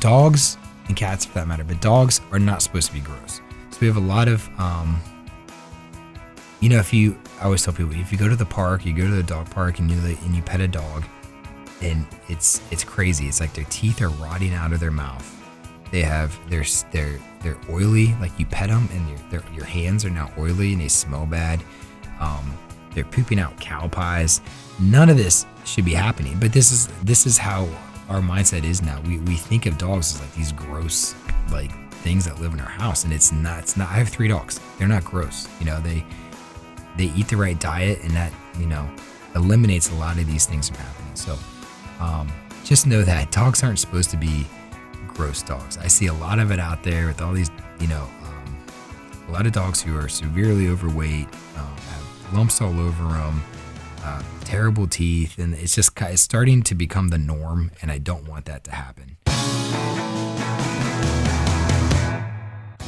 dogs 0.00 0.58
and 0.88 0.96
cats 0.96 1.24
for 1.24 1.34
that 1.34 1.48
matter, 1.48 1.64
but 1.64 1.80
dogs 1.80 2.20
are 2.32 2.38
not 2.38 2.62
supposed 2.62 2.88
to 2.88 2.92
be 2.92 3.00
gross. 3.00 3.40
So 3.70 3.78
we 3.80 3.86
have 3.86 3.96
a 3.96 4.00
lot 4.00 4.28
of, 4.28 4.48
um, 4.58 5.00
you 6.60 6.68
know, 6.68 6.78
if 6.78 6.92
you, 6.92 7.18
I 7.40 7.44
always 7.44 7.64
tell 7.64 7.74
people, 7.74 7.92
if 7.94 8.12
you 8.12 8.18
go 8.18 8.28
to 8.28 8.36
the 8.36 8.46
park, 8.46 8.84
you 8.84 8.94
go 8.94 9.04
to 9.04 9.14
the 9.14 9.22
dog 9.22 9.50
park 9.50 9.78
and 9.78 9.90
you 9.90 9.98
and 9.98 10.34
you 10.34 10.42
pet 10.42 10.60
a 10.60 10.68
dog, 10.68 11.04
and 11.82 12.06
it's 12.28 12.62
it's 12.70 12.84
crazy. 12.84 13.26
It's 13.26 13.40
like 13.40 13.52
their 13.52 13.66
teeth 13.68 14.00
are 14.00 14.08
rotting 14.08 14.54
out 14.54 14.72
of 14.72 14.80
their 14.80 14.90
mouth. 14.90 15.30
They 15.90 16.02
have 16.02 16.38
they're 16.48 16.64
they're 16.90 17.18
they're 17.40 17.58
oily. 17.68 18.14
Like 18.20 18.38
you 18.38 18.46
pet 18.46 18.68
them 18.68 18.88
and 18.92 19.08
your 19.30 19.42
your 19.54 19.64
hands 19.64 20.04
are 20.04 20.10
now 20.10 20.32
oily 20.38 20.72
and 20.72 20.80
they 20.80 20.88
smell 20.88 21.26
bad. 21.26 21.62
Um, 22.20 22.56
they're 22.94 23.04
pooping 23.04 23.38
out 23.38 23.58
cow 23.60 23.88
pies. 23.88 24.40
None 24.80 25.10
of 25.10 25.16
this 25.16 25.46
should 25.64 25.84
be 25.84 25.94
happening. 25.94 26.38
But 26.38 26.52
this 26.52 26.72
is 26.72 26.86
this 27.02 27.26
is 27.26 27.36
how 27.36 27.68
our 28.08 28.20
mindset 28.20 28.64
is 28.64 28.82
now. 28.82 29.00
We 29.06 29.18
we 29.20 29.36
think 29.36 29.66
of 29.66 29.78
dogs 29.78 30.14
as 30.14 30.20
like 30.20 30.34
these 30.34 30.52
gross 30.52 31.14
like 31.50 31.72
things 32.02 32.24
that 32.26 32.40
live 32.40 32.52
in 32.52 32.60
our 32.60 32.66
house, 32.66 33.04
and 33.04 33.12
it's 33.12 33.32
not. 33.32 33.60
It's 33.60 33.76
not. 33.76 33.88
I 33.88 33.94
have 33.94 34.08
three 34.08 34.28
dogs. 34.28 34.60
They're 34.78 34.88
not 34.88 35.04
gross. 35.04 35.48
You 35.58 35.66
know 35.66 35.80
they 35.80 36.04
they 36.96 37.06
eat 37.16 37.28
the 37.28 37.36
right 37.36 37.58
diet, 37.58 38.02
and 38.02 38.12
that 38.12 38.32
you 38.58 38.66
know 38.66 38.88
eliminates 39.34 39.90
a 39.90 39.94
lot 39.94 40.18
of 40.18 40.26
these 40.26 40.46
things 40.46 40.68
from 40.68 40.78
happening. 40.78 41.16
So 41.16 41.38
um, 42.00 42.32
just 42.64 42.86
know 42.86 43.02
that 43.02 43.30
dogs 43.30 43.62
aren't 43.62 43.78
supposed 43.78 44.10
to 44.10 44.16
be 44.16 44.46
gross 45.08 45.42
dogs. 45.42 45.78
I 45.78 45.88
see 45.88 46.06
a 46.06 46.14
lot 46.14 46.38
of 46.38 46.50
it 46.50 46.58
out 46.58 46.82
there 46.82 47.06
with 47.06 47.20
all 47.20 47.32
these, 47.32 47.50
you 47.80 47.86
know, 47.86 48.08
um, 48.22 48.58
a 49.28 49.32
lot 49.32 49.46
of 49.46 49.52
dogs 49.52 49.80
who 49.80 49.96
are 49.96 50.08
severely 50.08 50.68
overweight, 50.68 51.26
um, 51.56 51.76
have 51.76 52.34
lumps 52.34 52.60
all 52.60 52.78
over 52.80 53.04
them, 53.04 53.42
uh, 54.04 54.22
terrible 54.44 54.86
teeth, 54.86 55.38
and 55.38 55.54
it's 55.54 55.74
just 55.74 55.92
it's 56.02 56.22
starting 56.22 56.62
to 56.62 56.74
become 56.74 57.08
the 57.08 57.18
norm, 57.18 57.70
and 57.80 57.90
I 57.90 57.98
don't 57.98 58.28
want 58.28 58.44
that 58.44 58.64
to 58.64 58.70
happen. 58.70 59.16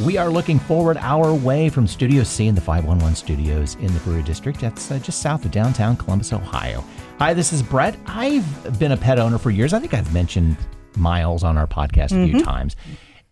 We 0.05 0.19
are 0.19 0.29
looking 0.29 0.59
forward 0.59 0.99
our 0.99 1.33
way 1.33 1.71
from 1.71 1.87
Studio 1.87 2.23
C 2.23 2.49
in 2.49 2.55
the 2.55 2.61
511 2.61 3.17
studios 3.17 3.77
in 3.77 3.87
the 3.95 4.01
Brewery 4.01 4.23
District. 4.23 4.61
That's 4.61 4.91
uh, 4.91 4.99
just 4.99 5.23
south 5.23 5.47
of 5.47 5.53
downtown 5.53 5.97
Columbus, 5.97 6.35
Ohio. 6.35 6.85
Hi, 7.19 7.33
this 7.33 7.51
is 7.55 7.63
Brett. 7.63 7.99
I've 8.07 8.79
been 8.79 8.93
a 8.93 8.97
pet 8.97 9.19
owner 9.19 9.39
for 9.39 9.51
years. 9.51 9.73
I 9.73 9.79
think 9.79 9.95
I've 9.95 10.13
mentioned 10.13 10.59
Miles 10.99 11.43
on 11.45 11.57
our 11.57 11.67
podcast 11.67 12.11
mm-hmm. 12.11 12.25
a 12.25 12.27
few 12.27 12.35
mm-hmm. 12.37 12.45
times. 12.45 12.77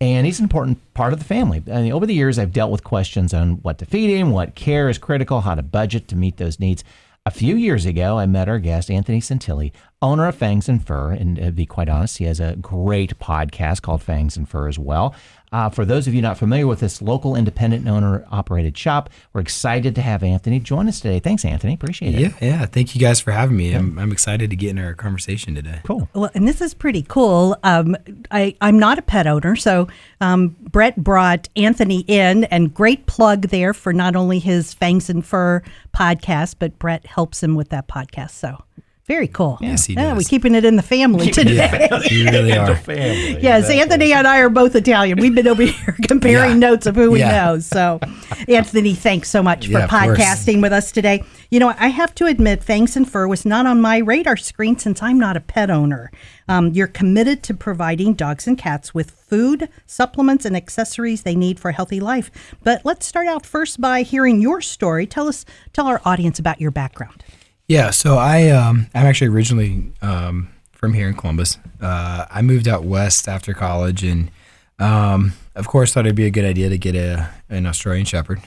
And 0.01 0.25
he's 0.25 0.39
an 0.39 0.43
important 0.43 0.79
part 0.95 1.13
of 1.13 1.19
the 1.19 1.25
family. 1.25 1.63
I 1.71 1.83
mean, 1.83 1.91
over 1.91 2.07
the 2.07 2.15
years, 2.15 2.39
I've 2.39 2.51
dealt 2.51 2.71
with 2.71 2.83
questions 2.83 3.31
on 3.31 3.61
what 3.61 3.77
to 3.77 3.85
feed 3.85 4.09
him, 4.09 4.31
what 4.31 4.55
care 4.55 4.89
is 4.89 4.97
critical, 4.97 5.41
how 5.41 5.53
to 5.53 5.63
budget 5.63 6.07
to 6.09 6.15
meet 6.15 6.37
those 6.37 6.59
needs. 6.59 6.83
A 7.27 7.31
few 7.31 7.55
years 7.55 7.87
ago, 7.87 8.19
I 8.19 8.27
met 8.27 8.47
our 8.47 8.59
guest, 8.59 8.91
Anthony 8.91 9.19
Santilli, 9.19 9.71
owner 10.05 10.27
of 10.27 10.35
Fangs 10.35 10.69
and 10.69 10.85
Fur. 10.85 11.11
And 11.11 11.35
to 11.37 11.51
be 11.51 11.65
quite 11.65 11.89
honest, 11.89 12.17
he 12.17 12.25
has 12.25 12.39
a 12.39 12.55
great 12.55 13.17
podcast 13.19 13.81
called 13.81 14.01
Fangs 14.01 14.37
and 14.37 14.47
Fur 14.47 14.67
as 14.67 14.79
well. 14.79 15.15
Uh, 15.51 15.69
for 15.69 15.85
those 15.85 16.05
of 16.05 16.13
you 16.13 16.21
not 16.21 16.37
familiar 16.37 16.67
with 16.67 16.81
this 16.81 17.01
local 17.01 17.33
independent 17.33 17.87
owner 17.87 18.25
operated 18.29 18.77
shop, 18.77 19.09
we're 19.31 19.39
excited 19.39 19.95
to 19.95 20.01
have 20.01 20.21
Anthony 20.21 20.59
join 20.59 20.87
us 20.89 20.99
today. 20.99 21.19
Thanks, 21.19 21.45
Anthony. 21.45 21.75
Appreciate 21.75 22.13
it. 22.13 22.19
Yeah, 22.19 22.33
yeah. 22.41 22.65
Thank 22.65 22.93
you 22.93 22.99
guys 22.99 23.21
for 23.21 23.31
having 23.31 23.55
me. 23.55 23.71
I'm, 23.71 23.97
I'm 23.97 24.11
excited 24.11 24.49
to 24.49 24.55
get 24.57 24.71
in 24.71 24.79
our 24.79 24.93
conversation 24.93 25.55
today. 25.55 25.79
Cool. 25.83 26.09
Well, 26.13 26.29
and 26.33 26.45
this 26.45 26.59
is 26.59 26.73
pretty 26.73 27.03
cool. 27.03 27.55
Um, 27.63 27.95
I, 28.31 28.55
I'm 28.59 28.77
not 28.77 28.99
a 28.99 29.01
pet 29.01 29.27
owner, 29.27 29.55
so 29.55 29.87
um, 30.19 30.57
Brett 30.59 30.97
brought 30.97 31.47
Anthony 31.55 32.03
in, 32.07 32.43
and 32.45 32.73
great 32.73 33.05
plug 33.05 33.43
there 33.43 33.73
for 33.73 33.93
not 33.93 34.17
only 34.17 34.39
his 34.39 34.73
Fangs 34.73 35.09
and 35.09 35.25
Fur 35.25 35.61
podcast, 35.95 36.55
but 36.59 36.77
Brett 36.79 37.05
helps 37.05 37.41
him 37.41 37.55
with 37.55 37.69
that 37.69 37.87
podcast. 37.87 38.31
So 38.31 38.61
very 39.05 39.27
cool. 39.27 39.59
Yes, 39.61 39.85
he 39.85 39.93
yeah, 39.93 40.15
does. 40.15 40.17
We're 40.17 40.29
keeping 40.29 40.55
it 40.55 40.65
in 40.65 40.77
the 40.77 40.81
family 40.81 41.29
today. 41.31 41.55
Yeah, 41.55 41.99
you 42.09 42.25
really 42.25 42.57
are. 42.57 42.75
family. 42.75 43.39
Yes, 43.39 43.65
exactly. 43.65 43.81
Anthony 43.81 44.13
and 44.13 44.25
I 44.25 44.39
are 44.39 44.49
both 44.49 44.75
Italian. 44.75 45.19
We've 45.19 45.35
been 45.35 45.47
over 45.47 45.61
here 45.61 45.95
comparing 46.03 46.53
yeah. 46.53 46.69
notes 46.69 46.87
of 46.87 46.95
who 46.95 47.11
we 47.11 47.19
yeah. 47.19 47.45
know. 47.45 47.59
So, 47.59 47.99
Anthony, 48.47 48.95
thanks 48.95 49.29
so 49.29 49.43
much 49.43 49.67
for 49.67 49.79
podcasting 49.81 50.59
with 50.59 50.73
us 50.73 50.91
today. 50.91 51.23
You 51.51 51.59
know, 51.59 51.75
I 51.77 51.89
have 51.89 52.15
to 52.15 52.25
admit, 52.25 52.63
Fangs 52.63 52.97
and 52.97 53.09
Fur 53.09 53.27
was 53.27 53.45
not 53.45 53.67
on 53.67 53.79
my 53.79 53.99
radar 53.99 54.37
screen 54.37 54.79
since 54.79 55.03
I'm 55.03 55.19
not 55.19 55.37
a 55.37 55.41
pet 55.41 55.69
owner. 55.69 56.11
Um, 56.47 56.69
you're 56.73 56.87
committed 56.87 57.43
to 57.43 57.53
providing 57.53 58.13
dogs 58.13 58.47
and 58.47 58.57
cats 58.57 58.93
with 58.93 59.11
food, 59.11 59.69
supplements, 59.85 60.45
and 60.45 60.55
accessories 60.55 61.23
they 61.23 61.35
need 61.35 61.59
for 61.59 61.69
a 61.69 61.73
healthy 61.73 61.99
life. 61.99 62.31
But 62.63 62.85
let's 62.85 63.05
start 63.05 63.27
out 63.27 63.45
first 63.45 63.81
by 63.81 64.01
hearing 64.01 64.41
your 64.41 64.61
story. 64.61 65.05
Tell 65.05 65.27
us, 65.27 65.45
tell 65.73 65.87
our 65.87 66.01
audience 66.05 66.39
about 66.39 66.61
your 66.61 66.71
background. 66.71 67.23
Yeah, 67.67 67.89
so 67.89 68.17
I 68.17 68.49
um, 68.49 68.87
I'm 68.93 69.05
actually 69.05 69.27
originally 69.27 69.91
um, 70.01 70.49
from 70.71 70.93
here 70.93 71.07
in 71.07 71.15
Columbus. 71.15 71.57
Uh, 71.81 72.25
I 72.29 72.41
moved 72.41 72.67
out 72.67 72.83
west 72.83 73.27
after 73.27 73.53
college, 73.53 74.03
and 74.03 74.29
um, 74.77 75.33
of 75.55 75.67
course 75.67 75.93
thought 75.93 76.05
it'd 76.05 76.15
be 76.15 76.25
a 76.25 76.31
good 76.31 76.45
idea 76.45 76.69
to 76.69 76.77
get 76.77 76.95
a 76.95 77.29
an 77.49 77.65
Australian 77.65 78.05
Shepherd. 78.05 78.41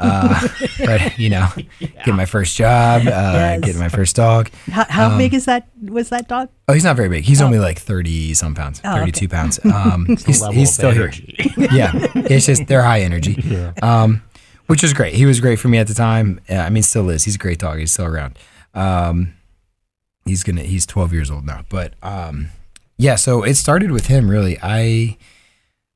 Uh, 0.00 0.48
but 0.84 1.16
you 1.18 1.30
know, 1.30 1.46
yeah. 1.78 2.04
get 2.04 2.14
my 2.14 2.24
first 2.24 2.56
job, 2.56 3.02
uh, 3.02 3.06
yes. 3.06 3.60
get 3.60 3.76
my 3.76 3.88
first 3.88 4.16
dog. 4.16 4.50
How, 4.70 4.86
how 4.88 5.10
um, 5.10 5.18
big 5.18 5.32
is 5.32 5.44
that? 5.44 5.68
Was 5.80 6.08
that 6.08 6.26
dog? 6.26 6.48
Oh, 6.66 6.72
he's 6.72 6.84
not 6.84 6.96
very 6.96 7.08
big. 7.08 7.22
He's 7.22 7.40
oh. 7.40 7.46
only 7.46 7.60
like 7.60 7.78
thirty 7.78 8.34
some 8.34 8.56
pounds, 8.56 8.80
oh, 8.84 8.96
thirty 8.96 9.12
two 9.12 9.26
okay. 9.26 9.36
pounds. 9.36 9.60
Um, 9.70 10.06
he's, 10.06 10.44
he's 10.48 10.74
still 10.74 10.90
energy. 10.90 11.34
here. 11.38 11.68
yeah, 11.70 11.92
it's 12.14 12.46
just 12.46 12.66
they're 12.66 12.82
high 12.82 13.00
energy. 13.00 13.40
Yeah. 13.44 13.72
Um, 13.82 14.22
which 14.70 14.84
was 14.84 14.92
great. 14.92 15.14
He 15.14 15.26
was 15.26 15.40
great 15.40 15.58
for 15.58 15.66
me 15.66 15.78
at 15.78 15.88
the 15.88 15.94
time. 15.94 16.40
I 16.48 16.70
mean, 16.70 16.84
still 16.84 17.10
is. 17.10 17.24
He's 17.24 17.34
a 17.34 17.38
great 17.38 17.58
dog. 17.58 17.80
He's 17.80 17.90
still 17.90 18.06
around. 18.06 18.38
Um, 18.72 19.34
he's 20.24 20.44
gonna. 20.44 20.62
He's 20.62 20.86
12 20.86 21.12
years 21.12 21.28
old 21.28 21.44
now. 21.44 21.64
But 21.68 21.94
um, 22.04 22.50
yeah. 22.96 23.16
So 23.16 23.42
it 23.42 23.54
started 23.54 23.90
with 23.90 24.06
him. 24.06 24.30
Really, 24.30 24.58
I 24.62 25.18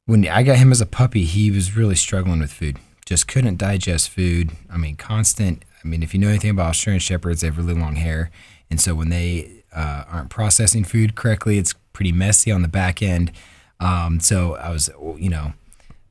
when 0.07 0.27
I 0.27 0.43
got 0.43 0.57
him 0.57 0.73
as 0.73 0.81
a 0.81 0.87
puppy, 0.87 1.25
he 1.25 1.53
was 1.53 1.77
really 1.77 1.95
struggling 1.95 2.41
with 2.41 2.53
food. 2.53 2.79
Just 3.07 3.29
couldn't 3.29 3.59
digest 3.59 4.11
food. 4.11 4.51
I 4.69 4.77
mean, 4.77 4.97
constant. 4.97 5.65
I 5.85 5.87
mean, 5.87 6.03
if 6.03 6.13
you 6.13 6.19
know 6.19 6.29
anything 6.29 6.51
about 6.51 6.71
Australian 6.71 6.99
Shepherds, 6.99 7.43
they 7.43 7.47
have 7.47 7.59
really 7.59 7.75
long 7.75 7.95
hair, 7.95 8.33
and 8.71 8.81
so 8.81 8.97
when 8.97 9.09
they 9.09 9.63
uh, 9.73 10.03
aren't 10.09 10.31
processing 10.31 10.83
food 10.83 11.15
correctly, 11.15 11.59
it's 11.59 11.75
pretty 11.93 12.11
messy 12.11 12.51
on 12.51 12.63
the 12.63 12.69
back 12.69 13.03
end. 13.03 13.31
Um, 13.79 14.19
so 14.19 14.57
I 14.57 14.71
was, 14.71 14.91
you 15.17 15.29
know, 15.29 15.53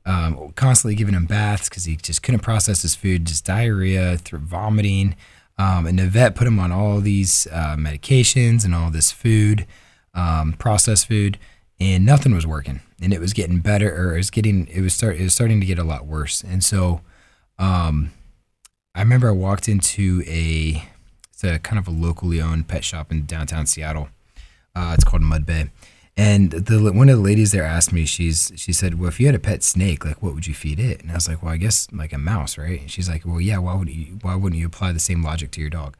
um, 0.06 0.52
constantly 0.54 0.94
giving 0.94 1.14
him 1.14 1.26
baths 1.26 1.68
because 1.68 1.84
he 1.84 1.96
just 1.96 2.22
couldn't 2.22 2.40
process 2.40 2.82
his 2.82 2.94
food, 2.94 3.24
just 3.24 3.44
diarrhea, 3.44 4.18
through 4.18 4.40
vomiting. 4.40 5.16
Um, 5.56 5.86
and 5.86 5.98
the 5.98 6.06
vet 6.06 6.34
put 6.34 6.46
him 6.46 6.58
on 6.58 6.72
all 6.72 7.00
these 7.00 7.46
uh, 7.52 7.76
medications 7.76 8.64
and 8.64 8.74
all 8.74 8.90
this 8.90 9.12
food, 9.12 9.66
um, 10.12 10.54
processed 10.54 11.06
food, 11.06 11.38
and 11.80 12.04
nothing 12.04 12.34
was 12.34 12.46
working. 12.46 12.80
And 13.00 13.12
it 13.12 13.20
was 13.20 13.32
getting 13.32 13.60
better, 13.60 13.94
or 13.94 14.14
it 14.14 14.18
was 14.18 14.30
getting, 14.30 14.66
it 14.68 14.80
was 14.80 14.94
start, 14.94 15.16
it 15.16 15.22
was 15.22 15.34
starting 15.34 15.60
to 15.60 15.66
get 15.66 15.78
a 15.78 15.84
lot 15.84 16.06
worse. 16.06 16.42
And 16.42 16.62
so, 16.62 17.00
um, 17.58 18.12
I 18.94 19.00
remember 19.00 19.28
I 19.28 19.32
walked 19.32 19.68
into 19.68 20.22
a, 20.26 20.88
it's 21.32 21.42
a 21.42 21.58
kind 21.58 21.78
of 21.78 21.88
a 21.88 21.90
locally 21.90 22.40
owned 22.40 22.68
pet 22.68 22.84
shop 22.84 23.10
in 23.10 23.26
downtown 23.26 23.66
Seattle. 23.66 24.08
Uh, 24.74 24.92
it's 24.94 25.04
called 25.04 25.22
Mud 25.22 25.46
Bay 25.46 25.70
and 26.16 26.50
the 26.50 26.92
one 26.92 27.08
of 27.08 27.16
the 27.16 27.22
ladies 27.22 27.50
there 27.50 27.64
asked 27.64 27.92
me, 27.92 28.04
she's 28.06 28.52
she 28.56 28.72
said, 28.72 28.98
"Well, 28.98 29.08
if 29.08 29.18
you 29.18 29.26
had 29.26 29.34
a 29.34 29.40
pet 29.40 29.64
snake, 29.64 30.04
like 30.04 30.22
what 30.22 30.34
would 30.34 30.46
you 30.46 30.54
feed 30.54 30.78
it?" 30.78 31.02
And 31.02 31.10
I 31.10 31.14
was 31.14 31.28
like, 31.28 31.42
"Well, 31.42 31.52
I 31.52 31.56
guess 31.56 31.88
like 31.92 32.12
a 32.12 32.18
mouse, 32.18 32.56
right?" 32.56 32.80
And 32.80 32.90
she's 32.90 33.08
like, 33.08 33.26
"Well, 33.26 33.40
yeah. 33.40 33.58
Why 33.58 33.74
would 33.74 33.88
you? 33.88 34.18
Why 34.22 34.36
wouldn't 34.36 34.60
you 34.60 34.66
apply 34.66 34.92
the 34.92 35.00
same 35.00 35.24
logic 35.24 35.50
to 35.52 35.60
your 35.60 35.70
dog?" 35.70 35.96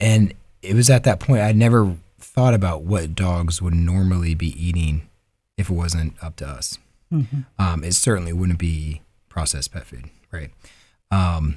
And 0.00 0.32
it 0.62 0.74
was 0.74 0.88
at 0.88 1.04
that 1.04 1.20
point 1.20 1.42
I 1.42 1.52
never 1.52 1.96
thought 2.18 2.54
about 2.54 2.82
what 2.82 3.14
dogs 3.14 3.60
would 3.60 3.74
normally 3.74 4.34
be 4.34 4.48
eating 4.60 5.08
if 5.58 5.68
it 5.68 5.74
wasn't 5.74 6.14
up 6.22 6.36
to 6.36 6.48
us. 6.48 6.78
Mm-hmm. 7.12 7.40
Um, 7.58 7.84
it 7.84 7.92
certainly 7.92 8.32
wouldn't 8.32 8.58
be 8.58 9.02
processed 9.28 9.72
pet 9.72 9.86
food, 9.86 10.06
right? 10.32 10.50
Um, 11.10 11.56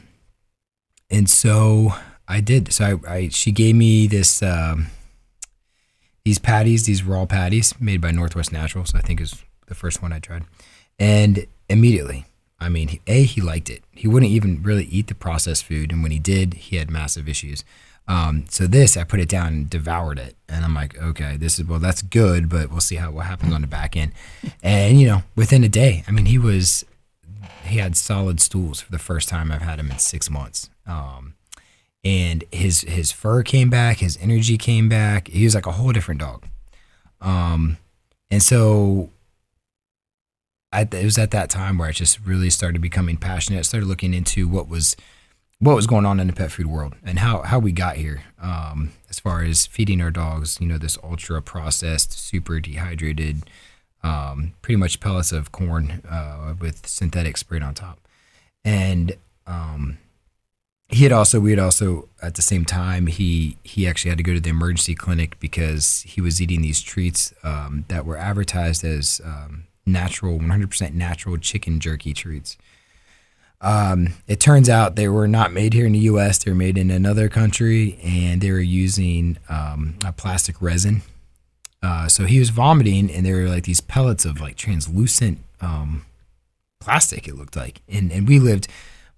and 1.10 1.30
so 1.30 1.94
I 2.28 2.42
did. 2.42 2.74
So 2.74 3.00
I, 3.08 3.12
I 3.14 3.28
she 3.30 3.52
gave 3.52 3.76
me 3.76 4.08
this. 4.08 4.44
Um, 4.44 4.88
these 6.28 6.40
patties, 6.40 6.84
these 6.84 7.04
raw 7.04 7.26
patties 7.26 7.74
made 7.80 8.02
by 8.02 8.12
Northwest 8.12 8.52
Naturals, 8.52 8.94
I 8.94 9.00
think 9.00 9.22
is 9.22 9.46
the 9.68 9.74
first 9.74 10.02
one 10.02 10.12
I 10.12 10.20
tried. 10.20 10.44
And 11.00 11.48
immediately, 11.70 12.26
I 12.60 12.68
mean, 12.68 13.00
A, 13.08 13.24
he 13.24 13.40
liked 13.40 13.70
it. 13.70 13.82
He 13.92 14.10
wouldn't 14.10 14.30
even 14.34 14.62
really 14.62 14.84
eat 14.88 15.08
the 15.08 15.16
processed 15.16 15.64
food. 15.64 15.90
And 15.90 16.04
when 16.04 16.12
he 16.12 16.20
did, 16.20 16.56
he 16.56 16.76
had 16.76 16.92
massive 16.92 17.30
issues. 17.30 17.64
Um, 18.10 18.44
so 18.50 18.68
this, 18.68 18.98
I 18.98 19.06
put 19.06 19.22
it 19.22 19.30
down 19.30 19.48
and 19.48 19.70
devoured 19.70 20.20
it. 20.20 20.36
And 20.50 20.66
I'm 20.66 20.74
like, 20.74 21.02
okay, 21.02 21.38
this 21.38 21.60
is, 21.60 21.66
well, 21.66 21.80
that's 21.80 22.02
good, 22.02 22.50
but 22.50 22.72
we'll 22.72 22.82
see 22.82 22.98
how, 22.98 23.12
what 23.12 23.26
happens 23.26 23.54
on 23.54 23.62
the 23.62 23.68
back 23.68 23.96
end. 23.96 24.12
And, 24.62 25.00
you 25.00 25.08
know, 25.08 25.24
within 25.38 25.64
a 25.64 25.70
day, 25.70 26.04
I 26.10 26.12
mean, 26.12 26.26
he 26.26 26.38
was, 26.38 26.84
he 27.64 27.78
had 27.78 27.96
solid 27.96 28.42
stools 28.42 28.82
for 28.82 28.92
the 28.92 29.00
first 29.00 29.30
time 29.30 29.50
I've 29.50 29.62
had 29.62 29.80
him 29.80 29.92
in 29.92 30.00
six 30.00 30.30
months. 30.30 30.70
Um, 30.86 31.36
and 32.08 32.46
his 32.54 32.82
his 32.82 33.12
fur 33.12 33.44
came 33.44 33.70
back, 33.70 33.98
his 33.98 34.18
energy 34.22 34.58
came 34.58 34.88
back. 34.88 35.28
He 35.28 35.44
was 35.44 35.54
like 35.54 35.66
a 35.66 35.74
whole 35.74 35.92
different 35.92 36.22
dog. 36.22 36.46
Um, 37.20 37.78
and 38.32 38.42
so 38.42 39.10
it 40.74 41.04
was 41.04 41.18
at 41.18 41.32
that 41.32 41.50
time 41.50 41.78
where 41.78 41.90
I 41.90 41.92
just 41.92 42.26
really 42.26 42.50
started 42.50 42.82
becoming 42.82 43.18
passionate. 43.18 43.60
I 43.60 43.64
started 43.64 43.88
looking 43.88 44.14
into 44.14 44.48
what 44.48 44.70
was 44.70 44.96
what 45.60 45.76
was 45.76 45.86
going 45.86 46.06
on 46.06 46.22
in 46.22 46.28
the 46.28 46.34
pet 46.34 46.50
food 46.50 46.68
world 46.68 46.96
and 47.04 47.20
how 47.20 47.42
how 47.42 47.60
we 47.60 47.74
got 47.74 47.98
here. 47.98 48.24
Um, 48.42 48.94
as 49.10 49.20
far 49.20 49.44
as 49.44 49.66
feeding 49.66 50.00
our 50.00 50.12
dogs, 50.12 50.62
you 50.62 50.68
know, 50.68 50.78
this 50.78 50.98
ultra 51.04 51.42
processed, 51.42 52.14
super 52.14 52.62
dehydrated, 52.62 53.50
um, 54.02 54.54
pretty 54.62 54.78
much 54.78 55.02
pellets 55.02 55.34
of 55.34 55.52
corn 55.52 56.02
uh, 56.10 56.54
with 56.58 56.88
synthetic 56.88 57.36
sprayed 57.36 57.64
on 57.64 57.74
top. 57.74 58.00
And 58.64 59.18
um, 59.46 59.98
he 60.90 61.04
had 61.04 61.12
also 61.12 61.40
we 61.40 61.50
had 61.52 61.60
also 61.60 62.08
at 62.22 62.36
the 62.36 62.42
same 62.42 62.64
time 62.64 63.08
he 63.08 63.58
he 63.64 63.88
actually 63.88 64.10
had 64.10 64.18
to 64.18 64.24
go 64.24 64.34
to 64.34 64.40
the 64.40 64.50
emergency 64.50 64.96
clinic 64.96 65.40
because 65.40 66.02
he 66.08 66.22
was 66.22 66.42
eating 66.42 66.62
these 66.62 66.82
treats 66.82 67.34
um, 67.44 67.86
that 67.90 68.06
were 68.06 68.18
advertised 68.18 68.84
as 68.84 69.20
um, 69.26 69.66
natural 69.86 70.40
100% 70.40 70.94
natural 70.94 71.38
chicken 71.38 71.80
jerky 71.80 72.14
treats. 72.14 72.58
Um, 73.60 74.14
it 74.28 74.40
turns 74.40 74.70
out 74.70 74.96
they 74.96 75.08
were 75.08 75.28
not 75.28 75.52
made 75.52 75.74
here 75.74 75.86
in 75.86 75.94
the 75.94 76.00
US 76.00 76.38
they 76.38 76.52
were 76.52 76.56
made 76.56 76.78
in 76.78 76.90
another 76.90 77.28
country 77.28 78.00
and 78.02 78.40
they 78.40 78.52
were 78.52 78.60
using 78.60 79.38
um, 79.50 79.96
a 80.06 80.14
plastic 80.14 80.62
resin. 80.62 81.02
Uh, 81.84 82.08
so 82.08 82.26
he 82.26 82.40
was 82.40 82.50
vomiting 82.50 83.12
and 83.12 83.26
there 83.26 83.36
were 83.36 83.50
like 83.50 83.66
these 83.66 83.82
pellets 83.82 84.24
of 84.24 84.40
like 84.40 84.56
translucent 84.56 85.40
um, 85.60 86.06
plastic 86.80 87.28
it 87.28 87.36
looked 87.36 87.58
like. 87.58 87.82
And 87.90 88.10
and 88.10 88.26
we 88.26 88.40
lived 88.40 88.70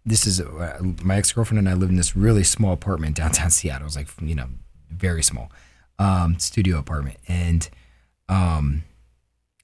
this 0.06 0.26
is 0.26 0.42
uh, 0.42 0.80
my 1.04 1.18
ex 1.18 1.32
girlfriend 1.32 1.60
and 1.60 1.70
I 1.70 1.74
live 1.74 1.90
in 1.90 1.96
this 1.96 2.16
really 2.16 2.44
small 2.44 2.74
apartment 2.74 3.16
downtown 3.16 3.50
Seattle. 3.50 3.88
It's 3.88 3.96
like 3.96 4.08
you 4.22 4.36
know 4.36 4.48
very 4.92 5.24
small 5.24 5.52
um, 5.98 6.40
studio 6.40 6.80
apartment, 6.80 7.18
and 7.28 7.70
um, 8.28 8.84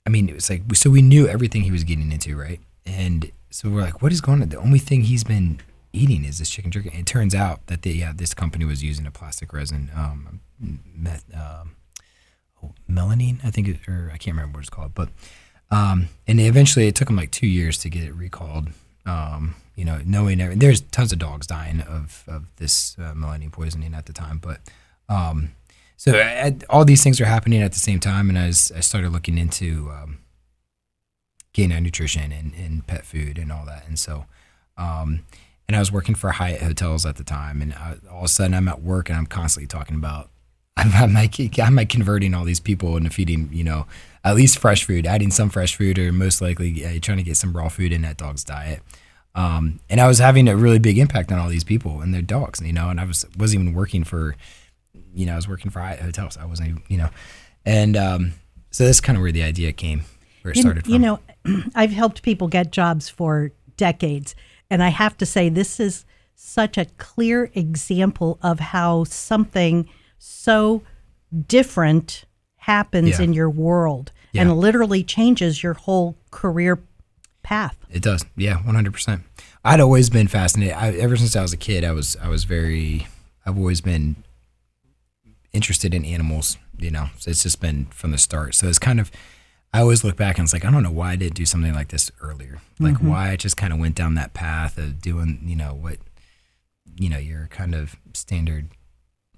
I 0.06 0.10
mean 0.10 0.30
it 0.30 0.36
was 0.36 0.50
like 0.50 0.64
so 0.76 0.90
we 0.90 1.02
knew 1.02 1.28
everything 1.28 1.64
he 1.64 1.72
was 1.72 1.84
getting 1.84 2.12
into, 2.12 2.38
right? 2.38 2.60
And 2.86 3.32
so 3.50 3.70
we're 3.70 3.82
like, 3.82 4.02
what 4.02 4.12
is 4.12 4.22
going 4.22 4.42
on? 4.42 4.50
The 4.50 4.60
only 4.60 4.80
thing 4.80 5.02
he's 5.02 5.24
been 5.24 5.62
eating 5.94 6.26
is 6.26 6.40
this 6.40 6.50
chicken 6.50 6.72
jerky. 6.72 6.90
And 6.90 7.00
it 7.00 7.06
turns 7.06 7.34
out 7.34 7.66
that 7.68 7.82
the, 7.82 7.92
yeah, 7.92 8.12
this 8.14 8.34
company 8.34 8.66
was 8.66 8.84
using 8.84 9.08
a 9.08 9.12
plastic 9.12 9.54
resin, 9.54 9.90
um, 9.96 10.42
met, 10.60 11.24
um, 11.34 11.76
oh, 12.62 12.74
melamine, 12.90 13.40
I 13.44 13.52
think, 13.52 13.68
it, 13.68 13.88
or 13.88 14.12
I 14.14 14.18
can't 14.18 14.36
remember 14.36 14.58
what 14.58 14.62
it's 14.62 14.70
called, 14.70 14.94
but 14.94 15.10
um, 15.72 16.10
and 16.28 16.40
eventually 16.40 16.88
it 16.88 16.96
took 16.96 17.08
them 17.08 17.16
like 17.16 17.32
two 17.32 17.48
years 17.48 17.78
to 17.80 17.90
get 17.90 18.04
it 18.04 18.14
recalled. 18.14 18.70
Um, 19.06 19.56
you 19.75 19.86
know, 19.86 20.00
knowing 20.06 20.42
every, 20.42 20.56
there's 20.56 20.81
tons 20.81 21.12
of 21.12 21.19
dogs 21.19 21.48
dying 21.48 21.81
of 21.81 22.24
of 22.27 22.45
this 22.57 22.95
uh, 23.00 23.13
melamine 23.13 23.51
poisoning 23.51 23.94
at 23.94 24.06
the 24.06 24.13
time, 24.13 24.38
but 24.38 24.60
um, 25.10 25.51
so 25.98 26.13
I, 26.16 26.56
all 26.69 26.86
these 26.86 27.04
things 27.04 27.22
are 27.22 27.25
happening 27.25 27.62
at 27.62 27.74
the 27.74 27.80
same 27.80 28.00
time, 28.00 28.30
and 28.30 28.38
as 28.38 28.72
I 28.75 28.80
started 28.80 29.12
looking 29.12 29.38
into 29.38 29.92
um, 29.92 30.19
canine 31.54 31.83
nutrition 31.83 32.31
and, 32.31 32.54
and 32.54 32.86
pet 32.88 33.06
food 33.06 33.38
and 33.38 33.51
all 33.51 33.66
that, 33.66 33.88
and 33.88 34.00
so. 34.00 34.25
Um, 34.77 35.25
and 35.68 35.75
I 35.75 35.80
was 35.80 35.92
working 35.92 36.13
for 36.13 36.30
Hyatt 36.31 36.62
Hotels 36.62 37.06
at 37.06 37.16
the 37.16 37.24
time, 37.24 37.62
and 37.62 37.74
I, 37.74 37.95
all 38.12 38.19
of 38.19 38.25
a 38.25 38.27
sudden 38.27 38.54
I'm 38.54 38.68
at 38.68 38.83
work 38.83 39.10
and 39.10 39.18
I'm 39.18 39.25
constantly 39.25 39.68
talking 39.68 39.95
about 39.95 40.30
I'm, 40.77 40.92
I'm 40.94 41.13
like 41.13 41.60
I'm 41.60 41.75
like 41.75 41.89
converting 41.89 42.33
all 42.33 42.44
these 42.44 42.60
people 42.60 42.98
into 42.98 43.10
feeding 43.10 43.50
you 43.51 43.63
know 43.63 43.88
at 44.24 44.36
least 44.36 44.57
fresh 44.57 44.83
food, 44.83 45.06
adding 45.06 45.31
some 45.31 45.50
fresh 45.50 45.75
food, 45.75 46.00
or 46.00 46.12
most 46.12 46.42
likely 46.42 46.83
uh, 46.83 47.00
trying 47.01 47.18
to 47.19 47.24
get 47.24 47.38
some 47.38 47.56
raw 47.56 47.69
food 47.69 47.92
in 47.92 48.01
that 48.01 48.18
dog's 48.18 48.44
diet. 48.44 48.81
Um, 49.36 49.82
and 49.90 50.00
I 50.00 50.08
was 50.08 50.20
having 50.20 50.48
a 50.48 50.56
really 50.56 50.80
big 50.80 50.98
impact 50.98 51.32
on 51.32 51.40
all 51.40 51.50
these 51.50 51.66
people 51.66 52.02
and 52.02 52.14
their 52.14 52.22
dogs, 52.22 52.62
you 52.62 52.72
know, 52.72 52.90
and 52.90 53.00
I 53.00 53.06
was, 53.06 53.26
wasn't 53.38 53.64
even 53.64 53.74
working 53.76 54.06
for, 54.06 54.36
you 55.14 55.26
know, 55.26 55.34
I 55.34 55.36
was 55.36 55.48
working 55.48 55.70
for 55.70 55.82
hotels. 55.82 56.38
I 56.38 56.46
wasn't 56.46 56.70
even, 56.70 56.84
you 56.88 56.98
know, 56.98 57.10
and, 57.66 57.98
um, 57.98 58.34
so 58.72 58.86
that's 58.86 59.02
kind 59.02 59.18
of 59.18 59.22
where 59.22 59.32
the 59.32 59.44
idea 59.44 59.74
came, 59.74 60.04
where 60.42 60.52
it 60.52 60.58
you, 60.58 60.62
started 60.62 60.86
from. 60.86 60.94
You 60.94 61.00
know, 61.00 61.20
I've 61.76 61.92
helped 61.92 62.24
people 62.24 62.48
get 62.48 62.72
jobs 62.72 63.10
for 63.10 63.52
decades. 63.78 64.36
And 64.70 64.82
I 64.82 64.90
have 64.90 65.18
to 65.18 65.26
say, 65.26 65.50
this 65.50 65.80
is 65.80 66.06
such 66.36 66.78
a 66.78 66.86
clear 66.98 67.52
example 67.56 68.40
of 68.42 68.60
how 68.60 69.04
something 69.06 69.88
so 70.18 70.82
different 71.48 72.26
happens 72.58 73.20
yeah. 73.20 73.24
in 73.24 73.34
your 73.34 73.50
world 73.50 74.12
yeah. 74.32 74.42
and 74.42 74.58
literally 74.58 75.04
changes 75.04 75.64
your 75.64 75.74
whole 75.74 76.18
career 76.32 76.80
path. 77.46 77.78
It 77.90 78.02
does. 78.02 78.26
Yeah, 78.36 78.58
100%. 78.58 79.22
I'd 79.64 79.80
always 79.80 80.10
been 80.10 80.28
fascinated. 80.28 80.76
I, 80.76 80.92
ever 80.94 81.16
since 81.16 81.36
I 81.36 81.42
was 81.42 81.54
a 81.54 81.58
kid, 81.58 81.84
I 81.84 81.92
was 81.92 82.18
I 82.22 82.28
was 82.28 82.44
very 82.44 83.08
I've 83.46 83.58
always 83.58 83.82
been 83.82 84.18
interested 85.54 85.94
in 85.94 86.04
animals, 86.04 86.58
you 86.78 86.92
know. 86.92 87.08
It's 87.26 87.44
just 87.44 87.62
been 87.62 87.86
from 87.86 88.12
the 88.12 88.18
start. 88.18 88.56
So 88.56 88.68
it's 88.68 88.80
kind 88.80 89.00
of 89.00 89.12
I 89.74 89.82
always 89.82 90.04
look 90.04 90.18
back 90.18 90.38
and 90.38 90.46
it's 90.46 90.54
like 90.54 90.66
I 90.66 90.72
don't 90.72 90.84
know 90.84 90.92
why 90.92 91.12
I 91.12 91.16
didn't 91.16 91.36
do 91.36 91.46
something 91.46 91.74
like 91.74 91.90
this 91.90 92.12
earlier. 92.22 92.62
Like 92.80 92.96
mm-hmm. 92.96 93.10
why 93.10 93.32
I 93.32 93.36
just 93.36 93.58
kind 93.58 93.74
of 93.74 93.80
went 93.80 93.96
down 93.96 94.16
that 94.16 94.34
path 94.34 94.78
of 94.78 95.02
doing, 95.02 95.42
you 95.46 95.56
know, 95.56 95.74
what 95.74 95.98
you 96.98 97.10
know, 97.10 97.18
your 97.18 97.48
kind 97.48 97.76
of 97.76 97.96
standard, 98.14 98.70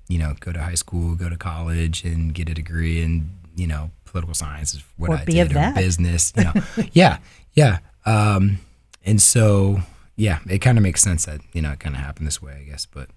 you 0.08 0.20
know, 0.20 0.36
go 0.40 0.52
to 0.52 0.62
high 0.62 0.76
school, 0.76 1.16
go 1.16 1.30
to 1.30 1.38
college 1.38 2.04
and 2.04 2.34
get 2.34 2.50
a 2.50 2.54
degree 2.54 3.02
in, 3.02 3.32
you 3.56 3.66
know, 3.66 3.92
political 4.06 4.34
science 4.34 4.74
is 4.74 4.84
what 4.98 5.10
or 5.10 5.16
I 5.16 5.26
did 5.26 5.52
or 5.52 5.54
that. 5.56 5.76
business, 5.76 6.34
you 6.36 6.44
know. 6.44 6.54
yeah. 6.94 7.18
Yeah. 7.54 7.80
Um, 8.08 8.60
and 9.06 9.22
so, 9.22 9.82
yeah, 10.16 10.40
it 10.50 10.60
kind 10.60 10.78
of 10.78 10.82
makes 10.82 11.02
sense 11.02 11.26
that, 11.26 11.42
you 11.54 11.62
know, 11.62 11.72
it 11.72 11.80
kind 11.80 11.96
of 11.96 12.02
happened 12.02 12.26
this 12.26 12.42
way, 12.42 12.60
I 12.62 12.64
guess. 12.64 12.86
But 12.86 13.10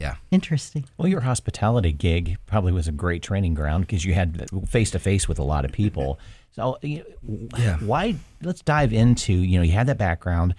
yeah. 0.00 0.16
Interesting. 0.30 0.84
Well, 0.98 1.08
your 1.08 1.20
hospitality 1.20 1.92
gig 1.92 2.38
probably 2.46 2.72
was 2.72 2.88
a 2.88 2.92
great 2.92 3.22
training 3.22 3.54
ground 3.54 3.86
because 3.86 4.04
you 4.04 4.14
had 4.14 4.48
face 4.68 4.90
to 4.92 4.98
face 4.98 5.28
with 5.28 5.38
a 5.38 5.44
lot 5.44 5.64
of 5.64 5.72
people. 5.72 6.18
So, 6.52 6.78
yeah. 6.82 7.76
why? 7.78 8.16
Let's 8.42 8.62
dive 8.62 8.92
into, 8.92 9.32
you 9.32 9.58
know, 9.58 9.62
you 9.62 9.72
had 9.72 9.86
that 9.86 9.98
background 9.98 10.54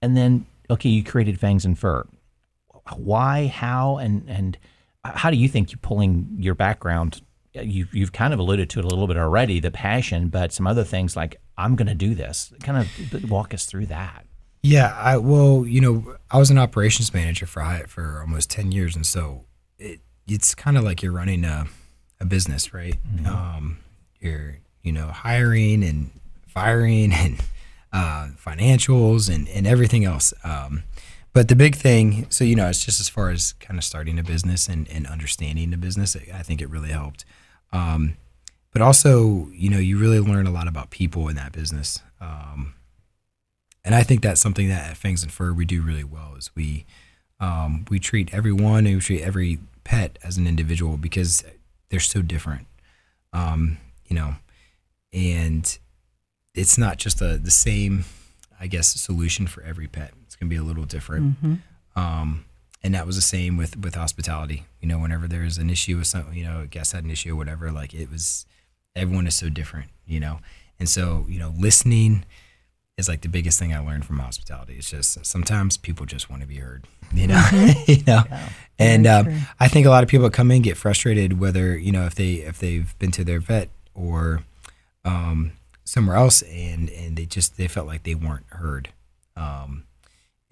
and 0.00 0.16
then, 0.16 0.46
okay, 0.70 0.88
you 0.88 1.04
created 1.04 1.38
Fangs 1.38 1.64
and 1.64 1.78
Fur. 1.78 2.04
Why, 2.96 3.48
how, 3.48 3.98
and, 3.98 4.24
and, 4.28 4.58
how 5.04 5.30
do 5.30 5.36
you 5.36 5.48
think 5.48 5.72
you're 5.72 5.80
pulling 5.82 6.28
your 6.38 6.54
background 6.54 7.22
you've, 7.54 7.94
you've 7.94 8.12
kind 8.12 8.32
of 8.32 8.40
alluded 8.40 8.70
to 8.70 8.78
it 8.78 8.84
a 8.84 8.88
little 8.88 9.06
bit 9.06 9.16
already 9.16 9.60
the 9.60 9.70
passion 9.70 10.28
but 10.28 10.52
some 10.52 10.66
other 10.66 10.84
things 10.84 11.16
like 11.16 11.40
I'm 11.56 11.76
going 11.76 11.88
to 11.88 11.94
do 11.94 12.14
this. 12.14 12.52
Kind 12.62 12.78
of 12.78 13.30
walk 13.30 13.54
us 13.54 13.66
through 13.66 13.86
that. 13.86 14.26
Yeah, 14.62 14.94
I 14.96 15.16
well, 15.16 15.66
you 15.66 15.80
know, 15.80 16.16
I 16.30 16.38
was 16.38 16.50
an 16.50 16.58
operations 16.58 17.12
manager 17.12 17.46
for 17.46 17.60
Hyatt 17.60 17.88
for 17.88 18.20
almost 18.20 18.48
ten 18.50 18.70
years, 18.70 18.94
and 18.94 19.04
so 19.04 19.44
it, 19.78 20.00
it's 20.28 20.54
kind 20.54 20.78
of 20.78 20.84
like 20.84 21.02
you're 21.02 21.12
running 21.12 21.44
a, 21.44 21.66
a 22.20 22.24
business, 22.24 22.72
right? 22.72 22.94
Mm-hmm. 23.14 23.26
Um, 23.26 23.78
you're 24.20 24.58
you 24.82 24.92
know 24.92 25.08
hiring 25.08 25.82
and 25.82 26.10
firing 26.46 27.12
and 27.12 27.40
uh, 27.92 28.28
financials 28.36 29.32
and 29.34 29.48
and 29.48 29.66
everything 29.66 30.04
else. 30.04 30.32
Um, 30.44 30.84
but 31.32 31.48
the 31.48 31.56
big 31.56 31.74
thing, 31.74 32.26
so 32.30 32.44
you 32.44 32.54
know, 32.54 32.68
it's 32.68 32.84
just 32.84 33.00
as 33.00 33.08
far 33.08 33.30
as 33.30 33.54
kind 33.54 33.78
of 33.78 33.84
starting 33.84 34.18
a 34.18 34.22
business 34.22 34.68
and, 34.68 34.88
and 34.90 35.08
understanding 35.08 35.70
the 35.70 35.76
business. 35.76 36.16
I 36.32 36.42
think 36.42 36.62
it 36.62 36.70
really 36.70 36.90
helped. 36.90 37.24
Um, 37.72 38.16
but 38.72 38.82
also 38.82 39.48
you 39.52 39.70
know 39.70 39.78
you 39.78 39.98
really 39.98 40.20
learn 40.20 40.46
a 40.46 40.50
lot 40.50 40.68
about 40.68 40.90
people 40.90 41.28
in 41.28 41.36
that 41.36 41.52
business. 41.52 42.00
Um, 42.20 42.74
and 43.84 43.96
i 43.96 44.04
think 44.04 44.22
that's 44.22 44.40
something 44.40 44.68
that 44.68 44.90
at 44.90 44.96
Fangs 44.96 45.24
and 45.24 45.32
Fur 45.32 45.52
we 45.52 45.64
do 45.64 45.82
really 45.82 46.04
well 46.04 46.34
is 46.38 46.50
we 46.54 46.86
um, 47.40 47.84
we 47.90 47.98
treat 47.98 48.32
everyone 48.32 48.86
and 48.86 48.94
we 48.94 49.00
treat 49.00 49.22
every 49.22 49.58
pet 49.82 50.18
as 50.22 50.36
an 50.36 50.46
individual 50.46 50.96
because 50.96 51.42
they're 51.88 51.98
so 51.98 52.22
different. 52.22 52.68
Um, 53.32 53.78
you 54.06 54.14
know 54.16 54.36
and 55.12 55.78
it's 56.54 56.78
not 56.78 56.96
just 56.98 57.20
a, 57.20 57.38
the 57.38 57.50
same 57.50 58.04
i 58.60 58.66
guess 58.66 58.88
solution 58.88 59.46
for 59.46 59.62
every 59.62 59.88
pet. 59.88 60.12
It's 60.24 60.36
going 60.36 60.48
to 60.48 60.54
be 60.54 60.58
a 60.58 60.62
little 60.62 60.84
different. 60.84 61.42
Mm-hmm. 61.42 61.54
Um, 62.00 62.44
and 62.84 62.94
that 62.94 63.06
was 63.06 63.16
the 63.16 63.22
same 63.22 63.56
with 63.56 63.76
with 63.78 63.94
hospitality 63.94 64.64
you 64.80 64.88
know 64.88 64.98
whenever 64.98 65.28
there's 65.28 65.58
an 65.58 65.70
issue 65.70 65.96
with 65.96 66.06
some 66.06 66.32
you 66.32 66.44
know 66.44 66.60
a 66.60 66.66
guest 66.66 66.92
had 66.92 67.04
an 67.04 67.10
issue 67.10 67.32
or 67.32 67.36
whatever 67.36 67.70
like 67.70 67.94
it 67.94 68.10
was 68.10 68.46
everyone 68.94 69.26
is 69.26 69.36
so 69.36 69.48
different, 69.48 69.90
you 70.06 70.20
know? 70.20 70.40
And 70.78 70.88
so, 70.88 71.26
you 71.28 71.38
know, 71.38 71.54
listening 71.58 72.24
is 72.98 73.08
like 73.08 73.22
the 73.22 73.28
biggest 73.28 73.58
thing 73.58 73.72
I 73.72 73.78
learned 73.78 74.04
from 74.04 74.18
hospitality. 74.18 74.74
It's 74.74 74.90
just 74.90 75.24
sometimes 75.24 75.76
people 75.76 76.06
just 76.06 76.28
want 76.28 76.42
to 76.42 76.48
be 76.48 76.56
heard, 76.56 76.86
you 77.12 77.26
know, 77.26 77.36
mm-hmm. 77.36 77.90
you 77.90 78.02
know, 78.06 78.22
yeah, 78.28 78.48
and 78.78 79.06
um, 79.06 79.40
I 79.60 79.68
think 79.68 79.86
a 79.86 79.90
lot 79.90 80.02
of 80.02 80.08
people 80.08 80.28
come 80.30 80.50
in 80.50 80.62
get 80.62 80.76
frustrated 80.76 81.38
whether, 81.38 81.76
you 81.76 81.92
know, 81.92 82.04
if 82.06 82.14
they, 82.14 82.34
if 82.34 82.58
they've 82.58 82.96
been 82.98 83.12
to 83.12 83.24
their 83.24 83.40
vet 83.40 83.68
or, 83.94 84.42
um, 85.04 85.52
somewhere 85.84 86.16
else 86.16 86.42
and, 86.42 86.88
and 86.90 87.16
they 87.16 87.26
just, 87.26 87.56
they 87.56 87.68
felt 87.68 87.86
like 87.86 88.02
they 88.02 88.14
weren't 88.14 88.46
heard. 88.50 88.88
Um, 89.36 89.84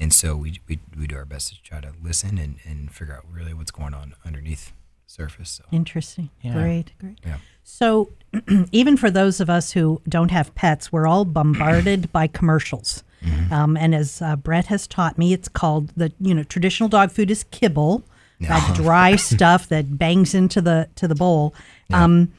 and 0.00 0.14
so 0.14 0.34
we, 0.34 0.60
we, 0.66 0.80
we 0.98 1.06
do 1.06 1.16
our 1.16 1.26
best 1.26 1.54
to 1.54 1.62
try 1.62 1.80
to 1.80 1.92
listen 2.02 2.38
and, 2.38 2.56
and 2.64 2.90
figure 2.90 3.14
out 3.14 3.24
really 3.30 3.52
what's 3.52 3.70
going 3.70 3.92
on 3.92 4.14
underneath 4.24 4.72
surface. 5.06 5.50
So. 5.50 5.64
Interesting. 5.70 6.30
Yeah. 6.40 6.54
Great. 6.54 6.92
Great. 6.98 7.18
Yeah. 7.24 7.36
So, 7.62 8.08
even 8.72 8.96
for 8.96 9.10
those 9.10 9.40
of 9.40 9.50
us 9.50 9.72
who 9.72 10.00
don't 10.08 10.30
have 10.30 10.54
pets, 10.54 10.90
we're 10.90 11.06
all 11.06 11.26
bombarded 11.26 12.10
by 12.12 12.26
commercials. 12.28 13.04
Mm-hmm. 13.22 13.52
Um, 13.52 13.76
and 13.76 13.94
as 13.94 14.22
uh, 14.22 14.36
Brett 14.36 14.66
has 14.66 14.86
taught 14.86 15.18
me, 15.18 15.34
it's 15.34 15.48
called 15.48 15.90
the 15.90 16.12
you 16.18 16.34
know 16.34 16.42
traditional 16.44 16.88
dog 16.88 17.10
food 17.10 17.30
is 17.30 17.44
kibble, 17.44 18.02
no. 18.38 18.48
that 18.48 18.74
dry 18.74 19.16
stuff 19.30 19.68
that 19.68 19.98
bangs 19.98 20.34
into 20.34 20.62
the 20.62 20.88
to 20.94 21.06
the 21.06 21.14
bowl. 21.14 21.54
Yeah. 21.90 22.04
Um, 22.04 22.32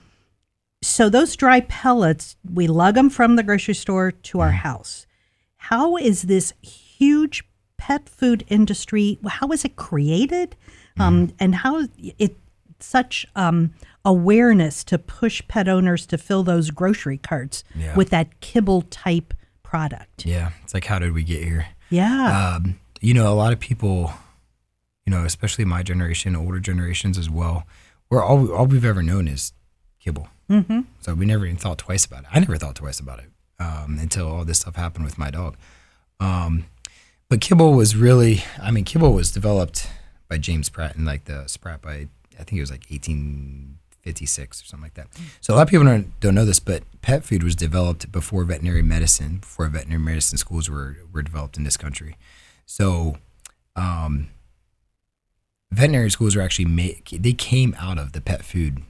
so 0.81 1.09
those 1.09 1.35
dry 1.35 1.59
pellets, 1.61 2.35
we 2.51 2.65
lug 2.65 2.95
them 2.95 3.11
from 3.11 3.35
the 3.35 3.43
grocery 3.43 3.75
store 3.75 4.11
to 4.11 4.39
our 4.39 4.47
mm-hmm. 4.47 4.57
house. 4.57 5.05
How 5.57 5.97
is 5.97 6.23
this 6.23 6.53
huge 6.63 7.43
pet 7.81 8.07
food 8.07 8.45
industry? 8.47 9.17
How 9.27 9.47
is 9.47 9.65
it 9.65 9.75
created? 9.75 10.55
Um, 10.99 11.27
mm-hmm. 11.27 11.35
and 11.39 11.55
how 11.55 11.87
it 12.19 12.37
such 12.79 13.25
um, 13.35 13.73
awareness 14.05 14.83
to 14.83 14.99
push 14.99 15.41
pet 15.47 15.67
owners 15.67 16.05
to 16.07 16.17
fill 16.17 16.43
those 16.43 16.69
grocery 16.69 17.17
carts 17.17 17.63
yeah. 17.75 17.95
with 17.95 18.09
that 18.11 18.39
kibble 18.39 18.83
type 18.83 19.33
product. 19.63 20.27
Yeah, 20.27 20.51
it's 20.63 20.75
like 20.75 20.85
how 20.85 20.99
did 20.99 21.13
we 21.13 21.23
get 21.23 21.43
here? 21.43 21.69
Yeah. 21.89 22.55
Um, 22.55 22.79
you 22.99 23.15
know, 23.15 23.33
a 23.33 23.33
lot 23.33 23.51
of 23.51 23.59
people, 23.59 24.13
you 25.07 25.11
know, 25.11 25.25
especially 25.25 25.65
my 25.65 25.81
generation, 25.81 26.35
older 26.35 26.59
generations 26.59 27.17
as 27.17 27.31
well, 27.31 27.65
we're 28.11 28.23
all 28.23 28.51
all 28.51 28.67
we've 28.67 28.85
ever 28.85 29.01
known 29.01 29.27
is 29.27 29.53
kibble. 29.99 30.27
Mm-hmm. 30.51 30.81
So 30.99 31.15
we 31.15 31.25
never 31.25 31.45
even 31.47 31.57
thought 31.57 31.79
twice 31.79 32.05
about 32.05 32.23
it. 32.25 32.29
I 32.31 32.39
never 32.39 32.57
thought 32.57 32.75
twice 32.75 32.99
about 32.99 33.19
it 33.19 33.29
um, 33.59 33.97
until 33.99 34.27
all 34.27 34.45
this 34.45 34.59
stuff 34.59 34.75
happened 34.75 35.05
with 35.05 35.17
my 35.17 35.31
dog. 35.31 35.57
Um, 36.19 36.65
but 37.31 37.39
kibble 37.39 37.71
was 37.71 37.95
really, 37.95 38.43
I 38.61 38.71
mean, 38.71 38.83
kibble 38.83 39.13
was 39.13 39.31
developed 39.31 39.89
by 40.27 40.37
James 40.37 40.65
Spratt 40.65 40.97
and 40.97 41.05
like 41.05 41.23
the 41.23 41.47
Spratt 41.47 41.81
by 41.81 42.09
I 42.37 42.43
think 42.43 42.57
it 42.57 42.59
was 42.59 42.71
like 42.71 42.85
1856 42.89 44.61
or 44.61 44.65
something 44.65 44.83
like 44.83 44.95
that. 44.95 45.07
So 45.39 45.53
a 45.53 45.55
lot 45.55 45.61
of 45.61 45.69
people 45.69 45.85
don't, 45.85 46.19
don't 46.19 46.35
know 46.35 46.43
this, 46.43 46.59
but 46.59 46.83
pet 47.01 47.23
food 47.23 47.41
was 47.41 47.55
developed 47.55 48.11
before 48.11 48.43
veterinary 48.43 48.81
medicine, 48.81 49.37
before 49.37 49.65
veterinary 49.67 50.01
medicine 50.01 50.39
schools 50.39 50.69
were 50.69 50.97
were 51.13 51.21
developed 51.21 51.55
in 51.55 51.63
this 51.63 51.77
country. 51.77 52.17
So, 52.65 53.15
um, 53.77 54.27
veterinary 55.71 56.11
schools 56.11 56.35
are 56.35 56.41
actually 56.41 56.65
made, 56.65 57.07
they 57.11 57.31
came 57.31 57.77
out 57.79 57.97
of 57.97 58.11
the 58.11 58.19
pet 58.19 58.43
food 58.43 58.83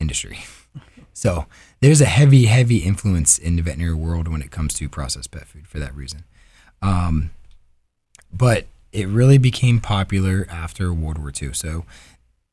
industry. 0.00 0.40
So 1.16 1.46
there's 1.80 2.00
a 2.00 2.06
heavy, 2.06 2.46
heavy 2.46 2.78
influence 2.78 3.38
in 3.38 3.54
the 3.54 3.62
veterinary 3.62 3.94
world 3.94 4.26
when 4.26 4.42
it 4.42 4.50
comes 4.50 4.74
to 4.74 4.88
processed 4.88 5.30
pet 5.30 5.46
food 5.46 5.68
for 5.68 5.78
that 5.78 5.94
reason. 5.94 6.24
Um, 6.82 7.30
but 8.36 8.66
it 8.92 9.08
really 9.08 9.38
became 9.38 9.80
popular 9.80 10.46
after 10.50 10.92
World 10.92 11.18
War 11.18 11.32
II. 11.40 11.52
So, 11.52 11.84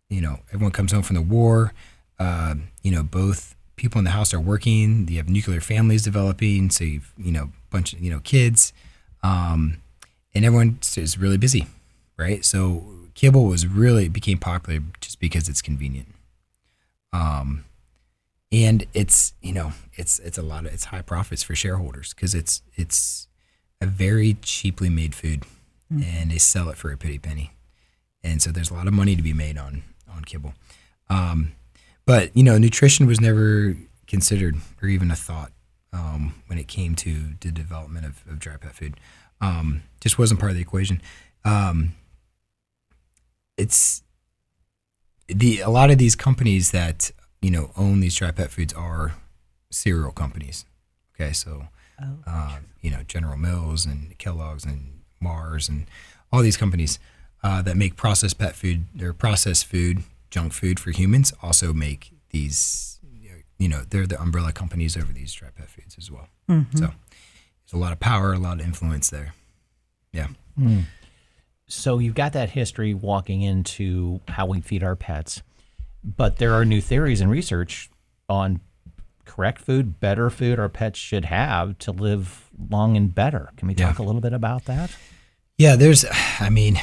you 0.10 0.22
know, 0.22 0.40
everyone 0.50 0.72
comes 0.72 0.92
home 0.92 1.04
from 1.04 1.16
the 1.16 1.22
war. 1.22 1.74
Uh, 2.20 2.56
you 2.82 2.92
know, 2.92 3.04
both 3.04 3.56
people 3.76 4.00
in 4.00 4.06
the 4.06 4.12
house 4.12 4.34
are 4.34 4.40
working. 4.40 5.08
You 5.08 5.18
have 5.18 5.30
nuclear 5.30 5.62
families 5.62 6.04
developing. 6.04 6.70
So 6.70 6.84
you've, 6.84 7.14
you 7.18 7.32
know, 7.32 7.52
bunch 7.70 7.94
of, 7.94 8.02
you 8.02 8.12
know, 8.12 8.20
kids. 8.20 8.74
Um, 9.24 9.78
and 10.34 10.46
everyone 10.46 10.80
is 10.98 11.18
really 11.18 11.38
busy, 11.38 11.68
right? 12.18 12.44
So 12.44 12.84
kibble 13.14 13.46
was 13.46 13.68
really 13.68 14.08
became 14.10 14.38
popular 14.38 14.82
just 15.00 15.20
because 15.20 15.48
it's 15.50 15.62
convenient. 15.62 16.08
Um, 17.14 17.66
and 18.52 18.86
it's 18.94 19.34
you 19.42 19.54
know 19.54 19.72
it's 19.94 20.20
it's 20.20 20.38
a 20.38 20.42
lot 20.42 20.66
of 20.66 20.74
it's 20.74 20.86
high 20.86 21.02
profits 21.02 21.44
for 21.44 21.56
shareholders 21.56 22.14
because 22.14 22.36
it's 22.36 22.62
it's 22.76 23.28
a 23.80 23.86
very 23.86 24.38
cheaply 24.42 24.90
made 24.90 25.16
food, 25.16 25.44
mm. 25.92 26.04
and 26.04 26.32
they 26.32 26.38
sell 26.38 26.70
it 26.70 26.78
for 26.78 26.92
a 26.92 26.98
pretty 26.98 27.20
penny, 27.20 27.52
and 28.24 28.42
so 28.42 28.52
there's 28.52 28.72
a 28.72 28.74
lot 28.74 28.88
of 28.88 28.94
money 28.94 29.16
to 29.16 29.22
be 29.22 29.34
made 29.34 29.58
on 29.58 29.84
on 30.14 30.24
kibble. 30.24 30.54
Um, 31.10 31.54
but 32.06 32.36
you 32.36 32.44
know, 32.44 32.58
nutrition 32.58 33.06
was 33.06 33.20
never 33.20 33.76
considered 34.08 34.58
or 34.82 34.90
even 34.90 35.12
a 35.12 35.16
thought 35.16 35.52
um, 35.94 36.36
when 36.48 36.58
it 36.58 36.68
came 36.68 36.96
to 36.96 37.34
the 37.40 37.52
development 37.52 38.06
of, 38.06 38.24
of 38.30 38.40
dry 38.40 38.58
pet 38.58 38.76
food. 38.76 38.96
Um, 39.40 39.84
just 40.00 40.20
wasn't 40.20 40.40
part 40.40 40.52
of 40.52 40.56
the 40.56 40.62
equation. 40.62 41.02
Um, 41.44 41.96
it's 43.58 44.04
the 45.28 45.60
a 45.62 45.70
lot 45.70 45.92
of 45.92 45.98
these 45.98 46.16
companies 46.16 46.72
that 46.72 47.12
you 47.42 47.52
know 47.52 47.72
own 47.78 48.00
these 48.00 48.16
dry 48.16 48.32
pet 48.32 48.52
foods 48.52 48.74
are 48.74 49.16
cereal 49.70 50.12
companies. 50.12 50.66
Okay, 51.16 51.34
so 51.34 51.68
oh. 52.02 52.18
uh, 52.28 52.60
you 52.82 52.92
know 52.92 53.04
General 53.08 53.38
Mills 53.38 53.86
and 53.86 54.18
Kellogg's 54.18 54.66
and 54.66 55.00
Mars 55.22 55.70
and 55.70 55.86
all 56.32 56.42
these 56.42 56.58
companies 56.58 57.00
uh, 57.44 57.62
that 57.62 57.78
make 57.78 57.96
processed 57.96 58.38
pet 58.38 58.56
food 58.56 58.86
or 59.01 59.13
processed 59.13 59.66
food, 59.66 60.04
junk 60.30 60.54
food 60.54 60.80
for 60.80 60.92
humans, 60.92 61.34
also 61.42 61.74
make 61.74 62.13
these. 62.30 62.88
You 63.58 63.70
know, 63.70 63.84
they're 63.88 64.08
the 64.08 64.20
umbrella 64.20 64.51
companies 64.51 64.98
over 64.98 65.13
these 65.13 65.32
dry 65.34 65.50
pet 65.56 65.70
foods 65.70 65.96
as 65.96 66.10
well. 66.10 66.30
Mm-hmm. 66.50 66.78
So 66.78 66.86
there's 66.86 67.74
a 67.74 67.78
lot 67.78 67.92
of 67.92 68.00
power, 68.00 68.34
a 68.34 68.40
lot 68.40 68.60
of 68.60 68.66
influence 68.66 69.12
there. 69.12 69.36
Yeah. 70.12 70.30
Mm. 70.60 70.86
So 71.68 72.00
you've 72.00 72.16
got 72.16 72.34
that 72.34 72.50
history 72.50 72.96
walking 72.96 73.44
into 73.44 74.20
how 74.28 74.48
we 74.48 74.62
feed 74.62 74.84
our 74.84 74.96
pets. 74.96 75.44
But 76.04 76.38
there 76.38 76.54
are 76.54 76.66
new 76.66 76.82
theories 76.82 77.22
and 77.22 77.30
research 77.30 77.92
on 78.28 78.62
correct 79.25 79.62
food, 79.62 80.00
better 80.00 80.30
food 80.30 80.60
our 80.60 80.68
pets 80.68 81.00
should 81.00 81.25
have 81.25 81.78
to 81.80 81.92
live 81.92 82.50
long 82.70 82.98
and 82.98 83.13
better. 83.13 83.51
Can 83.58 83.68
we 83.68 83.75
talk 83.75 84.00
yeah. 84.00 84.04
a 84.04 84.08
little 84.08 84.22
bit 84.22 84.34
about 84.34 84.66
that? 84.66 84.96
Yeah, 85.62 85.75
there's, 85.75 86.06
I 86.39 86.50
mean, 86.50 86.82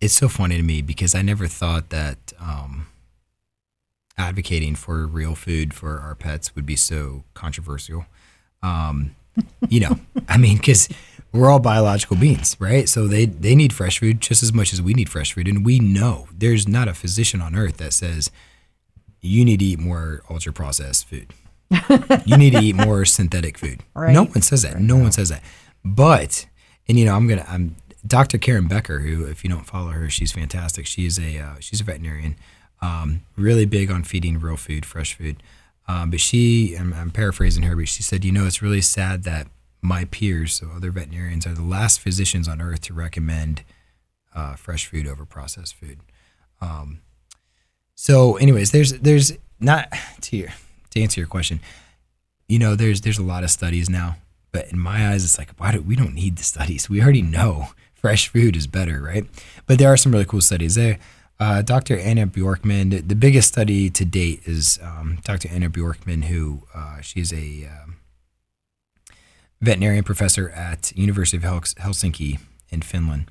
it's 0.00 0.14
so 0.14 0.28
funny 0.28 0.56
to 0.56 0.62
me 0.62 0.80
because 0.80 1.12
I 1.14 1.22
never 1.22 1.48
thought 1.48 1.90
that 1.90 2.32
um, 2.38 2.86
advocating 4.16 4.76
for 4.76 5.06
real 5.08 5.34
food 5.34 5.74
for 5.74 5.98
our 5.98 6.14
pets 6.14 6.54
would 6.54 6.64
be 6.64 6.76
so 6.76 7.24
controversial. 7.34 8.06
Um, 8.62 9.16
you 9.68 9.80
know, 9.80 9.98
I 10.28 10.36
mean, 10.36 10.58
because 10.58 10.88
we're 11.32 11.50
all 11.50 11.58
biological 11.58 12.16
beings, 12.16 12.56
right? 12.60 12.88
So 12.88 13.08
they 13.08 13.24
they 13.26 13.56
need 13.56 13.72
fresh 13.72 13.98
food 13.98 14.20
just 14.20 14.42
as 14.42 14.52
much 14.52 14.72
as 14.72 14.80
we 14.80 14.94
need 14.94 15.08
fresh 15.08 15.32
food, 15.32 15.48
and 15.48 15.64
we 15.64 15.80
know 15.80 16.28
there's 16.32 16.68
not 16.68 16.86
a 16.86 16.94
physician 16.94 17.40
on 17.40 17.56
earth 17.56 17.78
that 17.78 17.92
says 17.92 18.30
you 19.20 19.44
need 19.44 19.58
to 19.60 19.64
eat 19.64 19.80
more 19.80 20.22
ultra 20.30 20.52
processed 20.52 21.08
food. 21.08 21.32
you 22.26 22.36
need 22.36 22.52
to 22.52 22.60
eat 22.60 22.76
more 22.76 23.04
synthetic 23.04 23.58
food. 23.58 23.82
Right. 23.94 24.12
No 24.12 24.26
one 24.26 24.42
says 24.42 24.62
that. 24.62 24.74
Right. 24.74 24.82
No 24.82 24.96
one 24.96 25.10
says 25.10 25.30
that. 25.30 25.42
But 25.84 26.46
and 26.88 26.98
you 26.98 27.04
know, 27.04 27.14
I'm 27.14 27.26
gonna 27.26 27.46
I'm 27.48 27.76
Dr. 28.06 28.38
Karen 28.38 28.66
Becker, 28.66 29.00
who 29.00 29.24
if 29.26 29.44
you 29.44 29.50
don't 29.50 29.66
follow 29.66 29.90
her, 29.90 30.10
she's 30.10 30.32
fantastic. 30.32 30.86
She's 30.86 31.18
a 31.18 31.38
uh, 31.38 31.54
she's 31.60 31.80
a 31.80 31.84
veterinarian, 31.84 32.36
um, 32.80 33.22
really 33.36 33.64
big 33.64 33.90
on 33.90 34.02
feeding 34.02 34.40
real 34.40 34.56
food, 34.56 34.84
fresh 34.84 35.14
food. 35.14 35.42
Um, 35.88 36.10
but 36.10 36.20
she, 36.20 36.76
I'm, 36.78 36.92
I'm 36.92 37.10
paraphrasing 37.10 37.64
her, 37.64 37.74
but 37.74 37.88
she 37.88 38.02
said, 38.02 38.24
you 38.24 38.32
know, 38.32 38.46
it's 38.46 38.62
really 38.62 38.80
sad 38.80 39.24
that 39.24 39.48
my 39.80 40.04
peers, 40.06 40.54
so 40.54 40.68
other 40.74 40.92
veterinarians, 40.92 41.46
are 41.46 41.54
the 41.54 41.62
last 41.62 42.00
physicians 42.00 42.46
on 42.46 42.60
earth 42.60 42.82
to 42.82 42.94
recommend 42.94 43.62
uh, 44.34 44.54
fresh 44.54 44.86
food 44.86 45.06
over 45.06 45.24
processed 45.24 45.74
food. 45.74 45.98
Um, 46.60 47.00
so, 47.94 48.36
anyways, 48.36 48.70
there's 48.70 48.92
there's 48.92 49.32
not 49.60 49.92
to 50.22 50.36
your, 50.36 50.48
to 50.90 51.00
answer 51.02 51.20
your 51.20 51.28
question. 51.28 51.60
You 52.48 52.58
know, 52.58 52.74
there's 52.74 53.00
there's 53.00 53.18
a 53.18 53.24
lot 53.24 53.44
of 53.44 53.50
studies 53.50 53.90
now, 53.90 54.16
but 54.52 54.70
in 54.72 54.78
my 54.78 55.08
eyes, 55.08 55.24
it's 55.24 55.38
like 55.38 55.50
why 55.58 55.72
do 55.72 55.82
we 55.82 55.96
don't 55.96 56.14
need 56.14 56.36
the 56.36 56.44
studies? 56.44 56.88
We 56.88 57.02
already 57.02 57.22
know 57.22 57.68
fresh 58.02 58.28
food 58.28 58.56
is 58.56 58.66
better, 58.66 59.00
right? 59.00 59.24
But 59.66 59.78
there 59.78 59.90
are 59.90 59.96
some 59.96 60.12
really 60.12 60.24
cool 60.26 60.42
studies 60.42 60.74
there. 60.74 60.98
Uh, 61.40 61.62
Dr. 61.62 61.98
Anna 61.98 62.26
Bjorkman, 62.26 62.90
the, 62.90 62.98
the, 62.98 63.14
biggest 63.16 63.48
study 63.48 63.90
to 63.90 64.04
date 64.04 64.42
is 64.44 64.78
um, 64.82 65.18
Dr. 65.24 65.48
Anna 65.50 65.70
Bjorkman, 65.70 66.24
who 66.24 66.62
uh, 66.74 67.00
she's 67.00 67.32
a 67.32 67.68
um, 67.68 67.96
veterinarian 69.60 70.04
professor 70.04 70.50
at 70.50 70.92
University 70.96 71.36
of 71.38 71.42
Helsinki 71.42 72.38
in 72.70 72.82
Finland, 72.82 73.28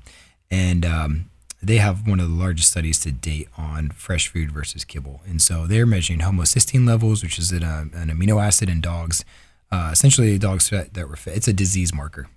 and 0.50 0.84
um, 0.84 1.30
they 1.62 1.76
have 1.76 2.06
one 2.06 2.20
of 2.20 2.28
the 2.28 2.34
largest 2.34 2.70
studies 2.70 2.98
to 3.00 3.12
date 3.12 3.48
on 3.56 3.90
fresh 3.90 4.28
food 4.28 4.50
versus 4.50 4.84
kibble. 4.84 5.22
And 5.26 5.40
so 5.40 5.66
they're 5.66 5.86
measuring 5.86 6.20
homocysteine 6.20 6.86
levels, 6.86 7.22
which 7.22 7.38
is 7.38 7.52
an, 7.52 7.62
uh, 7.62 7.84
an 7.94 8.08
amino 8.08 8.42
acid 8.42 8.68
in 8.68 8.80
dogs, 8.80 9.24
uh, 9.70 9.90
essentially 9.92 10.36
dogs 10.38 10.68
that, 10.70 10.92
that 10.94 11.08
were 11.08 11.16
fed. 11.16 11.36
It's 11.36 11.48
a 11.48 11.52
disease 11.52 11.94
marker. 11.94 12.28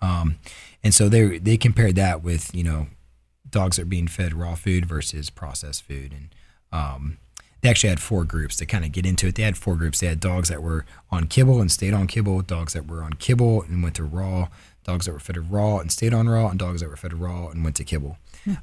Um, 0.00 0.36
and 0.82 0.94
so 0.94 1.08
they 1.08 1.38
they 1.38 1.56
compared 1.56 1.96
that 1.96 2.22
with 2.22 2.54
you 2.54 2.64
know 2.64 2.86
dogs 3.50 3.76
that 3.76 3.82
are 3.82 3.86
being 3.86 4.08
fed 4.08 4.34
raw 4.34 4.54
food 4.54 4.86
versus 4.86 5.30
processed 5.30 5.82
food, 5.82 6.12
and 6.12 6.28
um, 6.72 7.18
they 7.60 7.68
actually 7.68 7.90
had 7.90 8.00
four 8.00 8.24
groups 8.24 8.56
to 8.56 8.66
kind 8.66 8.84
of 8.84 8.92
get 8.92 9.06
into 9.06 9.26
it. 9.26 9.34
They 9.34 9.42
had 9.42 9.56
four 9.56 9.74
groups. 9.76 10.00
They 10.00 10.06
had 10.06 10.20
dogs 10.20 10.48
that 10.48 10.62
were 10.62 10.84
on 11.10 11.26
kibble 11.26 11.60
and 11.60 11.70
stayed 11.72 11.94
on 11.94 12.06
kibble, 12.06 12.42
dogs 12.42 12.72
that 12.74 12.86
were 12.86 13.02
on 13.02 13.14
kibble 13.14 13.62
and 13.62 13.82
went 13.82 13.96
to 13.96 14.04
raw, 14.04 14.48
dogs 14.84 15.06
that 15.06 15.12
were 15.12 15.18
fed 15.18 15.50
raw 15.50 15.78
and 15.78 15.90
stayed 15.90 16.14
on 16.14 16.28
raw, 16.28 16.48
and 16.48 16.58
dogs 16.58 16.80
that 16.80 16.88
were 16.88 16.96
fed 16.96 17.14
raw 17.14 17.48
and 17.48 17.64
went 17.64 17.76
to 17.76 17.84
kibble. 17.84 18.16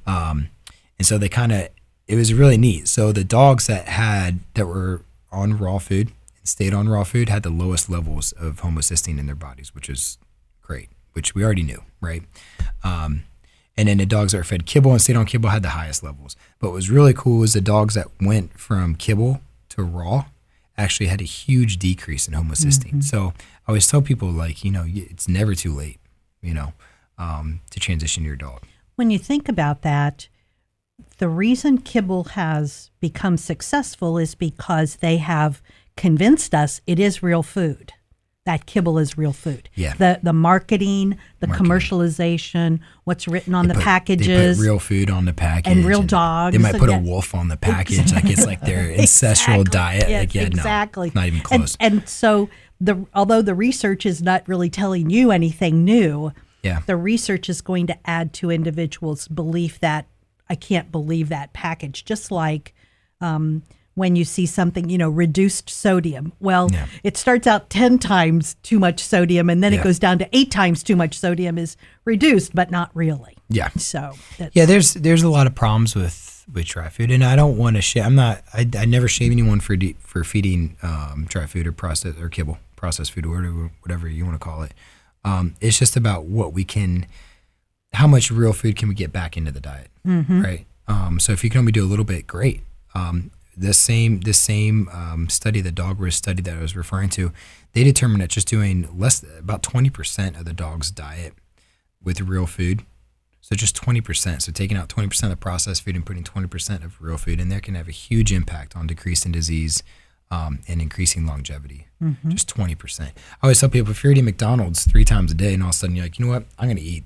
Um, 0.08 0.50
and 0.98 1.06
so 1.06 1.18
they 1.18 1.30
kind 1.30 1.52
of, 1.52 1.70
it 2.08 2.16
was 2.16 2.34
really 2.34 2.58
neat. 2.58 2.88
So 2.88 3.12
the 3.12 3.24
dogs 3.24 3.68
that 3.68 3.88
had, 3.88 4.40
that 4.54 4.66
were 4.66 5.02
on 5.32 5.58
raw 5.58 5.78
food 5.78 6.08
and 6.38 6.48
stayed 6.48 6.74
on 6.74 6.88
raw 6.88 7.04
food 7.04 7.30
had 7.30 7.44
the 7.44 7.50
lowest 7.50 7.90
levels 7.90 8.32
of 8.34 8.62
homocysteine 8.62 9.20
in 9.20 9.26
their 9.26 9.36
bodies, 9.36 9.76
which 9.76 9.90
is 9.90 10.18
great, 10.62 10.90
which 11.16 11.34
we 11.34 11.44
already 11.44 11.64
knew, 11.64 11.82
right? 12.02 12.24
Um, 12.84 13.24
and 13.78 13.90
then 13.90 13.98
the 13.98 14.06
dogs 14.06 14.32
that 14.32 14.38
were 14.38 14.44
fed 14.44 14.66
kibble 14.66 14.92
and 14.92 15.02
stayed 15.02 15.16
on 15.16 15.26
kibble 15.26 15.50
had 15.50 15.64
the 15.64 15.70
highest 15.70 16.04
levels. 16.04 16.36
But 16.60 16.68
what 16.70 16.76
was 16.76 16.90
really 16.90 17.14
cool 17.14 17.44
is 17.44 17.54
the 17.54 17.62
dogs 17.62 17.94
that 17.96 18.08
went 18.22 18.58
from 18.60 18.96
kibble 18.96 19.42
to 19.70 19.84
raw 19.84 20.26
actually 20.78 21.08
had 21.08 21.22
a 21.22 21.26
huge 21.26 21.78
decrease 21.78 22.28
in 22.28 22.34
homocysteine. 22.34 23.00
Mm-hmm. 23.00 23.02
So 23.02 23.34
I 23.68 23.70
always 23.70 23.88
tell 23.88 24.02
people, 24.02 24.30
like, 24.30 24.64
you 24.64 24.72
know, 24.72 24.86
it's 24.88 25.28
never 25.28 25.56
too 25.56 25.74
late, 25.74 26.00
you 26.42 26.54
know, 26.54 26.74
um, 27.18 27.62
to 27.72 27.80
transition 27.80 28.24
your 28.24 28.36
dog 28.36 28.62
when 28.96 29.12
you 29.12 29.20
think 29.20 29.48
about 29.48 29.82
that, 29.82 30.28
the 31.18 31.30
reason 31.30 31.78
kibble 31.78 32.24
has 32.26 32.90
become 33.00 33.38
successful 33.38 34.18
is 34.18 34.36
because 34.36 34.98
they 34.98 35.18
have 35.18 35.62
convinced 35.96 36.54
us 36.54 36.82
it 36.88 37.00
is 37.00 37.24
real 37.24 37.44
food. 37.44 37.94
That 38.46 38.68
kibble 38.68 39.00
is 39.00 39.18
real 39.18 39.34
food. 39.34 39.70
Yeah. 39.74 39.96
The 39.96 40.20
the 40.22 40.34
marketing, 40.34 41.18
the 41.40 41.48
marketing. 41.48 41.72
commercialization, 41.72 42.80
what's 43.04 43.28
written 43.28 43.56
on 43.56 43.68
they 43.68 43.74
the 43.74 43.80
put, 43.80 43.84
packages. 43.84 44.60
real 44.60 44.80
food 44.80 45.10
on 45.10 45.26
the 45.26 45.34
package. 45.34 45.78
And 45.78 45.86
real 45.86 46.04
dogs. 46.04 46.56
They 46.56 46.62
might 46.62 46.76
put 46.76 46.90
a 46.90 46.98
wolf 46.98 47.34
on 47.34 47.48
the 47.48 47.58
package. 47.58 48.14
like 48.14 48.26
it's 48.26 48.46
like 48.46 48.62
their 48.62 48.92
ancestral 49.00 49.62
exactly. 49.62 49.78
diet. 49.78 50.10
Yes, 50.10 50.22
like, 50.22 50.36
yeah, 50.36 50.42
exactly. 50.44 51.12
No, 51.14 51.22
not 51.22 51.28
even 51.28 51.40
close. 51.42 51.76
And, 51.80 52.00
and 52.00 52.10
so 52.10 52.50
the 52.80 53.06
although 53.16 53.42
the 53.42 53.56
research 53.56 54.06
is 54.06 54.22
not 54.22 54.48
really 54.48 54.70
telling 54.70 55.10
you 55.10 55.32
anything 55.32 55.84
new, 55.84 56.32
yeah. 56.62 56.82
the 56.86 56.96
research 56.96 57.50
is 57.50 57.62
going 57.62 57.88
to 57.88 57.98
add 58.06 58.32
to 58.34 58.52
individuals' 58.52 59.28
belief 59.28 59.80
that 59.80 60.06
I 60.50 60.56
can't 60.56 60.92
believe 60.92 61.30
that 61.30 61.54
package. 61.54 62.06
Just 62.06 62.30
like 62.30 62.76
um, 63.22 63.64
when 63.96 64.16
you 64.16 64.26
see 64.26 64.46
something, 64.46 64.90
you 64.90 64.98
know, 64.98 65.10
reduced 65.10 65.70
sodium. 65.70 66.34
Well, 66.40 66.70
yeah. 66.72 66.88
it 67.04 67.18
starts 67.18 67.48
out 67.48 67.70
10 67.70 67.98
times 67.98 68.56
too 68.62 68.78
much 68.78 69.02
sodium 69.02 69.50
and 69.50 69.64
then 69.64 69.74
yeah. 69.74 69.80
it 69.80 69.84
goes 69.84 70.00
down 70.00 70.20
to 70.20 70.38
8 70.38 70.52
times 70.52 70.84
too 70.84 70.96
much 70.96 71.18
sodium 71.18 71.58
is 71.58 71.78
reduced, 72.04 72.54
but 72.54 72.70
not 72.70 72.92
really. 72.94 73.38
Yeah. 73.50 73.70
So, 73.78 74.14
yeah, 74.54 74.66
there's 74.66 74.96
there's 74.96 75.24
a 75.24 75.30
lot 75.30 75.48
of 75.48 75.56
problems 75.56 75.96
with 75.96 76.46
with 76.52 76.66
dry 76.66 76.90
food 76.90 77.10
and 77.10 77.24
I 77.24 77.36
don't 77.36 77.58
want 77.58 77.76
to 77.76 77.82
shame 77.82 78.04
I'm 78.04 78.16
not 78.16 78.44
I, 78.54 78.70
I 78.78 78.86
never 78.86 79.08
shame 79.08 79.32
anyone 79.32 79.60
for 79.60 79.76
de- 79.76 79.96
for 80.00 80.24
feeding 80.24 80.78
um, 80.84 81.26
dry 81.28 81.46
food 81.46 81.66
or 81.66 81.72
processed 81.72 82.20
or 82.20 82.30
kibble, 82.30 82.58
processed 82.76 83.14
food 83.14 83.26
or 83.26 83.72
whatever 83.82 84.08
you 84.08 84.26
want 84.26 84.36
to 84.36 84.44
call 84.44 84.64
it. 84.64 84.74
Um, 85.24 85.56
it's 85.62 85.80
just 85.80 85.96
about 85.96 86.26
what 86.26 86.54
we 86.54 86.64
can 86.64 87.08
how 87.94 88.08
much 88.08 88.30
real 88.30 88.54
food 88.54 88.76
can 88.76 88.90
we 88.90 88.96
get 88.96 89.12
back 89.12 89.38
into 89.38 89.52
the 89.52 89.62
diet, 89.62 89.90
mm-hmm. 90.06 90.44
right? 90.44 90.66
Um, 90.88 91.20
so 91.20 91.32
if 91.32 91.44
you 91.44 91.50
can 91.50 91.60
only 91.60 91.72
do 91.72 91.84
a 91.84 91.88
little 91.88 92.06
bit, 92.06 92.28
great. 92.28 92.62
Um, 92.94 93.32
the 93.58 93.74
same 93.74 94.22
the 94.22 94.34
same 94.34 94.90
um, 94.90 95.30
study, 95.30 95.62
the 95.62 95.72
dog 95.72 96.00
risk 96.00 96.18
study 96.18 96.42
that 96.44 96.58
I 96.58 96.62
was 96.62 96.76
referring 96.76 97.10
to, 97.12 97.32
they 97.74 97.84
determined 97.84 98.22
that 98.22 98.30
just 98.30 98.48
doing 98.48 98.88
less 98.98 99.24
about 99.40 99.64
twenty 99.64 99.90
percent 99.90 100.36
of 100.36 100.46
the 100.46 100.54
dog's 100.54 100.92
diet 100.92 101.34
with 102.04 102.22
real 102.22 102.46
food, 102.46 102.84
so 103.42 103.56
just 103.56 103.76
twenty 103.76 104.02
percent, 104.02 104.44
so 104.44 104.52
taking 104.52 104.78
out 104.78 104.90
twenty 104.90 105.08
percent 105.08 105.32
of 105.32 105.40
processed 105.40 105.84
food 105.84 105.96
and 105.96 106.06
putting 106.06 106.24
twenty 106.24 106.48
percent 106.48 106.84
of 106.84 107.02
real 107.02 107.18
food 107.18 107.40
in 107.40 107.50
there 107.50 107.62
can 107.62 107.76
have 107.76 107.88
a 107.88 107.92
huge 107.92 108.32
impact 108.34 108.76
on 108.76 108.88
decreasing 108.88 109.32
disease 109.32 109.82
um, 110.32 110.60
and 110.68 110.82
increasing 110.82 111.26
longevity. 111.26 111.88
Mm-hmm. 112.02 112.30
Just 112.32 112.50
twenty 112.50 112.76
percent. 112.76 113.12
I 113.42 113.48
always 113.48 113.60
tell 113.60 113.70
people 113.70 113.92
if 113.92 114.04
you're 114.04 114.12
eating 114.12 114.26
McDonald's 114.26 114.86
three 114.86 115.06
times 115.06 115.32
a 115.32 115.36
day 115.36 115.54
and 115.54 115.64
all 115.64 115.70
of 115.70 115.76
a 115.76 115.78
sudden 115.78 115.96
you're 115.96 116.06
like, 116.06 116.20
you 116.20 116.26
know 116.26 116.32
what, 116.32 116.46
I'm 116.60 116.68
going 116.68 116.78
to 116.78 116.84
eat, 116.84 117.06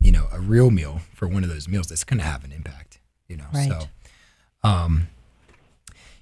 you 0.00 0.12
know, 0.12 0.28
a 0.32 0.40
real 0.40 0.70
meal 0.70 1.00
for 1.14 1.28
one 1.28 1.44
of 1.44 1.50
those 1.50 1.68
meals, 1.68 1.88
that's 1.88 2.04
going 2.04 2.18
to 2.18 2.24
have 2.24 2.44
an 2.44 2.52
impact. 2.52 3.00
You 3.28 3.36
know, 3.36 3.46
right. 3.52 3.68
so. 3.68 3.82
Um, 4.64 5.08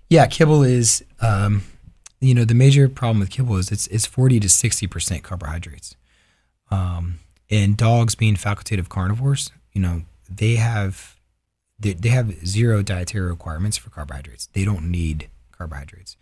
yeah, 0.08 0.26
kibble 0.26 0.62
is, 0.62 1.04
um, 1.20 1.62
you 2.20 2.34
know, 2.34 2.44
the 2.44 2.54
major 2.54 2.88
problem 2.88 3.20
with 3.20 3.30
kibble 3.30 3.56
is 3.56 3.70
it's 3.70 3.86
it's 3.88 4.06
forty 4.06 4.40
to 4.40 4.48
sixty 4.48 4.86
percent 4.86 5.22
carbohydrates. 5.22 5.96
Um, 6.70 7.20
and 7.50 7.76
dogs 7.76 8.14
being 8.14 8.34
facultative 8.34 8.88
carnivores, 8.88 9.50
you 9.72 9.80
know, 9.80 10.02
they 10.28 10.56
have 10.56 11.16
they, 11.78 11.92
they 11.92 12.08
have 12.08 12.46
zero 12.46 12.82
dietary 12.82 13.28
requirements 13.28 13.76
for 13.76 13.90
carbohydrates. 13.90 14.46
They 14.52 14.64
don't 14.64 14.90
need 14.90 15.28
carbohydrates. 15.52 16.16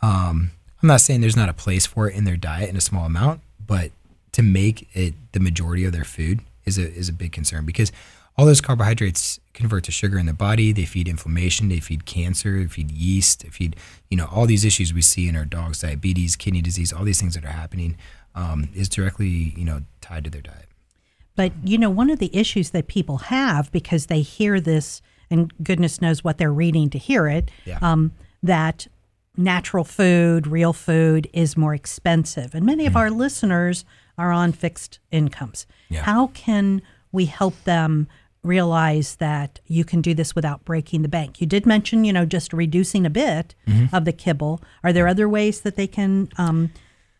Um, 0.00 0.52
I'm 0.82 0.88
not 0.88 1.00
saying 1.00 1.20
there's 1.20 1.36
not 1.36 1.48
a 1.48 1.54
place 1.54 1.86
for 1.86 2.08
it 2.08 2.16
in 2.16 2.24
their 2.24 2.36
diet 2.36 2.68
in 2.68 2.76
a 2.76 2.80
small 2.80 3.06
amount, 3.06 3.40
but 3.64 3.92
to 4.32 4.42
make 4.42 4.88
it 4.94 5.14
the 5.32 5.40
majority 5.40 5.84
of 5.84 5.92
their 5.92 6.04
food 6.04 6.40
is 6.64 6.78
a 6.78 6.92
is 6.92 7.08
a 7.08 7.12
big 7.12 7.32
concern 7.32 7.64
because 7.64 7.92
all 8.36 8.46
those 8.46 8.60
carbohydrates 8.60 9.38
convert 9.52 9.84
to 9.84 9.92
sugar 9.92 10.18
in 10.18 10.26
the 10.26 10.32
body. 10.32 10.72
They 10.72 10.84
feed 10.84 11.06
inflammation. 11.06 11.68
They 11.68 11.80
feed 11.80 12.06
cancer. 12.06 12.60
They 12.60 12.66
feed 12.66 12.90
yeast. 12.90 13.42
They 13.42 13.50
feed, 13.50 13.76
you 14.10 14.16
know, 14.16 14.28
all 14.32 14.46
these 14.46 14.64
issues 14.64 14.94
we 14.94 15.02
see 15.02 15.28
in 15.28 15.36
our 15.36 15.44
dogs, 15.44 15.80
diabetes, 15.80 16.36
kidney 16.36 16.62
disease, 16.62 16.92
all 16.92 17.04
these 17.04 17.20
things 17.20 17.34
that 17.34 17.44
are 17.44 17.48
happening 17.48 17.96
um, 18.34 18.70
is 18.74 18.88
directly, 18.88 19.54
you 19.56 19.64
know, 19.64 19.82
tied 20.00 20.24
to 20.24 20.30
their 20.30 20.40
diet. 20.40 20.68
But, 21.36 21.52
you 21.62 21.78
know, 21.78 21.90
one 21.90 22.10
of 22.10 22.18
the 22.18 22.34
issues 22.34 22.70
that 22.70 22.88
people 22.88 23.18
have 23.18 23.70
because 23.72 24.06
they 24.06 24.20
hear 24.20 24.60
this, 24.60 25.02
and 25.30 25.52
goodness 25.62 26.00
knows 26.00 26.24
what 26.24 26.38
they're 26.38 26.52
reading 26.52 26.90
to 26.90 26.98
hear 26.98 27.26
it, 27.26 27.50
yeah. 27.64 27.78
um, 27.82 28.12
that 28.42 28.86
natural 29.36 29.84
food, 29.84 30.46
real 30.46 30.72
food 30.72 31.28
is 31.32 31.56
more 31.56 31.74
expensive. 31.74 32.54
And 32.54 32.66
many 32.66 32.86
of 32.86 32.94
mm. 32.94 32.96
our 32.96 33.10
listeners 33.10 33.84
are 34.18 34.30
on 34.30 34.52
fixed 34.52 34.98
incomes. 35.10 35.66
Yeah. 35.88 36.02
How 36.02 36.28
can 36.28 36.82
we 37.12 37.26
help 37.26 37.62
them 37.64 38.08
realize 38.44 39.16
that 39.16 39.60
you 39.66 39.84
can 39.84 40.00
do 40.00 40.14
this 40.14 40.34
without 40.34 40.64
breaking 40.64 41.02
the 41.02 41.08
bank. 41.08 41.40
You 41.40 41.46
did 41.46 41.64
mention, 41.64 42.04
you 42.04 42.12
know, 42.12 42.24
just 42.24 42.52
reducing 42.52 43.06
a 43.06 43.10
bit 43.10 43.54
mm-hmm. 43.66 43.94
of 43.94 44.04
the 44.04 44.12
kibble. 44.12 44.60
Are 44.82 44.92
there 44.92 45.06
other 45.06 45.28
ways 45.28 45.60
that 45.60 45.76
they 45.76 45.86
can 45.86 46.28
um, 46.38 46.72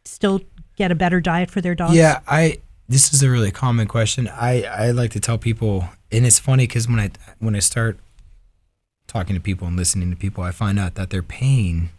still 0.04 0.40
get 0.76 0.90
a 0.90 0.94
better 0.94 1.20
diet 1.20 1.50
for 1.50 1.60
their 1.60 1.74
dogs? 1.74 1.94
Yeah, 1.94 2.20
I. 2.26 2.60
This 2.88 3.14
is 3.14 3.22
a 3.22 3.30
really 3.30 3.52
common 3.52 3.86
question. 3.86 4.28
I 4.28 4.64
I 4.64 4.90
like 4.90 5.12
to 5.12 5.20
tell 5.20 5.38
people, 5.38 5.88
and 6.10 6.26
it's 6.26 6.38
funny 6.38 6.66
because 6.66 6.88
when 6.88 6.98
I 6.98 7.10
when 7.38 7.56
I 7.56 7.60
start 7.60 7.98
talking 9.06 9.34
to 9.34 9.40
people 9.40 9.66
and 9.66 9.76
listening 9.76 10.10
to 10.10 10.16
people, 10.16 10.42
I 10.44 10.50
find 10.50 10.78
out 10.78 10.96
that 10.96 11.08
they're 11.08 11.22
paying 11.22 11.90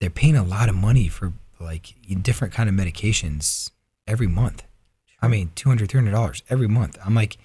they're 0.00 0.10
paying 0.10 0.36
a 0.36 0.44
lot 0.44 0.68
of 0.68 0.74
money 0.74 1.08
for 1.08 1.32
like 1.58 1.94
different 2.22 2.52
kind 2.54 2.68
of 2.68 2.74
medications 2.74 3.70
every 4.06 4.26
month. 4.26 4.62
I 5.22 5.28
mean, 5.28 5.50
$200, 5.56 5.86
$300 5.86 6.42
every 6.50 6.68
month. 6.68 6.98
I'm 7.04 7.14
like, 7.14 7.38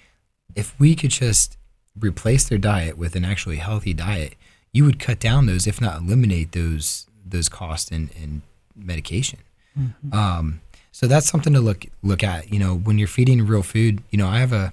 if 0.54 0.78
we 0.78 0.94
could 0.94 1.10
just 1.10 1.56
replace 1.98 2.48
their 2.48 2.58
diet 2.58 2.96
with 2.96 3.16
an 3.16 3.24
actually 3.24 3.56
healthy 3.56 3.94
diet, 3.94 4.34
you 4.72 4.84
would 4.84 4.98
cut 4.98 5.20
down 5.20 5.46
those, 5.46 5.66
if 5.66 5.80
not 5.80 6.00
eliminate 6.00 6.52
those 6.52 7.06
those 7.24 7.48
costs 7.48 7.90
and, 7.90 8.10
and 8.20 8.42
medication. 8.76 9.38
Mm-hmm. 9.78 10.12
Um, 10.12 10.60
so 10.90 11.06
that's 11.06 11.26
something 11.26 11.52
to 11.52 11.60
look 11.60 11.86
look 12.02 12.22
at. 12.22 12.52
You 12.52 12.58
know, 12.58 12.74
when 12.74 12.98
you're 12.98 13.08
feeding 13.08 13.46
real 13.46 13.62
food, 13.62 14.02
you 14.10 14.18
know, 14.18 14.28
I 14.28 14.38
have 14.38 14.52
a 14.52 14.72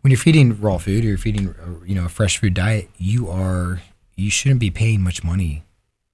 when 0.00 0.10
you're 0.10 0.18
feeding 0.18 0.60
raw 0.60 0.78
food 0.78 1.04
or 1.04 1.08
you're 1.08 1.18
feeding 1.18 1.54
you 1.86 1.94
know 1.94 2.06
a 2.06 2.08
fresh 2.08 2.38
food 2.38 2.54
diet, 2.54 2.90
you 2.98 3.28
are 3.28 3.82
you 4.16 4.30
shouldn't 4.30 4.60
be 4.60 4.70
paying 4.70 5.00
much 5.00 5.22
money 5.22 5.64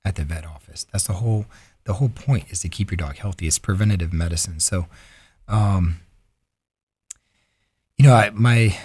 at 0.04 0.16
the 0.16 0.24
vet 0.24 0.44
office. 0.44 0.86
That's 0.92 1.06
the 1.06 1.14
whole 1.14 1.46
the 1.84 1.94
whole 1.94 2.08
point 2.08 2.50
is 2.50 2.60
to 2.60 2.68
keep 2.68 2.90
your 2.90 2.96
dog 2.96 3.16
healthy. 3.16 3.46
It's 3.46 3.58
preventative 3.58 4.12
medicine. 4.12 4.60
So, 4.60 4.86
um, 5.48 6.00
you 7.96 8.04
know, 8.04 8.14
I 8.14 8.30
my 8.30 8.76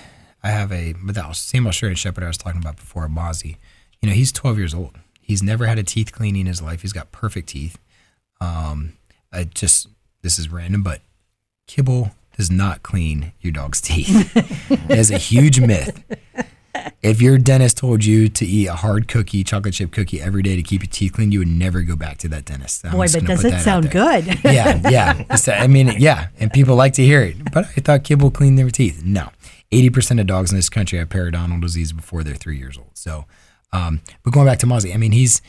I 0.43 0.50
have 0.50 0.72
a 0.72 0.93
the 0.93 1.34
same 1.34 1.67
Australian 1.67 1.95
Shepherd 1.95 2.24
I 2.24 2.28
was 2.28 2.38
talking 2.38 2.62
about 2.62 2.78
before, 2.78 3.08
Mozzie. 3.08 3.58
You 4.02 4.10
know, 4.10 4.15
he's 4.15 4.32
12 4.32 4.58
years 4.58 4.74
old. 4.74 4.98
He's 5.19 5.43
never 5.43 5.67
had 5.67 5.78
a 5.78 5.84
teeth 5.84 6.12
cleaning 6.12 6.41
in 6.41 6.48
his 6.48 6.62
life. 6.62 6.82
He's 6.82 6.93
got 6.93 7.12
perfect 7.12 7.50
teeth. 7.50 7.78
Um, 8.41 8.93
I 9.32 9.43
just 9.43 9.88
this 10.22 10.39
is 10.39 10.50
random, 10.50 10.84
but 10.84 11.02
kibble 11.67 12.12
does 12.38 12.50
not 12.50 12.84
clean 12.84 13.34
your 13.41 13.52
dog's 13.52 13.82
teeth. 13.82 14.32
it 14.89 14.98
is 14.98 15.12
a 15.12 15.17
huge 15.17 15.60
myth. 15.60 16.04
If 17.02 17.22
your 17.22 17.38
dentist 17.38 17.78
told 17.78 18.04
you 18.04 18.28
to 18.30 18.46
eat 18.46 18.68
a 18.68 18.74
hard 18.74 19.08
cookie, 19.08 19.44
chocolate 19.44 19.74
chip 19.74 19.92
cookie 19.92 20.22
every 20.22 20.42
day 20.42 20.56
to 20.56 20.63
keep 20.63 20.82
your 20.82 20.89
teeth 20.89 21.13
clean, 21.13 21.32
you 21.32 21.39
would 21.39 21.48
never 21.48 21.82
go 21.82 21.96
back 21.96 22.18
to 22.20 22.28
that 22.30 22.46
dentist. 22.46 22.86
I'm 22.86 22.92
Boy, 22.92 23.08
but 23.12 23.26
does 23.26 23.46
it 23.46 23.60
sound 23.62 23.92
good? 23.92 24.26
yeah, 24.44 24.82
yeah. 24.89 25.24
I 25.48 25.68
mean, 25.68 25.94
yeah, 25.98 26.28
and 26.39 26.52
people 26.52 26.76
like 26.76 26.94
to 26.94 27.04
hear 27.04 27.22
it. 27.22 27.38
But 27.54 27.65
I 27.65 27.82
thought 27.82 28.04
kibble 28.04 28.32
cleaned 28.32 28.58
their 28.58 28.70
teeth. 28.70 29.04
No, 29.06 29.30
eighty 29.72 29.89
percent 29.89 30.20
of 30.20 30.28
dogs 30.28 30.52
in 30.52 30.58
this 30.58 30.70
country 30.70 31.00
have 31.00 31.10
periodontal 31.10 31.62
disease 31.62 31.94
before 31.94 32.24
they're 32.24 32.36
three 32.36 32.58
years 32.58 32.78
old. 32.78 32.92
So, 32.94 33.26
um, 33.72 34.02
but 34.24 34.34
going 34.34 34.46
back 34.46 34.60
to 34.60 34.65
Mozzie, 34.65 34.94
I 34.94 34.98
mean, 34.98 35.12
he's 35.12 35.42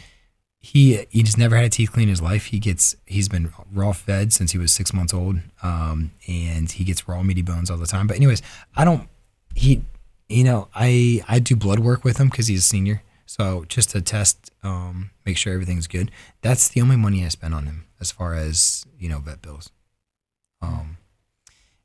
he 0.60 1.06
he's 1.10 1.36
never 1.38 1.56
had 1.56 1.64
a 1.64 1.70
teeth 1.70 1.92
clean 1.92 2.04
in 2.04 2.10
his 2.10 2.22
life. 2.22 2.46
He 2.46 2.58
gets 2.58 2.94
he's 3.06 3.28
been 3.28 3.52
raw 3.72 3.92
fed 3.92 4.32
since 4.32 4.52
he 4.52 4.58
was 4.58 4.72
six 4.72 4.92
months 4.92 5.14
old, 5.14 5.38
um, 5.62 6.12
and 6.28 6.70
he 6.70 6.84
gets 6.84 7.08
raw 7.08 7.22
meaty 7.22 7.42
bones 7.42 7.70
all 7.70 7.78
the 7.78 7.86
time. 7.86 8.06
But 8.06 8.16
anyways, 8.16 8.42
I 8.76 8.84
don't 8.84 9.08
he 9.54 9.82
you 10.30 10.44
know, 10.44 10.68
I 10.74 11.22
I 11.28 11.38
do 11.38 11.56
blood 11.56 11.80
work 11.80 12.04
with 12.04 12.18
him 12.18 12.28
because 12.28 12.46
he's 12.46 12.60
a 12.60 12.68
senior. 12.68 13.02
So 13.26 13.64
just 13.68 13.90
to 13.90 14.02
test, 14.02 14.50
um, 14.62 15.10
make 15.24 15.36
sure 15.36 15.52
everything's 15.52 15.86
good. 15.86 16.10
That's 16.42 16.68
the 16.68 16.80
only 16.80 16.96
money 16.96 17.24
I 17.24 17.28
spend 17.28 17.54
on 17.54 17.66
him 17.66 17.86
as 18.00 18.10
far 18.10 18.34
as 18.34 18.84
you 18.98 19.08
know 19.08 19.18
vet 19.18 19.42
bills. 19.42 19.70
Um, 20.62 20.98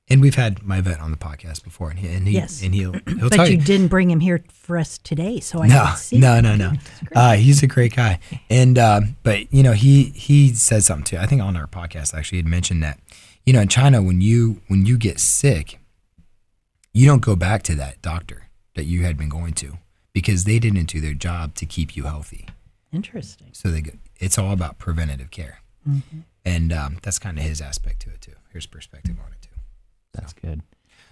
and 0.08 0.22
we've 0.22 0.36
had 0.36 0.64
my 0.64 0.82
vet 0.82 1.00
on 1.00 1.12
the 1.12 1.18
podcast 1.18 1.64
before, 1.64 1.90
and 1.90 2.00
he 2.00 2.08
and, 2.08 2.28
he, 2.28 2.34
yes. 2.34 2.62
and 2.64 2.74
he'll 2.74 2.94
he'll 3.08 3.30
but 3.30 3.36
tell 3.36 3.48
you, 3.48 3.58
you 3.58 3.64
didn't 3.64 3.88
bring 3.88 4.10
him 4.10 4.20
here 4.20 4.44
for 4.50 4.78
us 4.78 4.98
today, 5.00 5.40
so 5.40 5.64
I 5.64 5.68
no 5.68 5.94
see. 5.96 6.18
no 6.20 6.40
no 6.42 6.56
no. 6.56 6.74
Uh, 7.16 7.36
he's 7.36 7.64
a 7.64 7.68
great 7.68 7.96
guy, 7.96 8.20
and 8.50 8.78
uh, 8.78 9.02
but 9.24 9.52
you 9.54 9.64
know 9.64 9.74
he 9.74 10.06
he 10.16 10.54
said 10.54 10.84
something 10.84 11.06
too. 11.06 11.18
I 11.18 11.26
think 11.26 11.42
on 11.42 11.56
our 11.56 11.68
podcast 11.68 12.14
actually 12.14 12.40
had 12.40 12.48
mentioned 12.48 12.84
that 12.84 13.00
you 13.46 13.54
know 13.54 13.62
in 13.62 13.68
China 13.68 14.02
when 14.02 14.22
you 14.22 14.62
when 14.68 14.86
you 14.86 14.98
get 14.98 15.20
sick 15.20 15.80
you 16.96 17.06
don't 17.06 17.22
go 17.22 17.36
back 17.36 17.62
to 17.62 17.76
that 17.76 18.02
doctor 18.02 18.48
that 18.76 18.86
you 18.86 19.04
had 19.04 19.18
been 19.18 19.28
going 19.28 19.54
to 19.54 19.78
because 20.14 20.46
they 20.46 20.60
didn't 20.60 20.86
do 20.86 21.02
their 21.02 21.14
job 21.14 21.54
to 21.56 21.66
keep 21.66 21.98
you 21.98 22.04
healthy. 22.04 22.48
Interesting. 22.94 23.50
So 23.52 23.70
they, 23.70 23.82
go, 23.82 23.92
it's 24.18 24.38
all 24.38 24.54
about 24.54 24.78
preventative 24.78 25.30
care, 25.30 25.60
mm-hmm. 25.88 26.20
and 26.46 26.72
um, 26.72 26.98
that's 27.02 27.20
kind 27.20 27.38
of 27.38 27.44
his 27.44 27.60
aspect 27.60 28.00
to 28.04 28.12
it 28.12 28.22
too. 28.22 28.32
His 28.54 28.66
perspective 28.66 29.18
on 29.20 29.34
it 29.34 29.42
too. 29.42 29.60
That's 30.14 30.32
so. 30.32 30.38
good. 30.42 30.62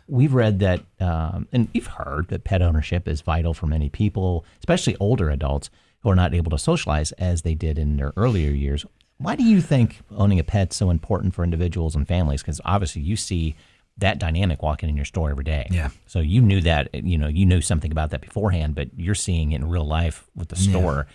We've 0.08 0.34
read 0.34 0.60
that, 0.60 0.84
um, 1.02 1.50
and 1.52 1.68
we've 1.74 1.88
heard 1.88 2.30
that 2.30 2.46
pet 2.46 2.62
ownership 2.62 3.06
is 3.06 3.20
vital 3.20 3.54
for 3.54 3.68
many 3.68 3.90
people, 3.90 4.46
especially 4.60 4.96
older 5.02 5.30
adults 5.30 5.70
who 6.00 6.10
are 6.10 6.16
not 6.16 6.34
able 6.34 6.52
to 6.52 6.58
socialize 6.58 7.12
as 7.14 7.42
they 7.42 7.56
did 7.56 7.78
in 7.78 7.98
their 7.98 8.14
earlier 8.16 8.52
years. 8.52 8.86
Why 9.18 9.36
do 9.36 9.44
you 9.44 9.60
think 9.60 10.00
owning 10.16 10.40
a 10.40 10.44
pet's 10.46 10.78
so 10.78 10.90
important 10.90 11.34
for 11.34 11.44
individuals 11.44 11.94
and 11.94 12.08
families? 12.08 12.42
Because 12.42 12.62
obviously 12.64 13.02
you 13.02 13.18
see 13.18 13.56
that 13.98 14.20
dynamic 14.20 14.64
walking 14.64 14.90
in 14.90 14.96
your 14.96 15.06
store 15.06 15.30
every 15.30 15.44
day. 15.44 15.68
Yeah. 15.70 15.90
So 16.08 16.20
you 16.20 16.42
knew 16.42 16.62
that, 16.62 16.90
you 16.94 17.18
know, 17.18 17.28
you 17.28 17.46
knew 17.46 17.62
something 17.62 17.92
about 17.92 18.10
that 18.10 18.22
beforehand, 18.22 18.76
but 18.76 18.90
you're 18.98 19.16
seeing 19.16 19.52
it 19.52 19.58
in 19.58 19.70
real 19.70 19.86
life 19.86 20.26
with 20.36 20.50
the 20.50 20.56
store. 20.56 21.08
Yeah. 21.08 21.14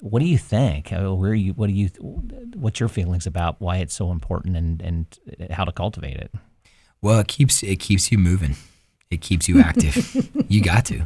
What 0.00 0.20
do 0.20 0.26
you 0.26 0.38
think? 0.38 0.92
Uh, 0.92 1.14
where 1.14 1.34
you? 1.34 1.52
What 1.54 1.66
do 1.68 1.72
you? 1.72 1.88
What's 2.54 2.78
your 2.78 2.88
feelings 2.88 3.26
about 3.26 3.60
why 3.60 3.78
it's 3.78 3.94
so 3.94 4.12
important 4.12 4.56
and 4.56 4.80
and 4.80 5.50
how 5.50 5.64
to 5.64 5.72
cultivate 5.72 6.16
it? 6.16 6.32
Well, 7.02 7.18
it 7.18 7.26
keeps 7.26 7.64
it 7.64 7.80
keeps 7.80 8.12
you 8.12 8.18
moving. 8.18 8.54
It 9.10 9.20
keeps 9.20 9.48
you 9.48 9.60
active. 9.70 10.30
you 10.48 10.62
got 10.62 10.84
to, 10.86 11.02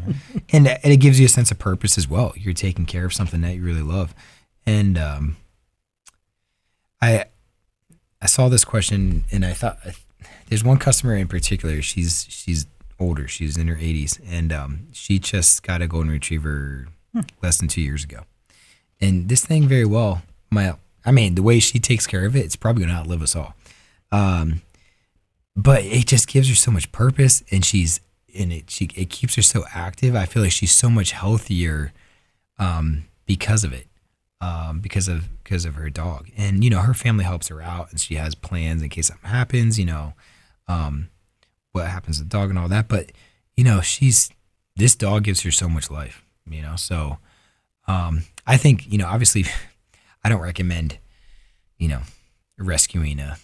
and 0.51 0.69
and 0.69 0.93
it 0.93 0.99
gives 0.99 1.19
you 1.19 1.25
a 1.25 1.31
sense 1.31 1.51
of 1.51 1.59
purpose 1.59 1.97
as 1.97 2.07
well. 2.07 2.35
You're 2.37 2.53
taking 2.53 2.85
care 2.85 3.07
of 3.07 3.15
something 3.15 3.41
that 3.41 3.55
you 3.55 3.63
really 3.63 3.81
love, 3.81 4.15
and 4.67 4.99
um, 4.99 5.37
I 7.01 7.25
I 8.21 8.27
saw 8.27 8.51
this 8.51 8.65
question 8.65 9.25
and 9.33 9.45
I 9.45 9.53
thought 9.53 9.79
there's 10.49 10.65
one 10.65 10.79
customer 10.79 11.17
in 11.17 11.29
particular. 11.29 11.83
She's 11.83 12.27
she's 12.29 12.67
older. 12.99 13.27
She's 13.29 13.57
in 13.57 13.69
her 13.69 13.77
80s, 13.77 14.21
and 14.29 14.53
um, 14.53 14.87
she 14.93 15.19
just 15.19 15.63
got 15.63 15.83
a 15.83 15.87
golden 15.87 16.11
retriever 16.11 16.89
hmm. 17.13 17.21
less 17.43 17.59
than 17.59 17.69
two 17.69 17.83
years 17.83 18.05
ago. 18.05 18.21
And 19.01 19.29
this 19.29 19.45
thing 19.45 19.67
very 19.67 19.85
well, 19.85 20.23
my 20.51 20.77
I 21.05 21.11
mean, 21.11 21.35
the 21.35 21.43
way 21.43 21.59
she 21.59 21.79
takes 21.79 22.07
care 22.07 22.25
of 22.25 22.37
it, 22.37 22.45
it's 22.45 22.57
probably 22.57 22.85
gonna 22.85 22.99
outlive 22.99 23.23
us 23.23 23.35
all. 23.35 23.55
Um, 24.11 24.63
but 25.57 25.85
it 25.85 26.07
just 26.07 26.29
gives 26.29 26.49
her 26.49 26.55
so 26.55 26.71
much 26.71 26.93
purpose, 26.93 27.43
and 27.51 27.65
she's 27.65 28.01
in 28.29 28.53
it. 28.53 28.71
She 28.71 28.89
it 28.95 29.11
keeps 29.11 29.35
her 29.35 29.43
so 29.43 29.65
active. 29.75 30.15
I 30.15 30.27
feel 30.27 30.43
like 30.43 30.53
she's 30.53 30.73
so 30.73 30.89
much 30.89 31.13
healthier 31.13 31.93
um, 32.59 33.05
because 33.27 33.65
of 33.65 33.73
it, 33.73 33.87
um, 34.43 34.81
because 34.81 35.07
of 35.07 35.29
because 35.43 35.65
of 35.65 35.77
her 35.77 35.89
dog. 35.89 36.29
And 36.37 36.63
you 36.63 36.69
know, 36.69 36.81
her 36.81 36.93
family 36.93 37.25
helps 37.25 37.49
her 37.49 37.63
out, 37.63 37.91
and 37.91 38.01
she 38.01 38.17
has 38.17 38.35
plans 38.35 38.83
in 38.83 38.89
case 38.91 39.07
something 39.07 39.31
happens. 39.31 39.79
You 39.79 39.87
know, 39.87 40.15
um, 40.69 41.09
what 41.71 41.87
happens 41.87 42.19
to 42.19 42.25
the 42.25 42.29
dog 42.29 42.51
and 42.51 42.59
all 42.59 42.69
that. 42.69 42.89
But 42.89 43.13
you 43.57 43.65
know, 43.65 43.81
she's 43.81 44.31
this 44.77 44.97
dog 44.97 45.25
gives 45.25 45.43
her 45.43 45.53
so 45.53 45.69
much 45.69 45.91
life. 45.91 46.25
You 46.47 46.61
know, 46.61 46.75
so 46.77 47.19
um, 47.87 48.25
I 48.45 48.57
think 48.57 48.91
you 48.91 48.99
know, 48.99 49.07
obviously, 49.07 49.45
I 50.25 50.29
don't 50.29 50.43
recommend 50.43 50.99
you 51.79 51.89
know 51.89 52.01
rescuing 52.59 53.21
a 53.21 53.39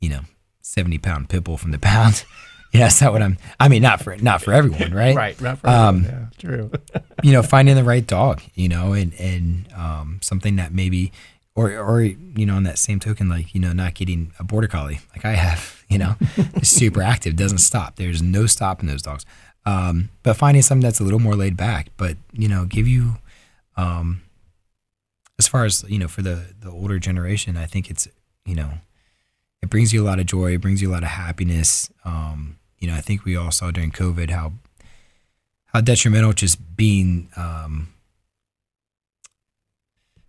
you 0.00 0.10
know 0.10 0.20
seventy 0.60 0.98
pound 0.98 1.30
pit 1.30 1.44
bull 1.44 1.56
from 1.56 1.70
the 1.70 1.78
pound. 1.78 2.24
yeah, 2.74 2.80
that's 2.80 3.00
not 3.00 3.12
what 3.12 3.22
I'm. 3.22 3.38
I 3.60 3.68
mean, 3.68 3.82
not 3.82 4.02
for 4.02 4.16
not 4.16 4.42
for 4.42 4.52
everyone, 4.52 4.92
right? 4.92 5.14
right, 5.14 5.40
not 5.40 5.58
for 5.58 5.68
um, 5.68 6.04
everyone. 6.04 6.30
Yeah, 6.32 6.38
true. 6.38 6.70
you 7.22 7.32
know, 7.32 7.42
finding 7.42 7.76
the 7.76 7.84
right 7.84 8.04
dog, 8.04 8.42
you 8.54 8.68
know, 8.68 8.92
and 8.92 9.14
and 9.14 9.72
um, 9.76 10.18
something 10.22 10.56
that 10.56 10.72
maybe, 10.72 11.12
or 11.54 11.70
or 11.78 12.02
you 12.02 12.44
know, 12.44 12.56
on 12.56 12.64
that 12.64 12.78
same 12.78 12.98
token, 12.98 13.28
like 13.28 13.54
you 13.54 13.60
know, 13.60 13.72
not 13.72 13.94
getting 13.94 14.32
a 14.40 14.44
border 14.44 14.66
collie 14.66 14.98
like 15.14 15.24
I 15.24 15.34
have, 15.34 15.84
you 15.88 15.98
know, 15.98 16.16
super 16.62 17.00
active, 17.00 17.36
doesn't 17.36 17.58
stop. 17.58 17.94
There's 17.94 18.20
no 18.20 18.46
stopping 18.46 18.88
those 18.88 19.02
dogs. 19.02 19.24
Um, 19.64 20.10
but 20.24 20.36
finding 20.36 20.62
something 20.62 20.82
that's 20.82 21.00
a 21.00 21.04
little 21.04 21.20
more 21.20 21.36
laid 21.36 21.56
back, 21.56 21.90
but 21.96 22.16
you 22.32 22.48
know, 22.48 22.64
give 22.64 22.88
you, 22.88 23.18
um, 23.76 24.22
as 25.38 25.46
far 25.46 25.64
as 25.64 25.84
you 25.88 26.00
know, 26.00 26.08
for 26.08 26.22
the 26.22 26.46
the 26.60 26.70
older 26.70 26.98
generation, 26.98 27.56
I 27.56 27.66
think 27.66 27.88
it's 27.88 28.08
you 28.44 28.56
know 28.56 28.72
it 29.62 29.70
brings 29.70 29.92
you 29.92 30.02
a 30.02 30.06
lot 30.06 30.18
of 30.18 30.26
joy. 30.26 30.54
It 30.54 30.60
brings 30.60 30.82
you 30.82 30.90
a 30.90 30.92
lot 30.92 31.04
of 31.04 31.08
happiness. 31.10 31.90
Um, 32.04 32.58
you 32.78 32.88
know, 32.88 32.94
I 32.94 33.00
think 33.00 33.24
we 33.24 33.36
all 33.36 33.50
saw 33.50 33.70
during 33.70 33.90
COVID 33.90 34.30
how 34.30 34.52
how 35.66 35.80
detrimental 35.80 36.32
just 36.32 36.76
being 36.76 37.28
um, 37.36 37.88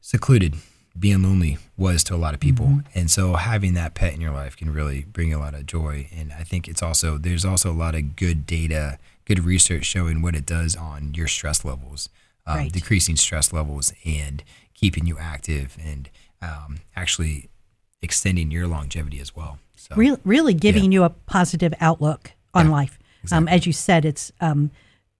secluded, 0.01 0.55
being 0.97 1.21
lonely 1.21 1.59
was 1.77 2.03
to 2.05 2.15
a 2.15 2.17
lot 2.17 2.33
of 2.33 2.39
people. 2.39 2.65
Mm-hmm. 2.65 2.99
And 2.99 3.11
so 3.11 3.35
having 3.35 3.75
that 3.75 3.93
pet 3.93 4.13
in 4.13 4.21
your 4.21 4.31
life 4.31 4.57
can 4.57 4.73
really 4.73 5.03
bring 5.03 5.33
a 5.33 5.37
lot 5.37 5.53
of 5.53 5.67
joy. 5.67 6.07
And 6.15 6.33
I 6.33 6.43
think 6.43 6.67
it's 6.67 6.81
also 6.81 7.17
there's 7.17 7.45
also 7.45 7.71
a 7.71 7.73
lot 7.73 7.93
of 7.93 8.15
good 8.15 8.47
data, 8.47 8.97
good 9.25 9.43
research 9.43 9.85
showing 9.85 10.21
what 10.23 10.35
it 10.35 10.45
does 10.45 10.75
on 10.75 11.13
your 11.13 11.27
stress 11.27 11.63
levels, 11.63 12.09
um, 12.47 12.57
right. 12.57 12.71
decreasing 12.71 13.15
stress 13.15 13.53
levels 13.53 13.93
and 14.03 14.43
keeping 14.73 15.05
you 15.05 15.17
active 15.19 15.77
and 15.83 16.09
um, 16.41 16.79
actually 16.95 17.49
extending 18.05 18.51
your 18.51 18.67
longevity 18.67 19.19
as 19.19 19.35
well. 19.35 19.59
So, 19.75 19.95
really, 19.95 20.19
really 20.23 20.53
giving 20.53 20.91
yeah. 20.91 20.99
you 20.99 21.03
a 21.03 21.09
positive 21.09 21.73
outlook 21.81 22.31
on 22.53 22.67
yeah, 22.67 22.71
life. 22.71 22.97
Um, 22.97 23.23
exactly. 23.23 23.37
Um, 23.37 23.47
as 23.49 23.65
you 23.67 23.73
said, 23.73 24.05
it's 24.05 24.31
um, 24.39 24.71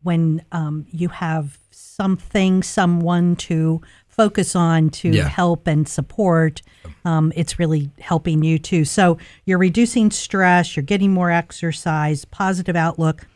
when 0.04 0.46
um, 0.52 0.86
you 0.92 1.10
have 1.10 1.60
something, 1.72 2.64
someone 2.64 3.36
to 3.36 3.82
focus 4.08 4.56
on 4.56 4.90
to 4.90 5.10
yeah. 5.10 5.28
help 5.28 5.68
and 5.68 5.88
support. 5.88 6.62
Um, 7.04 7.34
it's 7.36 7.60
really 7.60 7.90
helping 8.00 8.44
you 8.44 8.58
too. 8.58 8.86
So 8.86 9.18
you're 9.46 9.58
reducing 9.58 10.12
stress, 10.12 10.76
you're 10.76 10.84
getting 10.84 11.12
more 11.12 11.32
exercise, 11.32 12.24
positive 12.24 12.76
outlook. 12.76 13.28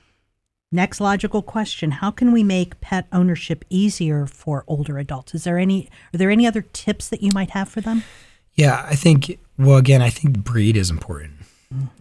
Next 0.72 1.02
logical 1.02 1.42
question: 1.42 1.90
How 1.90 2.12
can 2.12 2.32
we 2.32 2.44
make 2.44 2.80
pet 2.80 3.08
ownership 3.12 3.66
easier 3.70 4.28
for 4.28 4.64
older 4.68 5.00
adults? 5.00 5.34
Is 5.34 5.44
there 5.44 5.58
any? 5.58 5.90
Are 6.14 6.18
there 6.18 6.30
any 6.30 6.46
other 6.46 6.62
tips 6.62 7.10
that 7.10 7.24
you 7.24 7.32
might 7.34 7.50
have 7.52 7.68
for 7.70 7.82
them? 7.82 8.04
Yeah, 8.60 8.86
I 8.86 8.96
think, 8.96 9.40
well, 9.58 9.78
again, 9.78 10.02
I 10.02 10.10
think 10.10 10.40
breed 10.40 10.76
is 10.76 10.90
important. 10.90 11.34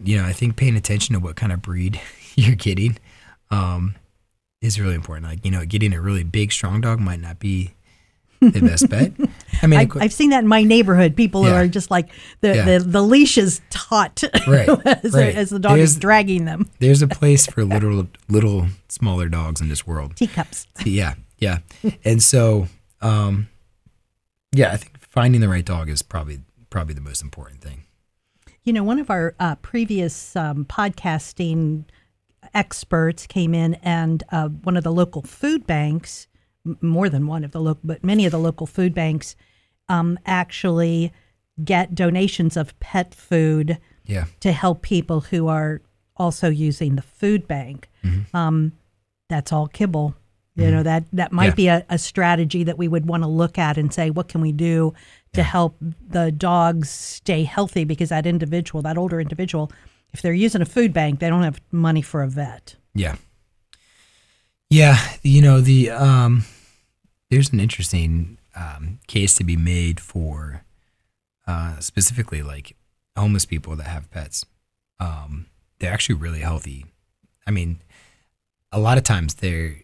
You 0.03 0.17
know, 0.17 0.25
I 0.25 0.33
think 0.33 0.55
paying 0.55 0.75
attention 0.75 1.13
to 1.13 1.19
what 1.19 1.35
kind 1.35 1.51
of 1.51 1.61
breed 1.61 1.99
you're 2.35 2.55
getting 2.55 2.97
um, 3.49 3.95
is 4.61 4.79
really 4.79 4.95
important. 4.95 5.27
Like, 5.27 5.45
you 5.45 5.51
know, 5.51 5.65
getting 5.65 5.93
a 5.93 6.01
really 6.01 6.23
big, 6.23 6.51
strong 6.51 6.81
dog 6.81 6.99
might 6.99 7.21
not 7.21 7.39
be 7.39 7.75
the 8.41 8.61
best 8.61 8.89
bet. 8.89 9.13
I 9.61 9.67
mean, 9.67 9.79
I, 9.79 10.03
have 10.03 10.13
seen 10.13 10.31
that 10.31 10.39
in 10.39 10.47
my 10.47 10.63
neighborhood. 10.63 11.15
People 11.15 11.45
yeah. 11.45 11.55
are 11.55 11.67
just 11.67 11.91
like 11.91 12.09
the, 12.41 12.55
yeah. 12.55 12.65
the, 12.65 12.79
the 12.79 13.01
leash 13.01 13.37
is 13.37 13.61
taut 13.69 14.23
right, 14.47 14.69
as, 14.85 15.13
right. 15.13 15.35
as, 15.35 15.49
the 15.49 15.59
dog 15.59 15.77
there's, 15.77 15.91
is 15.91 15.97
dragging 15.97 16.45
them. 16.45 16.69
there's 16.79 17.01
a 17.01 17.07
place 17.07 17.45
for 17.45 17.63
little 17.63 18.07
little 18.27 18.67
smaller 18.87 19.27
dogs 19.27 19.61
in 19.61 19.69
this 19.69 19.85
world. 19.85 20.15
Teacups. 20.15 20.67
Yeah, 20.85 21.15
yeah, 21.37 21.59
and 22.05 22.23
so 22.23 22.67
um, 23.01 23.49
yeah, 24.53 24.71
I 24.71 24.77
think 24.77 24.99
finding 25.01 25.41
the 25.41 25.49
right 25.49 25.65
dog 25.65 25.89
is 25.89 26.01
probably 26.01 26.39
probably 26.69 26.93
the 26.93 27.01
most 27.01 27.21
important 27.21 27.61
thing. 27.61 27.83
You 28.63 28.73
know, 28.73 28.83
one 28.83 28.99
of 28.99 29.09
our 29.09 29.35
uh, 29.39 29.55
previous 29.55 30.35
um, 30.35 30.65
podcasting 30.65 31.85
experts 32.53 33.25
came 33.27 33.53
in, 33.53 33.75
and 33.75 34.23
uh, 34.31 34.49
one 34.49 34.77
of 34.77 34.83
the 34.83 34.91
local 34.91 35.21
food 35.21 35.65
banks, 35.65 36.27
m- 36.65 36.77
more 36.81 37.09
than 37.09 37.27
one 37.27 37.43
of 37.43 37.51
the 37.51 37.61
local, 37.61 37.81
but 37.83 38.03
many 38.03 38.25
of 38.25 38.31
the 38.31 38.39
local 38.39 38.67
food 38.67 38.93
banks, 38.93 39.35
um, 39.87 40.19
actually 40.25 41.11
get 41.63 41.95
donations 41.95 42.55
of 42.55 42.79
pet 42.79 43.13
food 43.13 43.77
yeah. 44.05 44.25
to 44.39 44.51
help 44.51 44.81
people 44.81 45.21
who 45.21 45.47
are 45.47 45.81
also 46.15 46.49
using 46.49 46.95
the 46.95 47.01
food 47.01 47.47
bank. 47.47 47.89
Mm-hmm. 48.03 48.35
Um, 48.35 48.73
that's 49.29 49.51
all 49.51 49.67
kibble. 49.67 50.15
You 50.59 50.65
mm-hmm. 50.65 50.75
know 50.75 50.83
that 50.83 51.03
that 51.13 51.31
might 51.31 51.45
yeah. 51.45 51.55
be 51.55 51.67
a, 51.67 51.85
a 51.89 51.97
strategy 51.97 52.63
that 52.65 52.77
we 52.77 52.87
would 52.87 53.07
want 53.07 53.23
to 53.23 53.27
look 53.27 53.57
at 53.57 53.77
and 53.77 53.93
say, 53.93 54.09
what 54.09 54.27
can 54.27 54.41
we 54.41 54.51
do 54.51 54.93
to 55.33 55.43
help 55.43 55.77
the 55.79 56.31
dogs 56.31 56.89
stay 56.89 57.43
healthy 57.43 57.83
because 57.83 58.09
that 58.09 58.25
individual, 58.25 58.81
that 58.81 58.97
older 58.97 59.21
individual, 59.21 59.71
if 60.11 60.21
they're 60.21 60.33
using 60.33 60.61
a 60.61 60.65
food 60.65 60.91
bank, 60.91 61.19
they 61.19 61.29
don't 61.29 61.43
have 61.43 61.61
money 61.71 62.01
for 62.01 62.23
a 62.23 62.27
vet. 62.27 62.75
Yeah. 62.93 63.15
Yeah, 64.69 64.97
you 65.23 65.41
know, 65.41 65.61
the 65.61 65.89
um 65.91 66.45
there's 67.29 67.51
an 67.51 67.59
interesting 67.59 68.37
um, 68.55 68.99
case 69.07 69.35
to 69.35 69.43
be 69.43 69.55
made 69.55 69.99
for 69.99 70.63
uh, 71.47 71.79
specifically 71.79 72.41
like 72.41 72.75
homeless 73.15 73.45
people 73.45 73.75
that 73.75 73.87
have 73.87 74.09
pets. 74.11 74.45
Um, 74.99 75.47
they're 75.79 75.93
actually 75.93 76.15
really 76.15 76.39
healthy. 76.39 76.85
I 77.47 77.51
mean, 77.51 77.81
a 78.71 78.79
lot 78.79 78.97
of 78.97 79.03
times 79.03 79.35
they're 79.35 79.77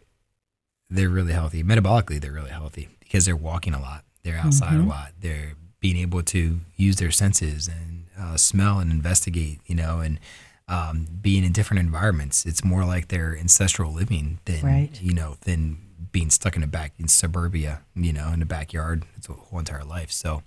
they're 0.90 1.10
really 1.10 1.34
healthy 1.34 1.64
metabolically. 1.64 2.20
They're 2.20 2.32
really 2.32 2.52
healthy 2.52 2.90
because 3.00 3.26
they're 3.26 3.36
walking 3.36 3.74
a 3.74 3.82
lot. 3.82 4.04
They're 4.24 4.38
outside 4.38 4.74
mm-hmm. 4.74 4.88
a 4.88 4.90
lot. 4.90 5.12
They're 5.20 5.54
being 5.80 5.98
able 5.98 6.24
to 6.24 6.60
use 6.76 6.96
their 6.96 7.12
senses 7.12 7.68
and 7.68 8.06
uh, 8.20 8.38
smell 8.38 8.80
and 8.80 8.92
investigate, 8.92 9.60
you 9.66 9.76
know, 9.76 10.00
and 10.00 10.20
um, 10.68 11.08
being 11.22 11.44
in 11.44 11.52
different 11.52 11.80
environments. 11.80 12.46
It's 12.46 12.64
more 12.64 12.86
like 12.86 13.10
their 13.10 13.38
ancestral 13.38 13.92
living 13.92 14.40
than, 14.46 14.62
right. 14.62 15.02
you 15.02 15.14
know, 15.14 15.38
than 15.42 15.78
being 16.12 16.30
stuck 16.30 16.56
in 16.56 16.64
a 16.64 16.68
back 16.68 16.94
in 16.98 17.08
suburbia, 17.08 17.82
you 17.96 18.14
know, 18.14 18.30
in 18.30 18.40
the 18.40 18.46
backyard. 18.46 19.06
It's 19.16 19.30
a 19.30 19.34
whole 19.34 19.60
entire 19.60 19.84
life. 19.84 20.12
So, 20.12 20.44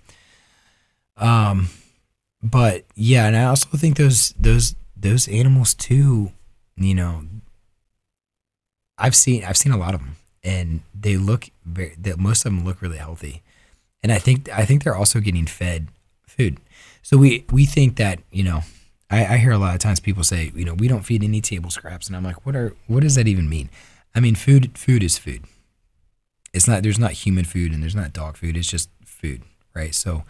um, 1.17 1.69
but 2.41 2.85
yeah, 2.95 3.27
and 3.27 3.35
I 3.35 3.45
also 3.45 3.69
think 3.77 3.97
those 3.97 4.33
those 4.37 4.75
those 4.95 5.27
animals 5.27 5.73
too, 5.73 6.31
you 6.75 6.95
know, 6.95 7.23
I've 8.97 9.15
seen 9.15 9.43
I've 9.43 9.57
seen 9.57 9.71
a 9.71 9.77
lot 9.77 9.93
of 9.93 10.01
them, 10.01 10.15
and 10.43 10.81
they 10.99 11.17
look 11.17 11.49
very. 11.65 11.95
That 11.99 12.17
most 12.17 12.45
of 12.45 12.53
them 12.53 12.65
look 12.65 12.81
really 12.81 12.97
healthy 12.97 13.43
and 14.01 14.11
I 14.11 14.19
think 14.19 14.49
I 14.49 14.65
think 14.65 14.83
they're 14.83 14.95
also 14.95 15.19
getting 15.19 15.45
fed 15.45 15.87
food. 16.25 16.59
So 17.01 17.17
we 17.17 17.45
we 17.51 17.65
think 17.65 17.97
that 17.97 18.19
you 18.31 18.43
know 18.43 18.61
I, 19.09 19.25
I 19.25 19.37
hear 19.37 19.51
a 19.51 19.57
lot 19.57 19.73
of 19.73 19.79
times 19.79 19.99
people 19.99 20.23
say 20.23 20.51
you 20.55 20.65
know 20.65 20.73
we 20.73 20.87
don't 20.87 21.05
feed 21.05 21.23
any 21.23 21.41
table 21.41 21.69
scraps, 21.69 22.07
and 22.07 22.15
I'm 22.15 22.23
like, 22.23 22.45
what 22.45 22.55
are 22.55 22.75
what 22.87 23.01
does 23.01 23.15
that 23.15 23.27
even 23.27 23.49
mean? 23.49 23.69
I 24.15 24.19
mean, 24.19 24.35
food 24.35 24.77
food 24.77 25.03
is 25.03 25.17
food. 25.17 25.43
It's 26.53 26.67
not 26.67 26.83
there's 26.83 26.99
not 26.99 27.11
human 27.11 27.45
food 27.45 27.73
and 27.73 27.83
there's 27.83 27.95
not 27.95 28.13
dog 28.13 28.37
food. 28.37 28.57
It's 28.57 28.69
just 28.69 28.89
food, 29.05 29.43
right? 29.75 29.93
So 29.93 30.23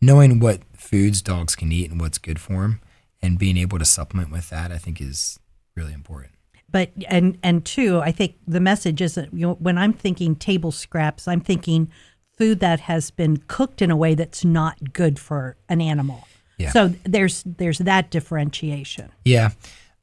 knowing 0.00 0.40
what 0.40 0.60
foods 0.74 1.20
dogs 1.20 1.54
can 1.56 1.72
eat 1.72 1.90
and 1.90 2.00
what's 2.00 2.18
good 2.18 2.38
for 2.38 2.62
them, 2.62 2.80
and 3.20 3.38
being 3.38 3.56
able 3.56 3.78
to 3.78 3.84
supplement 3.84 4.30
with 4.30 4.50
that, 4.50 4.70
I 4.70 4.78
think 4.78 5.00
is 5.00 5.38
really 5.74 5.92
important. 5.92 6.32
But 6.76 6.90
and 7.08 7.38
and 7.42 7.64
two, 7.64 8.00
I 8.00 8.12
think 8.12 8.34
the 8.46 8.60
message 8.60 9.00
is 9.00 9.14
that 9.14 9.32
you 9.32 9.46
know, 9.46 9.54
when 9.54 9.78
I'm 9.78 9.94
thinking 9.94 10.36
table 10.36 10.70
scraps, 10.70 11.26
I'm 11.26 11.40
thinking 11.40 11.90
food 12.36 12.60
that 12.60 12.80
has 12.80 13.10
been 13.10 13.38
cooked 13.48 13.80
in 13.80 13.90
a 13.90 13.96
way 13.96 14.14
that's 14.14 14.44
not 14.44 14.92
good 14.92 15.18
for 15.18 15.56
an 15.70 15.80
animal. 15.80 16.28
Yeah. 16.58 16.72
So 16.72 16.88
there's 17.04 17.42
there's 17.46 17.78
that 17.78 18.10
differentiation. 18.10 19.10
Yeah. 19.24 19.52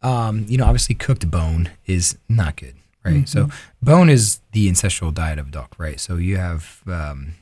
Um, 0.01 0.47
you 0.49 0.57
know, 0.57 0.65
obviously 0.65 0.95
cooked 0.95 1.29
bone 1.29 1.69
is 1.85 2.17
not 2.27 2.55
good, 2.55 2.73
right? 3.05 3.17
Mm-hmm. 3.17 3.25
So 3.25 3.49
bone 3.83 4.09
is 4.09 4.41
the 4.53 4.67
ancestral 4.67 5.11
diet 5.11 5.37
of 5.37 5.49
a 5.49 5.51
dog, 5.51 5.75
right? 5.77 5.99
So 5.99 6.15
you 6.15 6.37
have 6.37 6.81
um, 6.87 7.35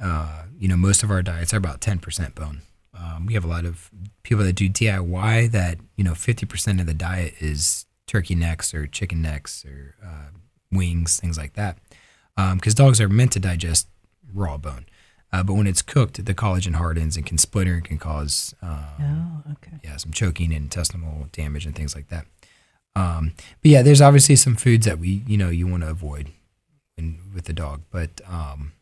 uh, 0.00 0.44
you 0.56 0.68
know, 0.68 0.76
most 0.76 1.02
of 1.02 1.10
our 1.10 1.22
diets 1.22 1.52
are 1.52 1.56
about 1.58 1.80
10% 1.80 2.36
bone. 2.36 2.60
Um, 2.96 3.26
we 3.26 3.34
have 3.34 3.44
a 3.44 3.48
lot 3.48 3.64
of 3.64 3.90
people 4.22 4.44
that 4.44 4.52
do 4.52 4.68
DIY 4.68 5.50
that, 5.50 5.78
you 5.96 6.04
know, 6.04 6.12
50% 6.12 6.80
of 6.80 6.86
the 6.86 6.94
diet 6.94 7.34
is 7.40 7.84
turkey 8.08 8.34
necks 8.34 8.74
or 8.74 8.88
chicken 8.88 9.22
necks 9.22 9.64
or 9.64 9.94
uh, 10.04 10.30
wings, 10.72 11.20
things 11.20 11.38
like 11.38 11.52
that. 11.52 11.78
Because 12.36 12.78
um, 12.78 12.86
dogs 12.86 13.00
are 13.00 13.08
meant 13.08 13.32
to 13.32 13.40
digest 13.40 13.86
raw 14.34 14.56
bone. 14.56 14.86
Uh, 15.32 15.42
but 15.42 15.54
when 15.54 15.66
it's 15.66 15.82
cooked, 15.82 16.24
the 16.24 16.34
collagen 16.34 16.74
hardens 16.74 17.16
and 17.16 17.26
can 17.26 17.38
splinter 17.38 17.74
and 17.74 17.84
can 17.84 17.98
cause 17.98 18.54
um, 18.62 19.42
oh, 19.46 19.52
okay. 19.52 19.76
yeah, 19.84 19.96
some 19.96 20.10
choking 20.12 20.52
and 20.52 20.64
intestinal 20.64 21.28
damage 21.32 21.66
and 21.66 21.76
things 21.76 21.94
like 21.94 22.08
that. 22.08 22.26
Um, 22.96 23.34
but 23.62 23.70
yeah, 23.70 23.82
there's 23.82 24.00
obviously 24.00 24.36
some 24.36 24.56
foods 24.56 24.86
that 24.86 24.98
we, 24.98 25.22
you 25.26 25.36
know, 25.36 25.50
you 25.50 25.66
want 25.66 25.82
to 25.82 25.90
avoid 25.90 26.32
in, 26.96 27.18
with 27.34 27.44
the 27.44 27.52
dog. 27.52 27.82
But 27.90 28.22
um, 28.26 28.72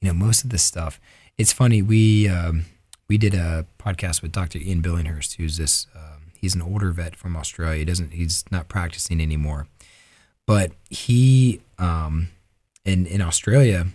you 0.00 0.08
know, 0.08 0.14
most 0.14 0.44
of 0.44 0.50
this 0.50 0.62
stuff. 0.62 1.00
It's 1.38 1.52
funny. 1.52 1.82
We 1.82 2.28
um, 2.28 2.64
we 3.08 3.18
did 3.18 3.34
a 3.34 3.66
podcast 3.78 4.22
with 4.22 4.32
Dr. 4.32 4.58
Ian 4.58 4.82
Billinghurst, 4.82 5.36
who's 5.36 5.56
this. 5.56 5.86
Um, 5.94 6.01
he's 6.42 6.54
an 6.54 6.60
older 6.60 6.90
vet 6.90 7.16
from 7.16 7.34
Australia. 7.34 7.78
He 7.78 7.84
doesn't. 7.86 8.12
He's 8.12 8.44
not 8.50 8.68
practicing 8.68 9.18
anymore, 9.22 9.66
but 10.46 10.72
he 10.90 11.62
um, 11.78 12.28
in 12.84 13.06
in 13.06 13.22
Australia, 13.22 13.86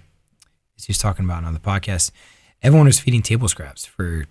as 0.76 0.86
he 0.86 0.90
was 0.90 0.98
talking 0.98 1.26
about 1.26 1.44
on 1.44 1.54
the 1.54 1.60
podcast, 1.60 2.10
everyone 2.64 2.88
was 2.88 3.00
feeding 3.00 3.22
table 3.22 3.48
scraps 3.48 3.86
for 3.86 4.26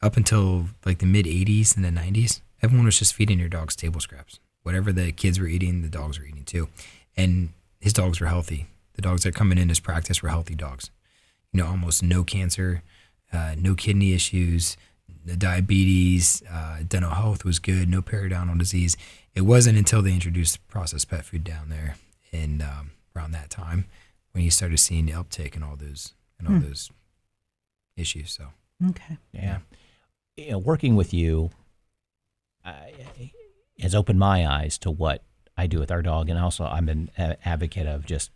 up 0.00 0.16
until 0.16 0.68
like 0.86 1.00
the 1.00 1.06
mid 1.06 1.26
'80s 1.26 1.76
and 1.76 1.84
the 1.84 1.90
'90s. 1.90 2.40
Everyone 2.62 2.86
was 2.86 2.98
just 2.98 3.12
feeding 3.12 3.38
your 3.38 3.50
dogs 3.50 3.76
table 3.76 4.00
scraps. 4.00 4.40
Whatever 4.62 4.90
the 4.90 5.12
kids 5.12 5.38
were 5.38 5.46
eating, 5.46 5.82
the 5.82 5.88
dogs 5.88 6.18
were 6.18 6.24
eating 6.24 6.44
too, 6.44 6.68
and 7.14 7.50
his 7.78 7.92
dogs 7.92 8.18
were 8.18 8.28
healthy 8.28 8.66
the 8.94 9.02
dogs 9.02 9.24
that 9.24 9.34
coming 9.34 9.58
in 9.58 9.68
his 9.68 9.80
practice 9.80 10.22
were 10.22 10.28
healthy 10.28 10.54
dogs. 10.54 10.90
You 11.52 11.60
know, 11.60 11.66
almost 11.68 12.02
no 12.02 12.24
cancer, 12.24 12.82
uh, 13.32 13.54
no 13.58 13.74
kidney 13.74 14.12
issues, 14.12 14.76
the 15.24 15.36
diabetes, 15.36 16.42
uh, 16.50 16.78
dental 16.86 17.10
health 17.10 17.44
was 17.44 17.58
good, 17.58 17.88
no 17.88 18.02
periodontal 18.02 18.58
disease. 18.58 18.96
It 19.34 19.42
wasn't 19.42 19.78
until 19.78 20.02
they 20.02 20.12
introduced 20.12 20.66
processed 20.68 21.08
pet 21.08 21.24
food 21.24 21.44
down 21.44 21.68
there 21.68 21.96
and 22.32 22.62
um, 22.62 22.92
around 23.16 23.32
that 23.32 23.50
time 23.50 23.86
when 24.32 24.44
you 24.44 24.50
started 24.50 24.78
seeing 24.78 25.06
the 25.06 25.14
uptake 25.14 25.54
and 25.54 25.64
all 25.64 25.76
those 25.76 26.12
and 26.38 26.48
all 26.48 26.54
hmm. 26.54 26.60
those 26.60 26.90
issues. 27.96 28.32
So 28.32 28.48
okay, 28.90 29.18
yeah, 29.32 29.58
you 30.36 30.52
know, 30.52 30.58
working 30.58 30.96
with 30.96 31.14
you 31.14 31.50
uh, 32.64 32.72
has 33.80 33.94
opened 33.94 34.18
my 34.18 34.46
eyes 34.46 34.78
to 34.78 34.90
what 34.90 35.22
I 35.56 35.66
do 35.66 35.78
with 35.78 35.90
our 35.90 36.02
dog, 36.02 36.28
and 36.28 36.38
also 36.38 36.64
I'm 36.64 36.88
an 36.88 37.10
advocate 37.16 37.86
of 37.86 38.04
just 38.04 38.30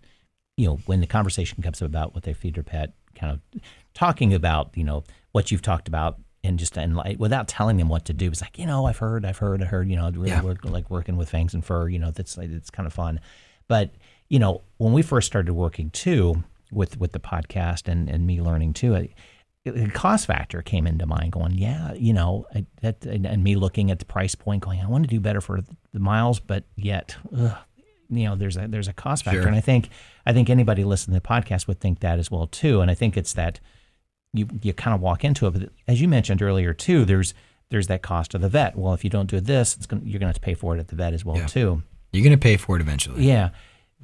you 0.59 0.67
know, 0.67 0.81
when 0.87 1.01
the 1.01 1.07
conversation 1.07 1.63
comes 1.63 1.81
about 1.81 2.15
what 2.15 2.25
they 2.25 2.33
feed 2.33 2.57
their 2.57 2.65
pet, 2.65 2.93
kind 3.15 3.33
of 3.33 3.63
talking 3.95 4.35
about, 4.35 4.71
you 4.75 4.83
know, 4.83 5.05
what 5.31 5.53
you've 5.53 5.63
talked 5.63 5.87
about 5.87 6.19
and 6.45 6.59
just 6.59 6.77
and 6.79 6.97
like 6.97 7.19
without 7.19 7.49
telling 7.49 7.77
them 7.77 7.89
what 7.89 8.05
to 8.07 8.13
do. 8.13 8.29
It's 8.29 8.41
like, 8.41 8.59
you 8.59 8.67
know, 8.67 8.87
I've 8.87 8.99
heard, 8.99 9.25
I've 9.25 9.39
heard, 9.39 9.63
I 9.63 9.67
heard, 9.67 9.89
you 9.89 9.97
know, 9.97 10.11
really 10.11 10.31
yeah. 10.31 10.43
work, 10.43 10.65
like 10.65 10.91
working 10.91 11.17
with 11.17 11.31
Fangs 11.31 11.55
and 11.55 11.65
Fur, 11.65 11.89
you 11.89 11.99
know, 11.99 12.11
that's 12.11 12.37
like, 12.37 12.51
it's 12.51 12.71
kind 12.71 12.87
of 12.87 12.93
fun. 12.93 13.21
But, 13.67 13.91
you 14.29 14.39
know, 14.39 14.63
when 14.77 14.93
we 14.93 15.03
first 15.03 15.27
started 15.27 15.53
working 15.53 15.91
too 15.91 16.45
with, 16.71 16.99
with 16.99 17.13
the 17.13 17.21
podcast 17.21 17.89
and, 17.89 18.09
and 18.09 18.27
me 18.27 18.41
learning 18.41 18.75
too, 18.75 18.95
it, 18.95 19.13
the 19.65 19.91
cost 19.91 20.27
factor 20.27 20.63
came 20.63 20.87
into 20.87 21.05
mind 21.05 21.33
going, 21.33 21.53
yeah, 21.53 21.93
you 21.93 22.13
know, 22.13 22.47
I, 22.55 22.65
that, 22.81 23.05
and 23.05 23.45
me 23.45 23.57
looking 23.57 23.91
at 23.91 23.99
the 23.99 24.05
price 24.05 24.35
point 24.35 24.63
going, 24.63 24.81
I 24.81 24.87
want 24.87 25.05
to 25.05 25.11
do 25.11 25.21
better 25.21 25.41
for 25.41 25.61
the 25.93 26.01
miles, 26.01 26.41
but 26.41 26.65
yet, 26.77 27.17
ugh, 27.37 27.57
you 28.11 28.25
know 28.25 28.37
there's 28.37 28.57
a 28.57 28.67
there's 28.67 28.89
a 28.89 28.93
cost 28.93 29.25
factor, 29.25 29.41
sure. 29.41 29.49
and 29.49 29.57
I 29.57 29.61
think 29.61 29.91
I 30.25 30.33
think 30.33 30.49
anybody 30.49 30.85
listening 30.85 31.15
to 31.15 31.23
the 31.23 31.29
podcast 31.29 31.67
would 31.67 31.81
think 31.81 32.01
that 32.01 32.19
as 32.19 32.31
well 32.31 32.47
too. 32.47 32.81
And 32.81 32.91
I 32.91 32.95
think 32.95 33.17
it's 33.17 33.35
that 33.35 33.61
you 34.33 34.47
you 34.63 34.73
kind 34.73 34.95
of 34.95 35.01
walk 35.01 35.25
into 35.25 35.47
it, 35.47 35.53
but 35.53 35.71
as 35.87 36.01
you 36.01 36.09
mentioned 36.09 36.43
earlier 36.43 36.75
too, 36.75 37.05
there's 37.05 37.35
there's 37.71 37.87
that 37.89 38.03
cost 38.03 38.35
of 38.35 38.41
the 38.41 38.49
vet. 38.49 38.77
Well, 38.77 38.95
if 38.95 39.05
you 39.05 39.11
don't 39.11 39.29
do 39.29 39.41
this, 39.41 39.77
it's 39.77 39.87
gonna, 39.87 40.03
you're 40.05 40.19
going 40.19 40.21
to 40.21 40.27
have 40.29 40.37
to 40.37 40.41
pay 40.41 40.55
for 40.55 40.77
it 40.77 40.81
at 40.81 40.89
the 40.89 40.97
vet 40.97 41.13
as 41.13 41.25
well 41.25 41.37
yeah. 41.37 41.47
too. 41.47 41.83
You're 42.13 42.25
going 42.25 42.37
to 42.37 42.43
pay 42.43 42.57
for 42.57 42.77
it 42.77 42.81
eventually. 42.81 43.27
Yeah. 43.27 43.51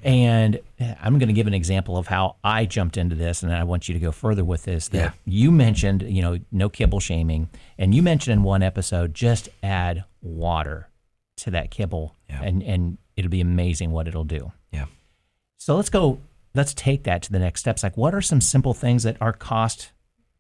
And 0.03 0.61
eh, 0.79 0.95
I'm 1.01 1.19
going 1.19 1.29
to 1.29 1.35
give 1.35 1.47
an 1.47 1.55
example 1.55 1.97
of 1.97 2.07
how 2.07 2.37
I 2.45 2.67
jumped 2.67 2.97
into 2.97 3.15
this, 3.15 3.43
and 3.43 3.53
I 3.53 3.65
want 3.65 3.89
you 3.89 3.95
to 3.95 4.01
go 4.01 4.13
further 4.13 4.45
with 4.45 4.65
this. 4.65 4.89
That 4.89 4.99
yeah. 4.99 5.11
you 5.25 5.51
mentioned, 5.51 6.03
you 6.03 6.21
know, 6.21 6.39
no 6.51 6.69
kibble 6.69 7.01
shaming, 7.01 7.49
and 7.79 7.95
you 7.95 8.03
mentioned 8.03 8.35
in 8.35 8.43
one 8.43 8.63
episode 8.63 9.15
just 9.15 9.49
add 9.63 10.05
water 10.21 10.89
to 11.39 11.51
that 11.53 11.71
kibble, 11.71 12.17
yeah. 12.29 12.43
and 12.43 12.63
and 12.63 12.99
it'll 13.17 13.31
be 13.31 13.41
amazing 13.41 13.93
what 13.93 14.09
it'll 14.09 14.25
do. 14.25 14.53
Yeah. 14.73 14.87
So 15.57 15.77
let's 15.77 15.91
go. 15.91 16.19
Let's 16.55 16.75
take 16.75 17.05
that 17.05 17.23
to 17.23 17.33
the 17.33 17.39
next 17.39 17.61
steps. 17.61 17.83
Like, 17.83 17.97
what 17.97 18.15
are 18.15 18.21
some 18.21 18.41
simple 18.41 18.75
things 18.75 19.05
that 19.05 19.17
are 19.21 19.33
cost 19.33 19.93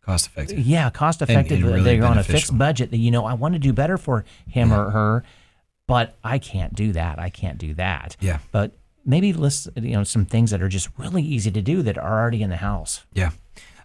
cost 0.05 0.27
effective? 0.27 0.59
Yeah, 0.59 0.91
cost 0.91 1.23
effective. 1.23 1.59
And, 1.59 1.67
and 1.67 1.75
really 1.75 1.99
They're 1.99 2.09
on 2.09 2.19
a 2.19 2.25
fixed 2.25 2.57
budget. 2.57 2.91
That 2.91 2.99
you 2.99 3.11
know, 3.11 3.25
I 3.25 3.35
want 3.35 3.55
to 3.55 3.59
do 3.59 3.73
better 3.73 3.99
for 3.99 4.25
him 4.49 4.71
yeah. 4.71 4.81
or 4.81 4.91
her, 4.91 5.25
but 5.87 6.17
I 6.23 6.39
can't 6.39 6.75
do 6.75 6.93
that. 6.93 7.19
I 7.19 7.31
can't 7.31 7.59
do 7.59 7.75
that. 7.75 8.17
Yeah. 8.21 8.39
But 8.53 8.73
maybe 9.05 9.33
list 9.33 9.69
you 9.77 9.93
know 9.93 10.05
some 10.05 10.25
things 10.25 10.51
that 10.51 10.63
are 10.63 10.69
just 10.69 10.89
really 10.99 11.23
easy 11.23 11.51
to 11.51 11.63
do 11.63 11.83
that 11.83 11.99
are 11.99 12.21
already 12.21 12.43
in 12.43 12.51
the 12.51 12.57
house. 12.57 13.05
Yeah. 13.13 13.31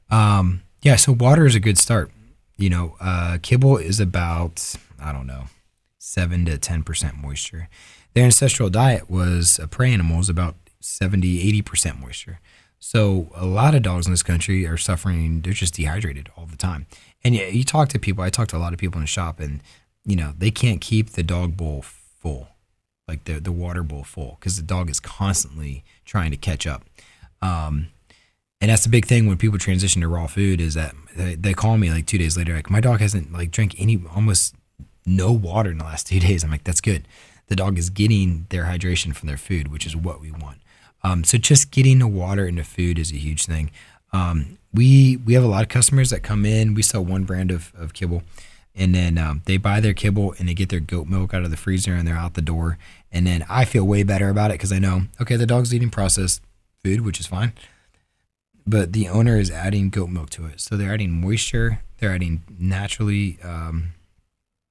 Um, 0.10 0.62
yeah. 0.82 0.95
So 0.95 1.12
water 1.12 1.45
is 1.45 1.55
a 1.55 1.60
good 1.60 1.77
start. 1.77 2.12
You 2.58 2.69
know, 2.69 2.95
uh, 2.99 3.38
kibble 3.41 3.77
is 3.77 3.99
about 3.99 4.75
I 5.01 5.12
don't 5.12 5.27
know 5.27 5.45
seven 5.97 6.45
to 6.45 6.58
ten 6.58 6.84
percent 6.84 7.15
moisture 7.17 7.69
their 8.13 8.25
ancestral 8.25 8.69
diet 8.69 9.10
was 9.10 9.60
a 9.60 9.67
prey 9.67 9.93
animals 9.93 10.29
about 10.29 10.55
70, 10.82 11.62
80% 11.62 11.99
moisture. 11.99 12.39
So 12.79 13.29
a 13.35 13.45
lot 13.45 13.75
of 13.75 13.83
dogs 13.83 14.05
in 14.05 14.13
this 14.13 14.23
country 14.23 14.65
are 14.65 14.77
suffering, 14.77 15.41
they're 15.41 15.53
just 15.53 15.75
dehydrated 15.75 16.29
all 16.37 16.45
the 16.45 16.57
time. 16.57 16.87
And 17.23 17.35
yeah, 17.35 17.47
you 17.47 17.63
talk 17.63 17.89
to 17.89 17.99
people, 17.99 18.23
I 18.23 18.29
talk 18.29 18.47
to 18.49 18.57
a 18.57 18.59
lot 18.59 18.73
of 18.73 18.79
people 18.79 18.97
in 18.97 19.03
the 19.03 19.07
shop 19.07 19.39
and, 19.39 19.61
you 20.05 20.15
know, 20.15 20.33
they 20.37 20.51
can't 20.51 20.79
keep 20.79 21.11
the 21.11 21.23
dog 21.23 21.57
bowl 21.57 21.81
full, 21.83 22.49
like 23.07 23.25
the, 23.25 23.39
the 23.39 23.51
water 23.51 23.83
bowl 23.83 24.03
full, 24.03 24.37
because 24.39 24.55
the 24.55 24.63
dog 24.63 24.89
is 24.89 24.99
constantly 24.99 25.83
trying 26.05 26.31
to 26.31 26.37
catch 26.37 26.65
up. 26.65 26.83
Um, 27.41 27.87
and 28.61 28.71
that's 28.71 28.83
the 28.83 28.89
big 28.89 29.05
thing 29.05 29.27
when 29.27 29.37
people 29.37 29.59
transition 29.59 30.01
to 30.01 30.07
raw 30.07 30.27
food 30.27 30.59
is 30.61 30.73
that 30.73 30.93
they, 31.15 31.35
they 31.35 31.53
call 31.53 31.77
me 31.77 31.89
like 31.89 32.05
two 32.05 32.17
days 32.17 32.37
later, 32.37 32.55
like 32.55 32.69
my 32.69 32.81
dog 32.81 33.01
hasn't 33.01 33.31
like 33.33 33.51
drank 33.51 33.79
any, 33.79 34.01
almost 34.15 34.55
no 35.05 35.31
water 35.31 35.71
in 35.71 35.77
the 35.77 35.85
last 35.85 36.07
two 36.07 36.19
days. 36.21 36.43
I'm 36.43 36.51
like, 36.51 36.63
that's 36.63 36.81
good 36.81 37.05
the 37.49 37.55
dog 37.55 37.77
is 37.77 37.89
getting 37.89 38.45
their 38.49 38.65
hydration 38.65 39.13
from 39.13 39.27
their 39.27 39.37
food, 39.37 39.67
which 39.67 39.85
is 39.85 39.95
what 39.95 40.21
we 40.21 40.31
want. 40.31 40.59
Um, 41.03 41.23
so 41.23 41.38
just 41.38 41.71
getting 41.71 41.99
the 41.99 42.07
water 42.07 42.45
into 42.45 42.63
food 42.63 42.99
is 42.99 43.12
a 43.12 43.15
huge 43.15 43.45
thing. 43.45 43.71
Um, 44.12 44.57
we 44.73 45.17
we 45.17 45.33
have 45.33 45.43
a 45.43 45.47
lot 45.47 45.63
of 45.63 45.69
customers 45.69 46.09
that 46.09 46.23
come 46.23 46.45
in. 46.45 46.73
We 46.73 46.81
sell 46.81 47.03
one 47.03 47.23
brand 47.23 47.51
of, 47.51 47.71
of 47.77 47.93
kibble, 47.93 48.23
and 48.75 48.93
then 48.93 49.17
um, 49.17 49.41
they 49.45 49.57
buy 49.57 49.79
their 49.79 49.93
kibble 49.93 50.35
and 50.38 50.49
they 50.49 50.53
get 50.53 50.69
their 50.69 50.79
goat 50.79 51.07
milk 51.07 51.33
out 51.33 51.43
of 51.43 51.51
the 51.51 51.57
freezer 51.57 51.93
and 51.93 52.07
they're 52.07 52.15
out 52.15 52.33
the 52.33 52.41
door. 52.41 52.77
And 53.12 53.25
then 53.25 53.45
I 53.49 53.65
feel 53.65 53.85
way 53.85 54.03
better 54.03 54.29
about 54.29 54.51
it 54.51 54.55
because 54.55 54.71
I 54.71 54.79
know 54.79 55.03
okay 55.21 55.35
the 55.35 55.45
dog's 55.45 55.73
eating 55.73 55.89
processed 55.89 56.41
food, 56.83 57.01
which 57.01 57.19
is 57.19 57.27
fine, 57.27 57.53
but 58.65 58.93
the 58.93 59.07
owner 59.07 59.38
is 59.38 59.51
adding 59.51 59.89
goat 59.89 60.09
milk 60.09 60.29
to 60.31 60.45
it, 60.45 60.59
so 60.59 60.75
they're 60.77 60.93
adding 60.93 61.12
moisture. 61.12 61.81
They're 61.99 62.15
adding 62.15 62.43
naturally 62.57 63.39
um, 63.43 63.93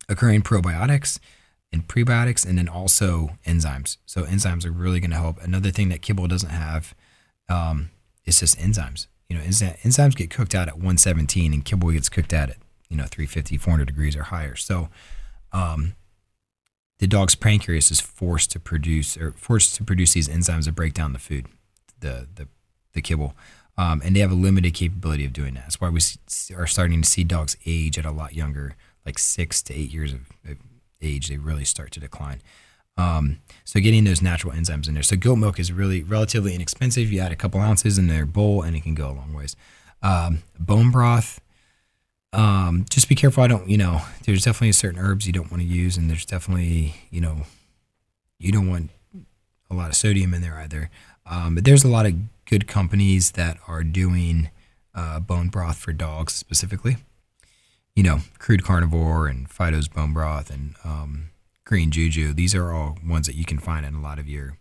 occurring 0.09 0.43
probiotics 0.43 1.19
and 1.73 1.87
prebiotics 1.87 2.47
and 2.47 2.59
then 2.59 2.69
also 2.69 3.31
enzymes. 3.47 3.99
So 4.07 4.23
enzymes 4.23 4.65
are 4.65 4.71
really 4.71 5.01
going 5.01 5.11
to 5.11 5.17
help. 5.17 5.43
Another 5.43 5.71
thing 5.71 5.89
that 5.91 6.03
kibble 6.03 6.27
doesn't 6.27 6.51
have 6.51 6.95
um, 7.49 7.91
is 8.25 8.41
just 8.41 8.59
enzymes. 8.59 9.07
You 9.29 9.37
know, 9.37 9.43
enzymes 9.43 10.17
get 10.17 10.31
cooked 10.31 10.55
out 10.55 10.69
at 10.69 10.75
117 10.75 11.53
and 11.53 11.65
kibble 11.65 11.91
gets 11.91 12.09
cooked 12.09 12.33
out 12.33 12.51
at, 12.51 12.57
you 12.89 12.97
know, 12.97 13.05
350, 13.05 13.59
400 13.59 13.85
degrees 13.85 14.17
or 14.17 14.25
higher. 14.25 14.57
So 14.57 14.89
um, 15.53 15.95
the 16.99 17.07
dog's 17.07 17.35
pancreas 17.35 17.91
is 17.91 18.01
forced 18.01 18.51
to 18.53 18.61
produce 18.61 19.17
or 19.19 19.33
forced 19.33 19.75
to 19.77 19.85
produce 19.85 20.15
these 20.15 20.29
enzymes 20.29 20.65
to 20.65 20.73
break 20.73 20.95
down 20.95 21.13
the 21.13 21.19
food, 21.19 21.47
the, 22.01 22.27
the, 22.35 22.49
the 22.95 23.03
kibble. 23.03 23.35
Um, 23.77 24.01
and 24.03 24.17
they 24.17 24.21
have 24.21 24.33
a 24.33 24.35
limited 24.35 24.75
capability 24.75 25.25
of 25.27 25.33
doing 25.33 25.55
that. 25.55 25.65
That's 25.65 25.81
why 25.81 25.91
we 25.91 26.01
are 26.57 26.67
starting 26.67 27.03
to 27.03 27.09
see 27.09 27.23
dogs 27.23 27.57
age 27.67 27.99
at 27.99 28.07
a 28.07 28.11
lot 28.11 28.35
younger, 28.35 28.75
like 29.05 29.19
six 29.19 29.63
to 29.63 29.75
eight 29.75 29.93
years 29.93 30.13
of, 30.13 30.21
of 30.49 30.57
age, 31.01 31.29
they 31.29 31.37
really 31.37 31.65
start 31.65 31.91
to 31.93 32.01
decline. 32.01 32.41
Um, 32.97 33.39
so 33.65 33.79
getting 33.81 34.05
those 34.05 34.21
natural 34.21 34.53
enzymes 34.53 34.89
in 34.89 34.95
there. 34.95 35.03
So 35.05 35.17
goat 35.17 35.37
milk 35.37 35.61
is 35.61 35.71
really 35.71 36.03
relatively 36.03 36.55
inexpensive. 36.55 37.13
You 37.13 37.21
add 37.21 37.33
a 37.33 37.37
couple 37.37 37.61
ounces 37.61 37.97
in 37.97 38.09
their 38.09 38.27
bowl, 38.27 38.63
and 38.63 38.77
it 38.77 38.83
can 38.83 38.95
go 38.95 39.11
a 39.11 39.13
long 39.13 39.33
ways. 39.33 39.55
Um, 40.03 40.43
bone 40.59 40.91
broth, 40.91 41.41
um, 42.33 42.87
just 42.91 43.09
be 43.09 43.15
careful. 43.15 43.43
I 43.43 43.47
don't, 43.47 43.69
you 43.69 43.79
know, 43.79 44.03
there's 44.25 44.45
definitely 44.45 44.73
certain 44.73 44.99
herbs 44.99 45.27
you 45.27 45.33
don't 45.33 45.51
want 45.51 45.63
to 45.63 45.69
use, 45.69 45.97
and 45.97 46.11
there's 46.11 46.27
definitely, 46.27 46.95
you 47.11 47.21
know, 47.21 47.43
you 48.39 48.53
don't 48.53 48.69
want 48.69 48.91
a 49.71 49.75
lot 49.75 49.91
of 49.91 49.97
sodium 49.97 50.35
in 50.35 50.43
there 50.43 50.55
either. 50.55 50.91
Um, 51.25 51.55
but 51.55 51.65
there's 51.65 51.85
a 51.85 51.89
lot 51.89 52.07
of 52.07 52.15
good 52.47 52.67
companies 52.67 53.33
that 53.33 53.59
are 53.67 53.85
doing 53.85 54.51
uh, 54.95 55.21
bone 55.21 55.49
broth 55.49 55.77
for 55.77 55.93
dogs 55.93 56.33
specifically. 56.33 56.97
You 57.99 58.05
know, 58.05 58.21
Crude 58.39 58.63
Carnivore 58.63 59.27
and 59.27 59.51
Fido's 59.51 59.89
Bone 59.89 60.13
Broth 60.13 60.51
and 60.51 60.77
um, 60.85 61.31
Green 61.65 61.91
Juju. 61.91 62.33
These 62.33 62.55
are 62.55 62.71
all 62.71 62.97
ones 63.05 63.27
that 63.27 63.35
you 63.35 63.45
can 63.45 63.59
find 63.59 63.85
in 63.85 63.97
a 63.97 64.01
lot 64.01 64.21
of 64.21 64.29
your 64.29 64.57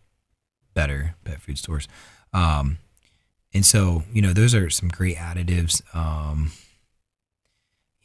better 0.74 1.14
pet 1.24 1.40
food 1.40 1.60
stores. 1.60 1.88
Um, 2.34 2.80
and 3.54 3.64
so, 3.64 4.06
you 4.12 4.24
know, 4.24 4.34
those 4.34 4.56
are 4.56 4.72
some 4.72 4.90
great 4.90 5.18
additives. 5.18 5.84
Um, 5.96 6.52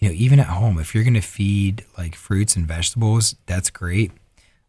you 0.01 0.11
know, 0.11 0.14
even 0.14 0.38
at 0.38 0.49
home, 0.49 0.79
if 0.79 0.95
you're 0.95 1.03
going 1.03 1.14
to 1.14 1.23
feed 1.23 1.87
like 1.97 2.14
fruits 2.14 2.55
and 2.55 2.66
vegetables, 2.66 3.35
that's 3.47 3.71
great. 3.71 4.12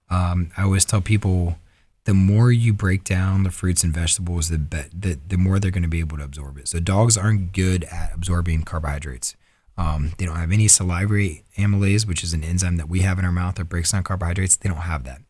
Um, 0.10 0.52
I 0.56 0.63
always 0.63 0.86
tell 0.86 1.02
people 1.02 1.58
the 2.06 2.13
more 2.13 2.54
you 2.54 2.71
break 2.71 3.04
down 3.04 3.43
the 3.43 3.52
fruits 3.52 3.84
and 3.84 3.93
vegetables, 3.93 4.47
the, 4.47 4.60
be- 4.60 4.84
the, 4.97 5.19
the 5.28 5.38
more 5.38 5.60
they're 5.60 5.71
going 5.71 5.84
to 5.84 5.89
be 5.89 5.99
able 5.99 6.19
to 6.19 6.23
absorb 6.23 6.58
it. 6.58 6.69
So 6.69 6.80
dogs 6.80 7.17
aren't 7.17 7.52
good 7.52 7.84
at 7.84 8.13
absorbing 8.13 8.63
carbohydrates. 8.63 9.36
Um, 9.77 10.13
they 10.17 10.25
don't 10.25 10.36
have 10.36 10.51
any 10.51 10.67
salivary 10.67 11.43
amylase, 11.57 12.07
which 12.07 12.23
is 12.23 12.33
an 12.33 12.43
enzyme 12.43 12.77
that 12.77 12.89
we 12.89 12.99
have 13.01 13.17
in 13.17 13.25
our 13.25 13.31
mouth 13.31 13.55
that 13.55 13.65
breaks 13.65 13.91
down 13.91 14.03
carbohydrates. 14.03 14.55
They 14.55 14.69
don't 14.69 14.79
have 14.79 15.03
that. 15.05 15.21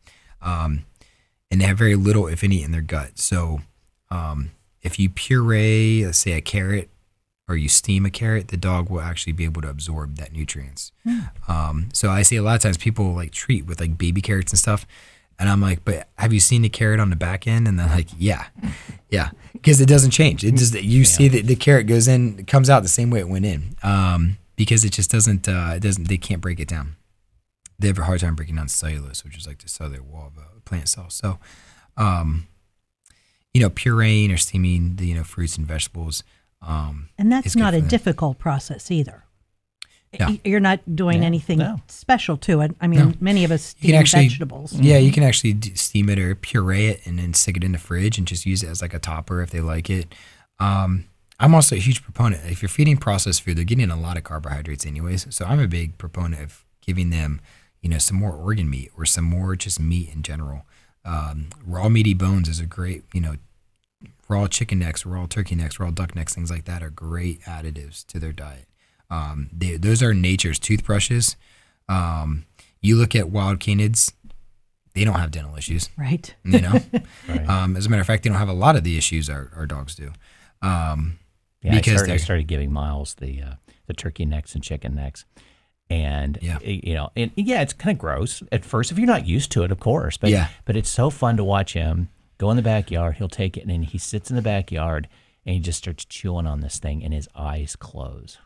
Um, 0.42 0.86
and 1.50 1.62
they 1.62 1.66
have 1.66 1.78
very 1.78 1.96
little, 1.96 2.28
if 2.28 2.44
any, 2.44 2.64
in 2.64 2.72
their 2.72 2.82
gut. 2.82 3.20
So 3.20 3.62
um, 4.12 4.52
if 4.82 5.00
you 5.00 5.10
puree, 5.10 6.06
let's 6.06 6.18
say 6.18 6.34
a 6.34 6.42
carrot, 6.42 6.90
or 7.48 7.58
you 7.58 7.68
steam 7.68 8.06
a 8.06 8.10
carrot, 8.10 8.48
the 8.48 8.58
dog 8.58 8.90
will 8.90 9.02
actually 9.02 9.34
be 9.34 9.44
able 9.44 9.62
to 9.62 9.70
absorb 9.70 10.16
that 10.16 10.32
nutrients. 10.32 10.94
Mm. 11.06 11.50
Um, 11.50 11.90
so 11.94 12.10
I 12.10 12.22
see 12.22 12.38
a 12.38 12.42
lot 12.42 12.56
of 12.56 12.62
times 12.62 12.78
people 12.78 13.14
like 13.14 13.32
treat 13.32 13.66
with 13.66 13.82
like 13.82 13.98
baby 13.98 14.22
carrots 14.22 14.52
and 14.52 14.60
stuff. 14.60 14.86
And 15.38 15.50
I'm 15.50 15.60
like, 15.60 15.84
but 15.84 16.08
have 16.18 16.32
you 16.32 16.40
seen 16.40 16.62
the 16.62 16.70
carrot 16.70 17.00
on 17.00 17.10
the 17.10 17.16
back 17.16 17.46
end? 17.46 17.68
And 17.68 17.78
they're 17.78 17.88
like, 17.88 18.08
yeah, 18.18 18.46
yeah, 19.10 19.32
because 19.64 19.80
it 19.80 19.88
doesn't 19.88 20.12
change. 20.12 20.44
It 20.44 20.56
just 20.56 20.74
you 20.74 21.00
yeah. 21.00 21.06
see 21.06 21.28
that 21.30 21.48
the 21.48 21.56
carrot 21.56 21.88
goes 21.88 22.08
in, 22.08 22.46
comes 22.46 22.70
out 22.70 22.84
the 22.84 22.90
same 22.90 23.10
way 23.10 23.20
it 23.20 23.30
went 23.30 23.46
in, 23.46 23.78
um, 23.82 24.38
because 24.58 24.84
it 24.84 24.92
just 24.92 25.10
doesn't. 25.10 25.48
Uh, 25.48 25.74
it 25.78 25.80
doesn't. 25.80 26.10
They 26.10 26.18
can't 26.18 26.42
break 26.42 26.60
it 26.60 26.68
down. 26.68 26.98
They 27.80 27.88
have 27.88 27.98
a 27.98 28.04
hard 28.04 28.20
time 28.20 28.36
breaking 28.36 28.58
down 28.58 28.68
cellulose, 28.68 29.24
which 29.24 29.38
is 29.38 29.48
like 29.48 29.60
the 29.60 29.70
cellular 29.70 30.04
wall 30.04 30.28
of 30.28 30.44
a 30.44 30.60
plant 30.62 30.90
cell. 30.90 31.10
So, 31.10 31.40
um, 31.96 32.48
you 33.54 33.62
know, 33.62 33.70
pureeing 33.70 34.34
or 34.34 34.38
steaming 34.38 34.98
the 34.98 35.08
you 35.08 35.16
know 35.16 35.24
fruits 35.24 35.58
and 35.58 35.66
vegetables. 35.66 36.24
Um, 36.62 37.10
and 37.18 37.32
that's 37.32 37.56
not 37.56 37.74
a 37.74 37.82
difficult 37.82 38.40
process 38.40 38.92
either. 38.92 39.23
No. 40.20 40.38
You're 40.44 40.60
not 40.60 40.96
doing 40.96 41.22
yeah, 41.22 41.28
anything 41.28 41.60
no. 41.60 41.82
special 41.88 42.38
to 42.38 42.62
it. 42.62 42.76
I 42.80 42.88
mean, 42.88 43.00
no. 43.00 43.14
many 43.20 43.44
of 43.44 43.52
us 43.52 43.64
steam 43.64 43.96
actually, 43.96 44.28
vegetables. 44.28 44.74
Yeah, 44.74 44.98
you 44.98 45.12
can 45.12 45.24
actually 45.24 45.60
steam 45.76 46.10
it 46.10 46.20
or 46.20 46.36
puree 46.36 46.88
it 46.88 47.06
and 47.06 47.18
then 47.18 47.34
stick 47.34 47.58
it 47.58 47.64
in 47.64 47.72
the 47.72 47.78
fridge 47.78 48.18
and 48.18 48.28
just 48.28 48.46
use 48.46 48.64
it 48.64 48.70
as 48.70 48.82
like 48.82 48.94
a 48.94 49.00
topper 49.00 49.42
if 49.42 49.50
they 49.50 49.62
like 49.62 49.90
it. 49.90 50.14
Um, 50.60 51.06
I'm 51.40 51.56
also 51.56 51.76
a 51.76 51.80
huge 51.80 52.04
proponent. 52.04 52.44
If 52.50 52.62
you're 52.62 52.70
feeding 52.70 52.98
processed 52.98 53.42
food, 53.42 53.58
they're 53.58 53.66
getting 53.66 53.90
a 53.90 54.00
lot 54.00 54.18
of 54.18 54.24
carbohydrates 54.24 54.86
anyways. 54.86 55.36
So 55.36 55.46
I'm 55.46 55.60
a 55.60 55.68
big 55.68 55.98
proponent 55.98 56.42
of 56.44 56.64
giving 56.82 57.10
them, 57.10 57.42
you 57.82 57.90
know, 57.90 57.98
some 57.98 58.18
more 58.18 58.34
organ 58.34 58.70
meat 58.70 58.92
or 58.98 59.06
some 59.06 59.26
more 59.26 59.56
just 59.56 59.80
meat 59.80 60.10
in 60.14 60.22
general. 60.22 60.66
Um, 61.04 61.48
raw 61.66 61.90
meaty 61.90 62.14
bones 62.14 62.48
is 62.48 62.60
a 62.60 62.66
great, 62.66 63.04
you 63.14 63.20
know, 63.20 63.36
raw 64.30 64.48
chicken 64.48 64.80
necks, 64.80 65.06
raw 65.06 65.26
turkey 65.26 65.56
necks, 65.56 65.80
raw 65.80 65.92
duck 65.92 66.16
necks, 66.16 66.34
things 66.34 66.50
like 66.50 66.66
that 66.66 66.82
are 66.82 66.90
great 66.90 67.42
additives 67.42 68.06
to 68.08 68.20
their 68.20 68.32
diet. 68.32 68.68
Um, 69.14 69.50
they, 69.54 69.78
those 69.78 70.02
are 70.02 70.14
nature's 70.14 70.58
toothbrushes. 70.58 71.36
Um, 71.88 72.46
you 72.82 72.96
look 72.96 73.16
at 73.16 73.30
wild 73.30 73.60
canids, 73.60 74.12
they 74.96 75.06
don't 75.06 75.20
have 75.20 75.32
dental 75.32 75.56
issues. 75.56 75.90
Right. 75.98 76.34
You 76.44 76.62
know? 76.62 76.82
right. 77.30 77.48
Um, 77.48 77.78
as 77.78 77.86
a 77.86 77.90
matter 77.90 78.02
of 78.02 78.08
fact, 78.08 78.24
they 78.24 78.30
don't 78.30 78.40
have 78.40 78.50
a 78.50 78.54
lot 78.54 78.76
of 78.76 78.84
the 78.84 78.98
issues 78.98 79.30
our, 79.30 79.52
our 79.56 79.68
dogs 79.68 79.96
do. 79.96 80.12
Um, 80.64 81.20
yeah, 81.62 81.76
because 81.76 81.94
I 81.94 81.98
started, 81.98 82.14
I 82.14 82.18
started, 82.18 82.48
giving 82.48 82.72
Miles 82.72 83.16
the 83.16 83.42
uh, 83.42 83.54
the 83.88 83.94
turkey 83.94 84.26
necks 84.26 84.54
and 84.54 84.64
chicken 84.64 84.96
necks, 84.96 85.26
and 85.90 86.38
yeah. 86.42 86.60
you 86.60 86.94
know, 86.94 87.10
and 87.16 87.32
yeah, 87.36 87.62
it's 87.62 87.72
kind 87.72 87.96
of 87.96 88.00
gross 88.00 88.44
at 88.52 88.66
first 88.66 88.92
if 88.92 88.98
you're 88.98 89.08
not 89.08 89.26
used 89.26 89.52
to 89.54 89.64
it, 89.64 89.72
of 89.72 89.80
course. 89.80 90.18
But 90.18 90.30
yeah. 90.30 90.50
but 90.66 90.76
it's 90.76 90.90
so 90.90 91.10
fun 91.10 91.38
to 91.38 91.44
watch 91.44 91.74
him 91.74 92.10
go 92.38 92.50
in 92.50 92.58
the 92.58 92.64
backyard. 92.64 93.16
He'll 93.16 93.30
take 93.30 93.56
it 93.56 93.66
and 93.66 93.86
he 93.86 93.98
sits 93.98 94.30
in 94.30 94.36
the 94.36 94.42
backyard 94.42 95.08
and 95.46 95.54
he 95.54 95.62
just 95.62 95.78
starts 95.78 96.04
chewing 96.04 96.48
on 96.48 96.60
this 96.60 96.80
thing, 96.80 97.02
and 97.02 97.14
his 97.14 97.30
eyes 97.34 97.78
close. 97.78 98.38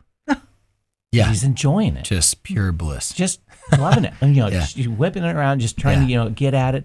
Yeah, 1.12 1.28
he's 1.28 1.44
enjoying 1.44 1.96
it. 1.96 2.04
Just 2.04 2.42
pure 2.42 2.70
bliss. 2.72 3.12
Just 3.12 3.40
loving 3.78 4.04
it. 4.04 4.12
And, 4.20 4.36
you 4.36 4.42
know, 4.42 4.48
yeah. 4.48 4.66
just 4.66 4.88
whipping 4.88 5.24
it 5.24 5.34
around, 5.34 5.60
just 5.60 5.78
trying 5.78 6.00
yeah. 6.00 6.04
to 6.04 6.10
you 6.10 6.18
know 6.18 6.30
get 6.30 6.54
at 6.54 6.74
it. 6.74 6.84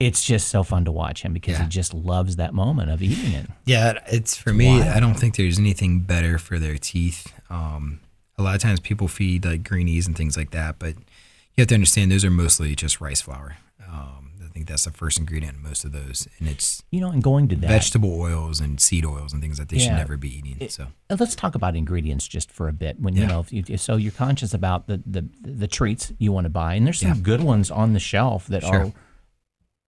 It's 0.00 0.24
just 0.24 0.48
so 0.48 0.64
fun 0.64 0.84
to 0.86 0.92
watch 0.92 1.22
him 1.22 1.32
because 1.32 1.58
yeah. 1.58 1.64
he 1.64 1.68
just 1.68 1.94
loves 1.94 2.36
that 2.36 2.54
moment 2.54 2.90
of 2.90 3.02
eating 3.02 3.32
it. 3.34 3.46
Yeah, 3.64 4.00
it's 4.06 4.36
for 4.36 4.50
it's 4.50 4.58
me. 4.58 4.80
Wild. 4.80 4.88
I 4.88 5.00
don't 5.00 5.14
think 5.14 5.36
there's 5.36 5.58
anything 5.58 6.00
better 6.00 6.38
for 6.38 6.58
their 6.58 6.76
teeth. 6.76 7.32
Um, 7.50 8.00
a 8.36 8.42
lot 8.42 8.54
of 8.56 8.60
times 8.60 8.80
people 8.80 9.06
feed 9.06 9.44
like 9.44 9.62
greenies 9.62 10.06
and 10.06 10.16
things 10.16 10.36
like 10.36 10.50
that, 10.50 10.78
but 10.78 10.96
you 10.96 11.60
have 11.60 11.68
to 11.68 11.74
understand 11.74 12.10
those 12.10 12.24
are 12.24 12.30
mostly 12.30 12.74
just 12.74 13.00
rice 13.00 13.20
flour. 13.20 13.58
Um, 13.86 14.21
think 14.52 14.68
that's 14.68 14.84
the 14.84 14.90
first 14.90 15.18
ingredient 15.18 15.56
in 15.56 15.62
most 15.62 15.84
of 15.84 15.92
those, 15.92 16.28
and 16.38 16.48
it's 16.48 16.82
you 16.90 17.00
know, 17.00 17.10
and 17.10 17.22
going 17.22 17.48
to 17.48 17.56
that 17.56 17.68
vegetable 17.68 18.20
oils 18.20 18.60
and 18.60 18.80
seed 18.80 19.04
oils 19.04 19.32
and 19.32 19.42
things 19.42 19.58
that 19.58 19.68
they 19.68 19.76
yeah. 19.76 19.84
should 19.84 19.94
never 19.94 20.16
be 20.16 20.38
eating. 20.38 20.56
It, 20.60 20.72
so 20.72 20.88
let's 21.10 21.34
talk 21.34 21.54
about 21.54 21.76
ingredients 21.76 22.28
just 22.28 22.50
for 22.50 22.68
a 22.68 22.72
bit. 22.72 23.00
When 23.00 23.14
you 23.14 23.26
know, 23.26 23.44
you, 23.50 23.76
so 23.76 23.96
you're 23.96 24.12
conscious 24.12 24.54
about 24.54 24.86
the, 24.86 25.02
the 25.06 25.28
the 25.40 25.66
treats 25.66 26.12
you 26.18 26.32
want 26.32 26.44
to 26.44 26.50
buy, 26.50 26.74
and 26.74 26.86
there's 26.86 27.00
some 27.00 27.10
yeah. 27.10 27.20
good 27.22 27.42
ones 27.42 27.70
on 27.70 27.92
the 27.92 28.00
shelf 28.00 28.46
that 28.46 28.62
sure. 28.62 28.74
are 28.74 28.92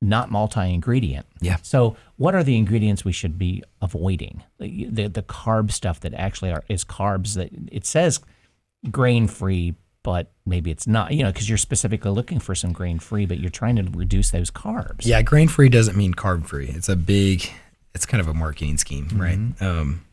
not 0.04 0.30
multi-ingredient. 0.30 1.26
Yeah. 1.40 1.56
So, 1.62 1.96
what 2.16 2.34
are 2.34 2.44
the 2.44 2.56
ingredients 2.56 3.04
we 3.04 3.12
should 3.12 3.38
be 3.38 3.62
avoiding? 3.80 4.42
The, 4.58 4.86
the, 4.86 5.08
the 5.08 5.22
carb 5.22 5.72
stuff 5.72 6.00
that 6.00 6.14
actually 6.14 6.52
are 6.52 6.62
is 6.68 6.84
carbs 6.84 7.34
that 7.34 7.50
it 7.72 7.86
says 7.86 8.20
grain-free, 8.90 9.74
but 10.04 10.30
maybe 10.44 10.70
it's 10.70 10.86
not, 10.86 11.12
you 11.12 11.24
know, 11.24 11.32
because 11.32 11.48
you're 11.48 11.58
specifically 11.58 12.10
looking 12.10 12.38
for 12.38 12.54
some 12.54 12.72
grain 12.72 13.00
free, 13.00 13.24
but 13.26 13.40
you're 13.40 13.50
trying 13.50 13.74
to 13.76 13.82
reduce 13.82 14.30
those 14.30 14.50
carbs. 14.50 15.06
Yeah, 15.06 15.22
grain 15.22 15.48
free 15.48 15.70
doesn't 15.70 15.96
mean 15.96 16.12
carb 16.14 16.46
free. 16.46 16.68
It's 16.68 16.90
a 16.90 16.94
big, 16.94 17.50
it's 17.94 18.06
kind 18.06 18.20
of 18.20 18.28
a 18.28 18.34
marketing 18.34 18.76
scheme, 18.76 19.06
mm-hmm. 19.06 19.20
right? 19.20 19.62
Um, 19.62 20.04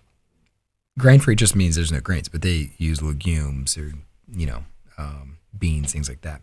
grain 0.98 1.20
free 1.20 1.36
just 1.36 1.58
means 1.58 1.76
there's 1.76 1.92
no 1.92 2.00
grains, 2.00 2.30
but 2.30 2.42
they 2.42 2.72
use 2.78 3.02
legumes 3.02 3.78
or, 3.78 3.92
you 4.34 4.48
know, 4.48 4.64
um, 4.98 5.38
beans, 5.60 5.92
things 5.92 6.08
like 6.08 6.22
that, 6.22 6.42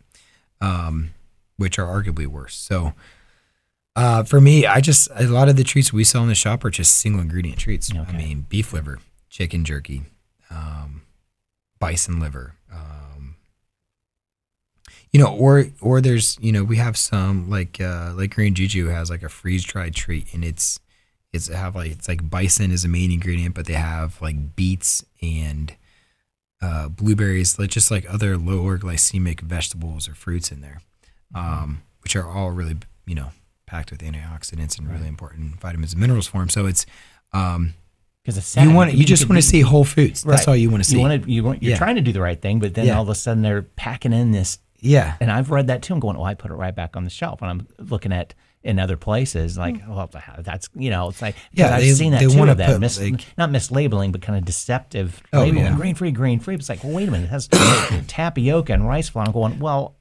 um, 0.60 1.14
which 1.56 1.78
are 1.78 1.86
arguably 1.86 2.26
worse. 2.26 2.54
So, 2.54 2.92
uh, 3.96 4.24
for 4.24 4.42
me, 4.42 4.66
I 4.66 4.82
just 4.82 5.08
a 5.16 5.24
lot 5.24 5.48
of 5.48 5.56
the 5.56 5.64
treats 5.64 5.90
we 5.90 6.04
sell 6.04 6.22
in 6.22 6.28
the 6.28 6.34
shop 6.34 6.64
are 6.66 6.70
just 6.70 6.98
single 6.98 7.22
ingredient 7.22 7.58
treats. 7.58 7.90
Okay. 7.90 8.00
I 8.06 8.12
mean, 8.12 8.46
beef 8.48 8.74
liver, 8.74 9.00
chicken 9.30 9.64
jerky, 9.64 10.02
um, 10.50 11.02
bison 11.80 12.20
liver, 12.20 12.54
you 15.18 15.24
know, 15.24 15.34
or 15.36 15.64
or 15.80 16.00
there's 16.00 16.38
you 16.40 16.52
know 16.52 16.62
we 16.62 16.76
have 16.76 16.96
some 16.96 17.50
like 17.50 17.80
uh, 17.80 18.12
like 18.14 18.36
Green 18.36 18.54
Juju 18.54 18.86
has 18.86 19.10
like 19.10 19.24
a 19.24 19.28
freeze 19.28 19.64
dried 19.64 19.92
treat 19.92 20.32
and 20.32 20.44
it's 20.44 20.78
it's 21.32 21.48
have 21.48 21.74
like 21.74 21.90
it's 21.90 22.06
like 22.06 22.30
bison 22.30 22.70
is 22.70 22.84
a 22.84 22.88
main 22.88 23.10
ingredient, 23.10 23.56
but 23.56 23.66
they 23.66 23.72
have 23.72 24.22
like 24.22 24.54
beets 24.54 25.04
and 25.20 25.74
uh, 26.62 26.88
blueberries, 26.88 27.58
like 27.58 27.70
just 27.70 27.90
like 27.90 28.08
other 28.08 28.36
lower 28.36 28.78
glycemic 28.78 29.40
vegetables 29.40 30.08
or 30.08 30.14
fruits 30.14 30.52
in 30.52 30.60
there, 30.60 30.82
um, 31.34 31.82
which 32.04 32.14
are 32.14 32.30
all 32.30 32.52
really 32.52 32.76
you 33.04 33.16
know 33.16 33.32
packed 33.66 33.90
with 33.90 34.02
antioxidants 34.02 34.78
and 34.78 34.86
right. 34.86 34.98
really 34.98 35.08
important 35.08 35.58
vitamins 35.60 35.94
and 35.94 36.00
minerals 36.00 36.28
for 36.28 36.38
them. 36.38 36.48
So 36.48 36.66
it's 36.66 36.86
um, 37.32 37.74
because 38.24 38.56
you 38.56 38.72
want 38.72 38.94
you, 38.94 39.04
just 39.04 39.28
want 39.28 39.42
to 39.42 39.42
see 39.42 39.62
whole 39.62 39.84
foods. 39.84 40.22
That's 40.22 40.46
all 40.46 40.54
you 40.54 40.70
want 40.70 40.84
to 40.84 40.88
see. 40.88 40.94
You 40.94 41.02
want 41.02 41.24
to 41.24 41.28
you 41.28 41.42
want, 41.42 41.60
you're 41.60 41.72
yeah. 41.72 41.78
trying 41.78 41.96
to 41.96 42.02
do 42.02 42.12
the 42.12 42.20
right 42.20 42.40
thing, 42.40 42.60
but 42.60 42.74
then 42.74 42.86
yeah. 42.86 42.96
all 42.96 43.02
of 43.02 43.08
a 43.08 43.16
sudden 43.16 43.42
they're 43.42 43.62
packing 43.62 44.12
in 44.12 44.30
this 44.30 44.58
yeah. 44.80 45.16
And 45.20 45.30
I've 45.30 45.50
read 45.50 45.68
that 45.68 45.82
too. 45.82 45.94
I'm 45.94 46.00
going, 46.00 46.16
well, 46.16 46.26
I 46.26 46.34
put 46.34 46.50
it 46.50 46.54
right 46.54 46.74
back 46.74 46.96
on 46.96 47.04
the 47.04 47.10
shelf. 47.10 47.42
And 47.42 47.50
I'm 47.50 47.66
looking 47.78 48.12
at 48.12 48.34
in 48.62 48.78
other 48.78 48.96
places, 48.96 49.56
like, 49.56 49.76
mm. 49.76 49.88
well, 49.88 50.10
that's, 50.40 50.68
you 50.74 50.90
know, 50.90 51.08
it's 51.08 51.22
like, 51.22 51.36
yeah, 51.52 51.74
I've 51.74 51.80
they, 51.80 51.90
seen 51.92 52.12
that 52.12 52.20
too, 52.20 52.54
that 52.54 52.80
mis- 52.80 53.00
like, 53.00 53.24
not 53.38 53.50
mislabeling, 53.50 54.10
but 54.10 54.20
kind 54.20 54.36
of 54.36 54.44
deceptive 54.44 55.22
oh, 55.32 55.40
labeling, 55.40 55.64
yeah. 55.64 55.76
grain 55.76 55.94
free, 55.94 56.10
grain 56.10 56.40
free. 56.40 56.56
It's 56.56 56.68
like, 56.68 56.82
well, 56.82 56.92
wait 56.92 57.08
a 57.08 57.10
minute, 57.10 57.26
it 57.26 57.30
has 57.30 57.48
tapioca 58.08 58.72
and 58.72 58.86
rice 58.86 59.08
flour. 59.08 59.26
I'm 59.26 59.32
going, 59.32 59.58
well, 59.60 59.94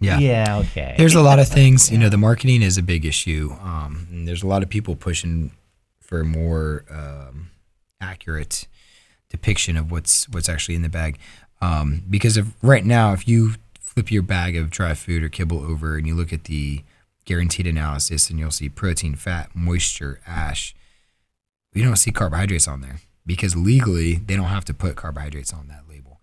yeah. 0.00 0.18
Yeah. 0.18 0.58
Okay. 0.58 0.94
There's 0.96 1.16
a 1.16 1.22
lot 1.22 1.38
of 1.38 1.48
things. 1.48 1.90
You 1.90 1.98
know, 1.98 2.08
the 2.08 2.16
marketing 2.16 2.62
is 2.62 2.78
a 2.78 2.82
big 2.82 3.04
issue. 3.04 3.56
Um, 3.60 4.06
there's 4.24 4.42
a 4.42 4.46
lot 4.46 4.62
of 4.62 4.68
people 4.68 4.94
pushing 4.96 5.52
for 6.00 6.24
more 6.24 6.84
um, 6.88 7.50
accurate 8.00 8.68
depiction 9.28 9.76
of 9.76 9.90
what's 9.90 10.28
what's 10.28 10.48
actually 10.48 10.76
in 10.76 10.82
the 10.82 10.88
bag. 10.88 11.18
Um, 11.60 12.04
because 12.08 12.36
of 12.36 12.54
right 12.62 12.84
now, 12.84 13.12
if 13.12 13.26
you 13.26 13.54
flip 13.98 14.12
your 14.12 14.22
bag 14.22 14.54
of 14.54 14.70
dry 14.70 14.94
food 14.94 15.24
or 15.24 15.28
kibble 15.28 15.58
over 15.58 15.96
and 15.96 16.06
you 16.06 16.14
look 16.14 16.32
at 16.32 16.44
the 16.44 16.84
guaranteed 17.24 17.66
analysis 17.66 18.30
and 18.30 18.38
you'll 18.38 18.48
see 18.48 18.68
protein, 18.68 19.16
fat, 19.16 19.50
moisture, 19.56 20.20
ash. 20.24 20.72
You 21.74 21.82
don't 21.82 21.96
see 21.96 22.12
carbohydrates 22.12 22.68
on 22.68 22.80
there 22.80 22.98
because 23.26 23.56
legally 23.56 24.14
they 24.14 24.36
don't 24.36 24.44
have 24.44 24.64
to 24.66 24.72
put 24.72 24.94
carbohydrates 24.94 25.52
on 25.52 25.66
that 25.66 25.88
label. 25.90 26.20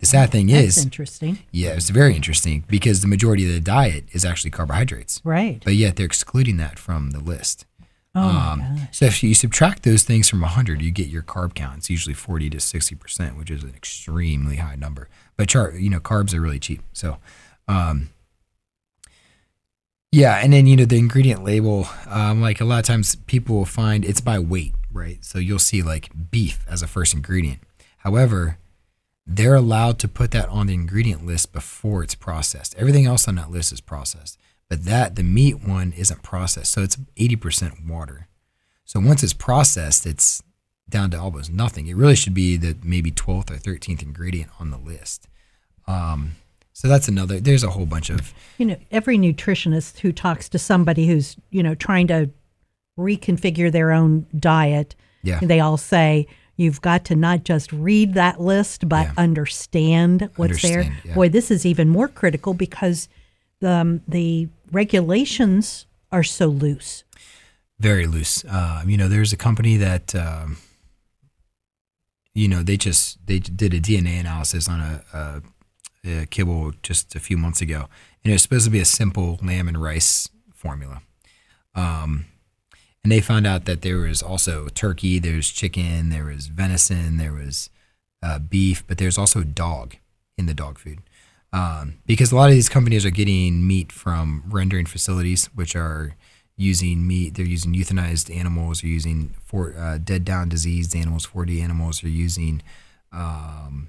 The 0.00 0.04
sad 0.04 0.32
thing 0.32 0.48
That's 0.48 0.76
is, 0.76 0.84
interesting. 0.84 1.38
Yeah, 1.50 1.70
it's 1.70 1.88
very 1.88 2.14
interesting 2.14 2.64
because 2.68 3.00
the 3.00 3.08
majority 3.08 3.46
of 3.46 3.54
the 3.54 3.60
diet 3.60 4.04
is 4.12 4.26
actually 4.26 4.50
carbohydrates. 4.50 5.22
Right. 5.24 5.62
But 5.64 5.76
yet 5.76 5.96
they're 5.96 6.04
excluding 6.04 6.58
that 6.58 6.78
from 6.78 7.12
the 7.12 7.20
list. 7.20 7.64
Oh 8.14 8.22
Um, 8.22 8.88
so 8.92 9.06
if 9.06 9.22
you 9.22 9.34
subtract 9.34 9.82
those 9.82 10.04
things 10.04 10.28
from 10.28 10.40
100, 10.40 10.80
you 10.80 10.90
get 10.92 11.08
your 11.08 11.22
carb 11.22 11.54
count. 11.54 11.78
It's 11.78 11.90
usually 11.90 12.14
40 12.14 12.50
to 12.50 12.60
60 12.60 12.94
percent, 12.94 13.36
which 13.36 13.50
is 13.50 13.62
an 13.64 13.74
extremely 13.74 14.56
high 14.56 14.76
number. 14.76 15.08
But 15.36 15.48
char- 15.48 15.72
you 15.72 15.90
know, 15.90 16.00
carbs 16.00 16.32
are 16.34 16.40
really 16.40 16.60
cheap. 16.60 16.82
So, 16.92 17.18
um, 17.66 18.10
yeah, 20.12 20.36
and 20.36 20.52
then 20.52 20.66
you 20.68 20.76
know 20.76 20.84
the 20.84 20.98
ingredient 20.98 21.42
label, 21.42 21.88
um, 22.06 22.40
like 22.40 22.60
a 22.60 22.64
lot 22.64 22.78
of 22.78 22.84
times 22.84 23.16
people 23.26 23.56
will 23.56 23.64
find 23.64 24.04
it's 24.04 24.20
by 24.20 24.38
weight, 24.38 24.74
right? 24.92 25.24
So 25.24 25.40
you'll 25.40 25.58
see 25.58 25.82
like 25.82 26.10
beef 26.30 26.64
as 26.68 26.82
a 26.82 26.86
first 26.86 27.14
ingredient. 27.14 27.60
However, 27.98 28.58
they're 29.26 29.56
allowed 29.56 29.98
to 30.00 30.08
put 30.08 30.30
that 30.32 30.48
on 30.50 30.68
the 30.68 30.74
ingredient 30.74 31.26
list 31.26 31.52
before 31.52 32.04
it's 32.04 32.14
processed. 32.14 32.76
Everything 32.76 33.06
else 33.06 33.26
on 33.26 33.34
that 33.36 33.50
list 33.50 33.72
is 33.72 33.80
processed, 33.80 34.38
but 34.68 34.84
that 34.84 35.16
the 35.16 35.22
meat 35.22 35.62
one 35.66 35.92
isn't 35.96 36.22
processed, 36.22 36.72
so 36.72 36.82
it's 36.82 36.96
80% 37.16 37.86
water. 37.86 38.28
So 38.84 39.00
once 39.00 39.22
it's 39.22 39.32
processed, 39.32 40.06
it's 40.06 40.42
down 40.88 41.10
to 41.12 41.18
almost 41.20 41.50
nothing. 41.52 41.86
It 41.86 41.96
really 41.96 42.14
should 42.16 42.34
be 42.34 42.56
the 42.56 42.76
maybe 42.82 43.10
12th 43.10 43.50
or 43.50 43.56
13th 43.56 44.02
ingredient 44.02 44.50
on 44.60 44.70
the 44.70 44.78
list. 44.78 45.26
Um, 45.86 46.32
so 46.72 46.88
that's 46.88 47.08
another. 47.08 47.40
There's 47.40 47.64
a 47.64 47.70
whole 47.70 47.86
bunch 47.86 48.10
of 48.10 48.34
You 48.58 48.66
know, 48.66 48.76
every 48.90 49.16
nutritionist 49.16 50.00
who 50.00 50.12
talks 50.12 50.48
to 50.50 50.58
somebody 50.58 51.06
who's, 51.06 51.36
you 51.50 51.62
know, 51.62 51.74
trying 51.74 52.06
to 52.08 52.30
reconfigure 52.98 53.70
their 53.72 53.92
own 53.92 54.26
diet, 54.38 54.94
Yeah. 55.22 55.40
they 55.40 55.60
all 55.60 55.76
say 55.76 56.26
you've 56.56 56.80
got 56.80 57.04
to 57.06 57.16
not 57.16 57.44
just 57.44 57.72
read 57.72 58.14
that 58.14 58.40
list, 58.40 58.88
but 58.88 59.06
Yeah. 59.06 59.12
understand 59.16 60.30
what's 60.36 60.62
there. 60.62 60.80
Understand, 60.80 61.02
yeah. 61.04 61.14
Boy, 61.14 61.28
this 61.28 61.50
is 61.50 61.66
even 61.66 61.88
more 61.88 62.08
critical 62.08 62.54
because 62.54 63.08
um, 63.64 64.02
the 64.06 64.48
regulations 64.72 65.86
are 66.12 66.22
so 66.22 66.46
loose. 66.46 67.04
very 67.80 68.06
loose. 68.06 68.44
Um, 68.48 68.88
you 68.88 68.96
know, 68.96 69.08
there's 69.08 69.32
a 69.32 69.36
company 69.36 69.76
that, 69.76 70.14
um, 70.14 70.58
you 72.34 72.48
know, 72.48 72.62
they 72.62 72.76
just 72.76 73.18
they 73.26 73.38
did 73.40 73.74
a 73.74 73.80
DNA 73.80 74.20
analysis 74.20 74.68
on 74.68 74.80
a, 74.80 75.42
a, 76.04 76.22
a 76.22 76.26
kibble 76.26 76.72
just 76.82 77.14
a 77.14 77.20
few 77.20 77.36
months 77.36 77.60
ago, 77.60 77.88
and 78.22 78.30
it 78.30 78.32
was 78.32 78.42
supposed 78.42 78.64
to 78.64 78.70
be 78.70 78.80
a 78.80 78.84
simple 78.84 79.38
lamb 79.42 79.68
and 79.68 79.80
rice 79.82 80.28
formula. 80.54 81.02
Um, 81.74 82.26
and 83.02 83.12
they 83.12 83.20
found 83.20 83.46
out 83.46 83.66
that 83.66 83.82
there 83.82 83.98
was 83.98 84.22
also 84.22 84.68
turkey, 84.68 85.18
there's 85.18 85.50
chicken, 85.50 86.08
there 86.08 86.24
was 86.24 86.46
venison, 86.46 87.18
there 87.18 87.34
was 87.34 87.68
uh, 88.22 88.38
beef, 88.38 88.82
but 88.86 88.96
there's 88.98 89.18
also 89.18 89.42
dog 89.42 89.96
in 90.38 90.46
the 90.46 90.54
dog 90.54 90.78
food. 90.78 91.00
Um, 91.54 91.98
because 92.04 92.32
a 92.32 92.36
lot 92.36 92.48
of 92.48 92.54
these 92.56 92.68
companies 92.68 93.06
are 93.06 93.10
getting 93.10 93.64
meat 93.64 93.92
from 93.92 94.42
rendering 94.48 94.86
facilities, 94.86 95.46
which 95.54 95.76
are 95.76 96.16
using 96.56 97.06
meat. 97.06 97.34
They're 97.34 97.46
using 97.46 97.74
euthanized 97.74 98.34
animals. 98.34 98.80
They're 98.80 98.90
using 98.90 99.34
for 99.44 99.72
uh, 99.78 99.98
dead 99.98 100.24
down 100.24 100.48
diseased 100.48 100.96
animals, 100.96 101.28
4D 101.28 101.62
animals. 101.62 102.00
They're 102.00 102.10
using, 102.10 102.60
um, 103.12 103.88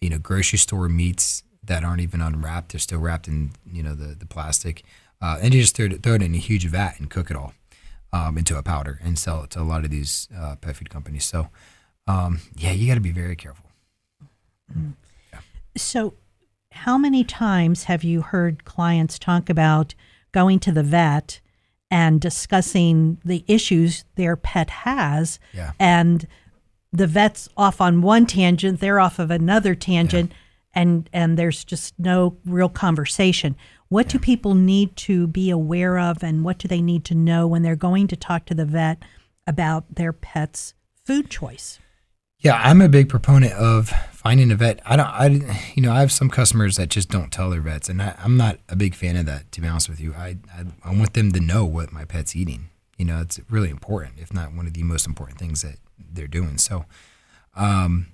you 0.00 0.10
know, 0.10 0.18
grocery 0.18 0.58
store 0.58 0.88
meats 0.88 1.44
that 1.62 1.84
aren't 1.84 2.00
even 2.00 2.20
unwrapped. 2.20 2.72
They're 2.72 2.80
still 2.80 2.98
wrapped 2.98 3.28
in, 3.28 3.52
you 3.72 3.84
know, 3.84 3.94
the 3.94 4.16
the 4.16 4.26
plastic, 4.26 4.82
uh, 5.22 5.38
and 5.40 5.54
you 5.54 5.60
just 5.60 5.76
throw 5.76 5.86
it, 5.86 6.02
throw 6.02 6.14
it 6.14 6.22
in 6.22 6.34
a 6.34 6.38
huge 6.38 6.66
vat 6.66 6.96
and 6.98 7.08
cook 7.08 7.30
it 7.30 7.36
all 7.36 7.54
um, 8.12 8.36
into 8.36 8.58
a 8.58 8.62
powder 8.62 8.98
and 9.04 9.18
sell 9.20 9.44
it 9.44 9.50
to 9.50 9.60
a 9.60 9.62
lot 9.62 9.84
of 9.84 9.90
these 9.90 10.26
uh, 10.36 10.56
pet 10.56 10.74
food 10.74 10.90
companies. 10.90 11.24
So, 11.24 11.48
um, 12.08 12.40
yeah, 12.56 12.72
you 12.72 12.88
got 12.88 12.94
to 12.94 13.00
be 13.00 13.12
very 13.12 13.36
careful. 13.36 13.70
So, 15.76 16.14
how 16.74 16.98
many 16.98 17.24
times 17.24 17.84
have 17.84 18.02
you 18.02 18.20
heard 18.20 18.64
clients 18.64 19.18
talk 19.18 19.48
about 19.48 19.94
going 20.32 20.58
to 20.60 20.72
the 20.72 20.82
vet 20.82 21.40
and 21.90 22.20
discussing 22.20 23.18
the 23.24 23.44
issues 23.46 24.04
their 24.16 24.36
pet 24.36 24.70
has? 24.70 25.38
Yeah. 25.52 25.72
And 25.78 26.26
the 26.92 27.06
vet's 27.06 27.48
off 27.56 27.80
on 27.80 28.02
one 28.02 28.26
tangent, 28.26 28.80
they're 28.80 29.00
off 29.00 29.18
of 29.18 29.30
another 29.30 29.74
tangent, 29.74 30.32
and, 30.74 31.08
and 31.12 31.38
there's 31.38 31.64
just 31.64 31.94
no 31.98 32.36
real 32.44 32.68
conversation. 32.68 33.54
What 33.88 34.08
do 34.08 34.18
people 34.18 34.54
need 34.54 34.96
to 34.96 35.28
be 35.28 35.50
aware 35.50 35.98
of, 35.98 36.24
and 36.24 36.44
what 36.44 36.58
do 36.58 36.66
they 36.66 36.82
need 36.82 37.04
to 37.06 37.14
know 37.14 37.46
when 37.46 37.62
they're 37.62 37.76
going 37.76 38.08
to 38.08 38.16
talk 38.16 38.46
to 38.46 38.54
the 38.54 38.64
vet 38.64 39.02
about 39.46 39.94
their 39.94 40.12
pet's 40.12 40.74
food 41.04 41.30
choice? 41.30 41.78
Yeah, 42.44 42.60
I'm 42.62 42.82
a 42.82 42.90
big 42.90 43.08
proponent 43.08 43.54
of 43.54 43.88
finding 44.12 44.52
a 44.52 44.54
vet. 44.54 44.78
I 44.84 44.96
don't, 44.96 45.06
I, 45.06 45.26
you 45.74 45.82
know, 45.82 45.90
I 45.90 46.00
have 46.00 46.12
some 46.12 46.28
customers 46.28 46.76
that 46.76 46.90
just 46.90 47.08
don't 47.08 47.32
tell 47.32 47.48
their 47.48 47.62
vets, 47.62 47.88
and 47.88 48.02
I, 48.02 48.14
I'm 48.22 48.36
not 48.36 48.58
a 48.68 48.76
big 48.76 48.94
fan 48.94 49.16
of 49.16 49.24
that. 49.24 49.50
To 49.52 49.62
be 49.62 49.66
honest 49.66 49.88
with 49.88 49.98
you, 49.98 50.12
I, 50.12 50.36
I, 50.54 50.64
I 50.84 50.94
want 50.94 51.14
them 51.14 51.32
to 51.32 51.40
know 51.40 51.64
what 51.64 51.90
my 51.90 52.04
pet's 52.04 52.36
eating. 52.36 52.68
You 52.98 53.06
know, 53.06 53.22
it's 53.22 53.40
really 53.48 53.70
important, 53.70 54.18
if 54.18 54.30
not 54.30 54.52
one 54.52 54.66
of 54.66 54.74
the 54.74 54.82
most 54.82 55.06
important 55.06 55.38
things 55.38 55.62
that 55.62 55.76
they're 55.98 56.26
doing. 56.26 56.58
So, 56.58 56.84
um, 57.56 58.08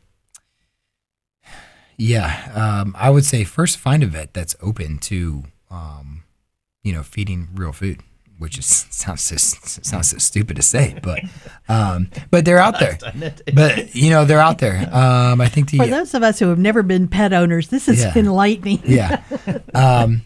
yeah, 1.96 2.52
um, 2.54 2.94
I 2.96 3.10
would 3.10 3.24
say 3.24 3.42
first 3.42 3.78
find 3.78 4.04
a 4.04 4.06
vet 4.06 4.32
that's 4.32 4.54
open 4.62 4.98
to, 4.98 5.42
um, 5.72 6.22
you 6.84 6.92
know, 6.92 7.02
feeding 7.02 7.48
real 7.52 7.72
food. 7.72 8.00
Which 8.40 8.58
is 8.58 8.66
sounds 8.90 9.22
so 9.22 9.36
sounds 9.36 10.08
so 10.10 10.18
stupid 10.18 10.56
to 10.56 10.62
say, 10.62 10.98
but 11.02 11.20
um, 11.68 12.08
but 12.32 12.44
they're 12.44 12.58
out 12.58 12.80
there. 12.80 12.98
But 13.54 13.94
you 13.94 14.10
know 14.10 14.24
they're 14.24 14.40
out 14.40 14.58
there. 14.58 14.88
Um, 14.92 15.40
I 15.40 15.46
think 15.48 15.70
the 15.70 15.76
For 15.78 15.86
those 15.86 16.14
of 16.14 16.22
us 16.24 16.38
who 16.40 16.48
have 16.48 16.58
never 16.58 16.82
been 16.82 17.06
pet 17.06 17.32
owners, 17.32 17.68
this 17.68 17.86
is 17.88 18.00
Yeah. 18.02 18.12
enlightening. 18.16 18.82
yeah. 18.84 19.22
Um, 19.74 20.22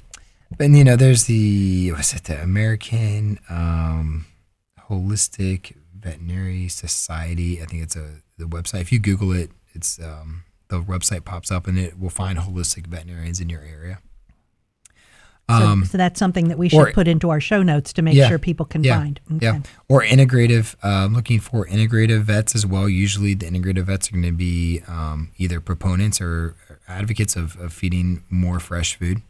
and 0.61 0.77
you 0.79 0.85
know, 0.85 0.95
there's 0.97 1.25
the 1.25 1.91
what's 1.93 2.15
it? 2.15 2.25
The 2.25 2.41
American 2.41 3.39
um, 3.51 4.27
Holistic 4.89 5.75
Veterinary 5.99 6.69
Society. 6.69 7.61
I 7.61 7.67
think 7.67 7.83
it's 7.83 7.97
a 7.97 8.23
the 8.39 8.45
website. 8.45 8.81
If 8.83 8.93
you 8.93 8.99
Google 9.01 9.33
it, 9.33 9.51
it's 9.75 9.99
um, 10.01 10.45
the 10.69 10.81
website 10.81 11.25
pops 11.25 11.51
up, 11.51 11.67
and 11.67 11.79
it 11.79 11.99
will 11.99 12.11
find 12.11 12.39
holistic 12.39 12.87
veterinarians 12.87 13.41
in 13.41 13.49
your 13.49 13.63
area. 13.63 13.99
So, 15.49 15.55
Um, 15.57 15.85
so 15.85 15.99
that's 15.99 16.19
something 16.19 16.49
that 16.49 16.57
we 16.57 16.71
should 16.71 16.79
or- 16.89 16.93
put 16.93 17.07
into 17.07 17.29
our 17.29 17.41
show 17.41 17.63
notes 17.63 17.93
to 17.93 18.03
make 18.03 18.15
Yeah. 18.15 18.29
sure 18.29 18.39
people 18.39 18.65
can 18.65 18.83
yeah, 18.83 18.99
find. 18.99 19.21
Yeah, 19.41 19.61
or 19.89 20.03
integrative. 20.03 20.75
Uh, 20.83 21.07
looking 21.13 21.39
for 21.39 21.67
integrative 21.67 22.23
vets 22.23 22.55
as 22.55 22.65
well. 22.65 22.89
Usually, 22.89 23.35
the 23.35 23.45
integrative 23.47 23.85
vets 23.85 24.09
are 24.09 24.13
going 24.13 24.25
to 24.25 24.33
be 24.33 24.81
um, 24.89 25.29
either 25.37 25.61
proponents 25.61 26.19
or 26.21 26.55
advocates 26.89 27.37
of, 27.37 27.57
of 27.61 27.75
feeding 27.75 28.23
more 28.31 28.59
fresh 28.59 28.97
food. 28.97 29.21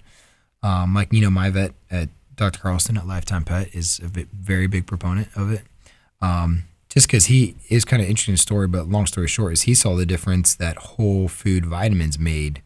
Um, 0.62 0.94
like 0.94 1.12
you 1.12 1.20
know, 1.20 1.30
my 1.30 1.50
vet 1.50 1.72
at 1.90 2.10
Dr. 2.36 2.60
Carlson 2.60 2.96
at 2.96 3.06
Lifetime 3.08 3.42
Pet 3.44 3.74
is 3.74 4.00
a 4.02 4.06
very 4.32 4.68
big 4.68 4.86
proponent 4.86 5.28
of 5.34 5.50
it. 5.50 5.62
Um, 6.22 6.64
just 6.88 7.08
because 7.08 7.26
he 7.26 7.56
is 7.68 7.84
kind 7.84 8.00
of 8.00 8.08
interesting 8.08 8.36
story, 8.36 8.68
but 8.68 8.88
long 8.88 9.06
story 9.06 9.26
short 9.26 9.52
is 9.54 9.62
he 9.62 9.74
saw 9.74 9.96
the 9.96 10.06
difference 10.06 10.54
that 10.54 10.76
whole 10.76 11.26
food 11.26 11.66
vitamins 11.66 12.20
made 12.20 12.62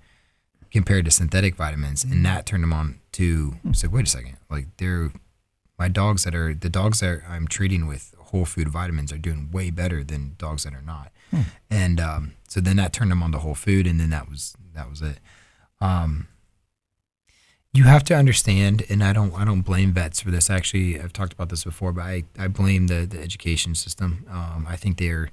compared 0.71 1.07
to 1.07 1.11
synthetic 1.11 1.55
vitamins, 1.57 2.05
and 2.05 2.25
that 2.27 2.45
turned 2.45 2.63
him 2.63 2.75
on 2.75 2.98
to 3.13 3.55
say, 3.73 3.89
wait 3.89 4.07
a 4.07 4.11
second, 4.11 4.37
like 4.51 4.67
they're 4.77 5.11
my 5.79 5.89
dogs 5.89 6.25
that 6.25 6.35
are 6.35 6.55
the 6.55 6.69
dogs 6.69 7.01
that 7.01 7.23
I'm 7.29 7.47
treating 7.47 7.87
with 7.87 8.15
whole 8.19 8.45
food 8.45 8.69
vitamins 8.69 9.13
are 9.13 9.19
doing 9.19 9.51
way 9.51 9.71
better 9.71 10.03
than 10.05 10.35
dogs 10.39 10.65
that 10.65 10.75
are 10.75 10.83
not, 10.83 11.13
and 11.71 12.01
um, 12.01 12.33
so 12.49 12.61
then 12.61 12.77
that 12.77 12.93
turned 12.93 13.11
them 13.11 13.23
on 13.23 13.33
to 13.33 13.39
whole 13.39 13.55
food, 13.55 13.87
and 13.87 14.01
then 14.01 14.11
that 14.11 14.29
was 14.29 14.55
that 14.75 14.89
was 14.91 15.03
it. 15.03 15.19
Um, 15.81 16.29
you 17.73 17.85
have 17.85 18.03
to 18.05 18.15
understand, 18.15 18.85
and 18.89 19.05
I 19.05 19.13
don't 19.13 19.35
I 19.35 19.45
don't 19.45 19.61
blame 19.63 19.93
vets 19.93 20.21
for 20.21 20.31
this. 20.31 20.51
Actually, 20.51 21.01
I've 21.01 21.13
talked 21.13 21.33
about 21.33 21.49
this 21.49 21.65
before, 21.65 21.93
but 21.93 22.03
I, 22.03 22.25
I 22.39 22.49
blame 22.49 22.87
the 22.89 23.07
the 23.07 23.21
education 23.21 23.75
system. 23.75 24.27
Um, 24.31 24.67
I 24.69 24.77
think 24.77 24.99
they're 24.99 25.31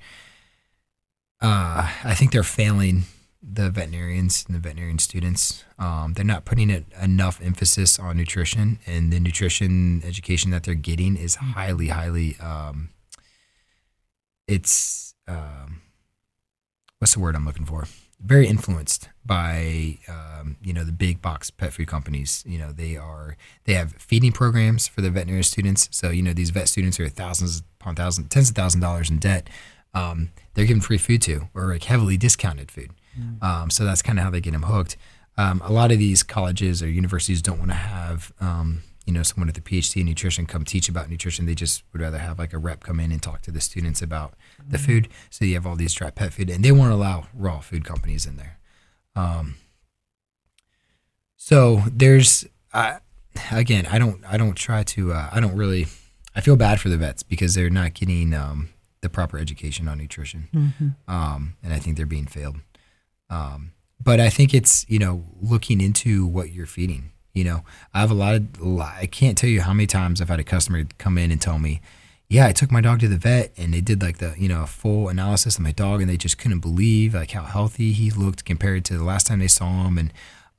uh, 1.42 1.90
I 2.04 2.14
think 2.14 2.32
they're 2.32 2.44
failing 2.44 3.04
the 3.48 3.70
veterinarians 3.70 4.46
and 4.48 4.56
the 4.56 4.60
veterinarian 4.60 5.00
students. 5.00 5.64
Um, 5.78 6.14
they're 6.14 6.26
not 6.26 6.46
putting 6.46 6.70
it 6.70 6.86
enough 7.02 7.40
emphasis 7.42 8.00
on 8.00 8.18
nutrition, 8.18 8.80
and 8.86 9.14
the 9.14 9.20
nutrition 9.20 10.02
education 10.04 10.52
that 10.52 10.64
they're 10.64 10.74
getting 10.74 11.16
is 11.16 11.36
highly, 11.36 11.90
highly. 11.90 12.38
Um, 12.40 12.90
it's 14.48 15.14
um, 15.28 15.82
what's 17.00 17.14
the 17.14 17.20
word 17.20 17.36
I'm 17.36 17.46
looking 17.46 17.66
for? 17.66 17.88
Very 18.20 18.48
influenced 18.48 19.10
by 19.26 20.00
um, 20.10 20.58
you 20.62 20.74
know 20.74 20.84
the 20.84 20.92
big 20.92 21.22
box 21.22 21.52
pet 21.52 21.74
food 21.74 21.88
companies. 21.88 22.44
You 22.48 22.58
know 22.58 22.72
they 22.72 22.98
are 22.98 23.38
they 23.66 23.74
have 23.74 23.94
feeding 23.94 24.32
programs 24.32 24.88
for 24.88 25.02
the 25.02 25.12
veterinary 25.12 25.44
students. 25.44 25.88
So 25.92 26.10
you 26.10 26.24
know 26.24 26.34
these 26.34 26.50
vet 26.50 26.68
students 26.68 27.00
are 27.00 27.10
thousands 27.10 27.62
upon 27.80 27.96
thousands, 27.96 28.30
tens 28.30 28.50
of 28.50 28.56
thousands 28.56 28.84
of 28.84 28.90
dollars 28.90 29.10
in 29.10 29.20
debt. 29.20 29.50
Um, 29.94 30.32
they're 30.54 30.66
given 30.66 30.82
free 30.82 30.98
food 30.98 31.22
to, 31.24 31.48
or 31.54 31.68
like 31.68 31.84
heavily 31.84 32.18
discounted 32.18 32.72
food. 32.72 32.92
Um, 33.42 33.70
so 33.70 33.86
that's 33.86 34.02
kind 34.02 34.18
of 34.20 34.24
how 34.26 34.32
they 34.32 34.42
get 34.42 34.52
them 34.52 34.64
hooked. 34.64 34.98
Um, 35.38 35.62
a 35.66 35.72
lot 35.72 35.92
of 35.92 36.00
these 36.00 36.24
colleges 36.24 36.82
or 36.82 36.90
universities 36.90 37.42
don't 37.42 37.60
want 37.60 37.72
to 37.72 37.76
have, 37.76 38.32
um, 38.40 38.84
you 39.06 39.14
know, 39.14 39.24
someone 39.24 39.48
with 39.48 39.58
a 39.58 39.62
PhD 39.62 40.02
in 40.02 40.06
nutrition 40.08 40.46
come 40.46 40.64
teach 40.64 40.88
about 40.90 41.10
nutrition. 41.10 41.46
They 41.46 41.56
just 41.56 41.84
would 41.92 42.02
rather 42.02 42.20
have 42.20 42.40
like 42.40 42.54
a 42.54 42.58
rep 42.58 42.84
come 42.84 43.00
in 43.00 43.12
and 43.12 43.22
talk 43.22 43.42
to 43.42 43.52
the 43.52 43.62
students 43.62 44.02
about 44.02 44.34
the 44.68 44.78
food. 44.78 45.10
So 45.30 45.46
you 45.46 45.54
have 45.56 45.68
all 45.68 45.76
these 45.76 45.94
dry 45.94 46.10
pet 46.10 46.34
food, 46.34 46.50
and 46.50 46.64
they 46.64 46.72
won't 46.72 46.92
allow 46.92 47.28
raw 47.34 47.60
food 47.60 47.84
companies 47.84 48.26
in 48.26 48.38
there. 48.38 48.60
Um, 49.16 49.56
So 51.38 51.84
there's, 51.92 52.48
uh, 52.74 52.98
again, 53.52 53.86
I 53.92 54.00
don't, 54.00 54.24
I 54.26 54.38
don't 54.38 54.56
try 54.56 54.82
to, 54.84 55.14
uh, 55.14 55.30
I 55.32 55.40
don't 55.40 55.56
really, 55.56 55.86
I 56.36 56.42
feel 56.42 56.56
bad 56.56 56.80
for 56.80 56.90
the 56.90 56.98
vets 56.98 57.22
because 57.22 57.54
they're 57.54 57.70
not 57.70 57.94
getting 57.94 58.34
um, 58.34 58.70
the 59.02 59.10
proper 59.10 59.38
education 59.38 59.88
on 59.88 60.00
nutrition, 60.00 60.48
mm-hmm. 60.52 60.88
um, 61.08 61.56
and 61.62 61.72
I 61.72 61.78
think 61.78 61.98
they're 61.98 62.08
being 62.08 62.26
failed. 62.26 62.58
Um, 63.30 63.72
but 64.02 64.20
I 64.20 64.30
think 64.30 64.54
it's 64.54 64.86
you 64.90 65.00
know 65.00 65.26
looking 65.42 65.82
into 65.82 66.26
what 66.26 66.52
you're 66.52 66.66
feeding. 66.66 67.12
You 67.36 67.44
know, 67.44 67.66
I 67.94 68.00
have 68.00 68.12
a 68.12 68.16
lot 68.16 68.36
of, 68.36 68.80
I 68.80 69.08
can't 69.12 69.38
tell 69.38 69.50
you 69.50 69.60
how 69.60 69.74
many 69.74 69.88
times 69.88 70.22
I've 70.22 70.30
had 70.30 70.40
a 70.40 70.44
customer 70.44 70.86
come 70.98 71.18
in 71.18 71.32
and 71.32 71.42
tell 71.42 71.60
me, 71.60 71.82
yeah, 72.30 72.48
I 72.48 72.54
took 72.54 72.72
my 72.72 72.80
dog 72.80 73.02
to 73.02 73.10
the 73.10 73.18
vet 73.18 73.52
and 73.58 73.74
they 73.74 73.82
did 73.82 74.02
like 74.02 74.20
the, 74.20 74.34
you 74.38 74.48
know, 74.48 74.64
a 74.64 74.68
full 74.68 75.10
analysis 75.10 75.58
of 75.58 75.62
my 75.64 75.74
dog 75.74 76.00
and 76.00 76.10
they 76.10 76.16
just 76.16 76.38
couldn't 76.38 76.62
believe 76.62 77.14
like 77.14 77.32
how 77.32 77.44
healthy 77.44 77.92
he 77.92 78.10
looked 78.10 78.46
compared 78.46 78.86
to 78.86 78.98
the 78.98 79.04
last 79.04 79.28
time 79.28 79.40
they 79.40 79.50
saw 79.50 79.86
him. 79.86 79.98
And, 79.98 80.14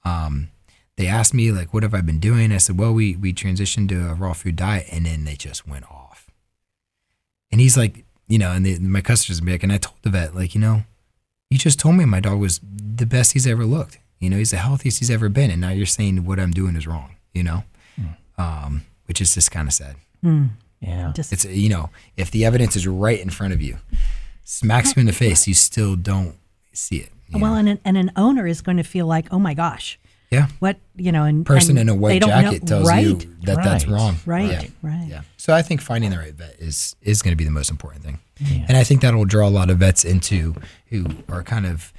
um, 0.04 0.50
they 0.98 1.06
asked 1.06 1.32
me 1.32 1.50
like, 1.50 1.72
what 1.72 1.82
have 1.82 1.94
I 1.94 2.02
been 2.02 2.20
doing? 2.20 2.52
I 2.52 2.58
said, 2.58 2.78
well, 2.78 2.92
we, 2.92 3.16
we 3.16 3.32
transitioned 3.32 3.88
to 3.88 4.10
a 4.10 4.14
raw 4.14 4.34
food 4.34 4.56
diet 4.56 4.86
and 4.92 5.06
then 5.06 5.24
they 5.24 5.34
just 5.34 5.66
went 5.66 5.90
off. 5.90 6.30
And 7.50 7.58
he's 7.58 7.78
like, 7.78 8.04
you 8.28 8.38
know, 8.38 8.52
and 8.52 8.80
my 8.82 9.00
customers 9.00 9.40
be 9.40 9.52
like, 9.52 9.62
and 9.62 9.72
I 9.72 9.78
told 9.78 9.96
the 10.02 10.10
vet, 10.10 10.34
like, 10.34 10.54
you 10.54 10.60
know, 10.60 10.84
you 11.56 11.58
just 11.58 11.80
told 11.80 11.96
me 11.96 12.04
my 12.04 12.20
dog 12.20 12.38
was 12.38 12.60
the 12.62 13.06
best 13.06 13.32
he's 13.32 13.46
ever 13.46 13.64
looked. 13.64 13.98
You 14.20 14.28
know, 14.28 14.36
he's 14.36 14.50
the 14.50 14.58
healthiest 14.58 14.98
he's 14.98 15.10
ever 15.10 15.30
been. 15.30 15.50
And 15.50 15.58
now 15.58 15.70
you're 15.70 15.86
saying 15.86 16.26
what 16.26 16.38
I'm 16.38 16.50
doing 16.50 16.76
is 16.76 16.86
wrong, 16.86 17.16
you 17.32 17.42
know, 17.42 17.64
mm. 17.98 18.14
um, 18.36 18.84
which 19.06 19.22
is 19.22 19.32
just 19.32 19.50
kind 19.50 19.66
of 19.66 19.72
sad. 19.72 19.96
Mm. 20.22 20.50
Yeah. 20.80 21.12
Just, 21.16 21.32
it's, 21.32 21.46
you 21.46 21.70
know, 21.70 21.88
if 22.14 22.30
the 22.30 22.44
evidence 22.44 22.76
is 22.76 22.86
right 22.86 23.18
in 23.18 23.30
front 23.30 23.54
of 23.54 23.62
you, 23.62 23.78
smacks 24.44 24.94
you 24.94 25.00
in 25.00 25.06
the 25.06 25.14
face, 25.14 25.48
you 25.48 25.54
still 25.54 25.96
don't 25.96 26.36
see 26.74 26.96
it. 26.98 27.10
Well, 27.32 27.54
and 27.54 27.70
an, 27.70 27.80
and 27.86 27.96
an 27.96 28.12
owner 28.16 28.46
is 28.46 28.60
going 28.60 28.76
to 28.76 28.84
feel 28.84 29.06
like, 29.06 29.32
oh 29.32 29.38
my 29.38 29.54
gosh. 29.54 29.98
Yeah. 30.30 30.48
What, 30.58 30.78
you 30.96 31.12
know, 31.12 31.24
and 31.24 31.46
person 31.46 31.78
and 31.78 31.88
in 31.88 31.96
a 31.96 31.98
white 31.98 32.22
jacket 32.22 32.62
know, 32.62 32.66
tells 32.66 32.88
right, 32.88 33.06
you 33.06 33.14
that 33.44 33.56
right, 33.56 33.64
that's 33.64 33.86
wrong. 33.86 34.16
Right. 34.26 34.50
Yeah. 34.50 34.64
Right. 34.82 35.06
Yeah. 35.08 35.20
So 35.36 35.54
I 35.54 35.62
think 35.62 35.80
finding 35.80 36.10
the 36.10 36.18
right 36.18 36.34
vet 36.34 36.56
is, 36.58 36.96
is 37.00 37.22
going 37.22 37.32
to 37.32 37.36
be 37.36 37.44
the 37.44 37.50
most 37.50 37.70
important 37.70 38.02
thing. 38.02 38.18
Yeah. 38.38 38.66
And 38.68 38.76
I 38.76 38.84
think 38.84 39.02
that'll 39.02 39.24
draw 39.24 39.46
a 39.46 39.50
lot 39.50 39.70
of 39.70 39.78
vets 39.78 40.04
into 40.04 40.56
who 40.88 41.06
are 41.28 41.42
kind 41.42 41.64
of, 41.64 41.92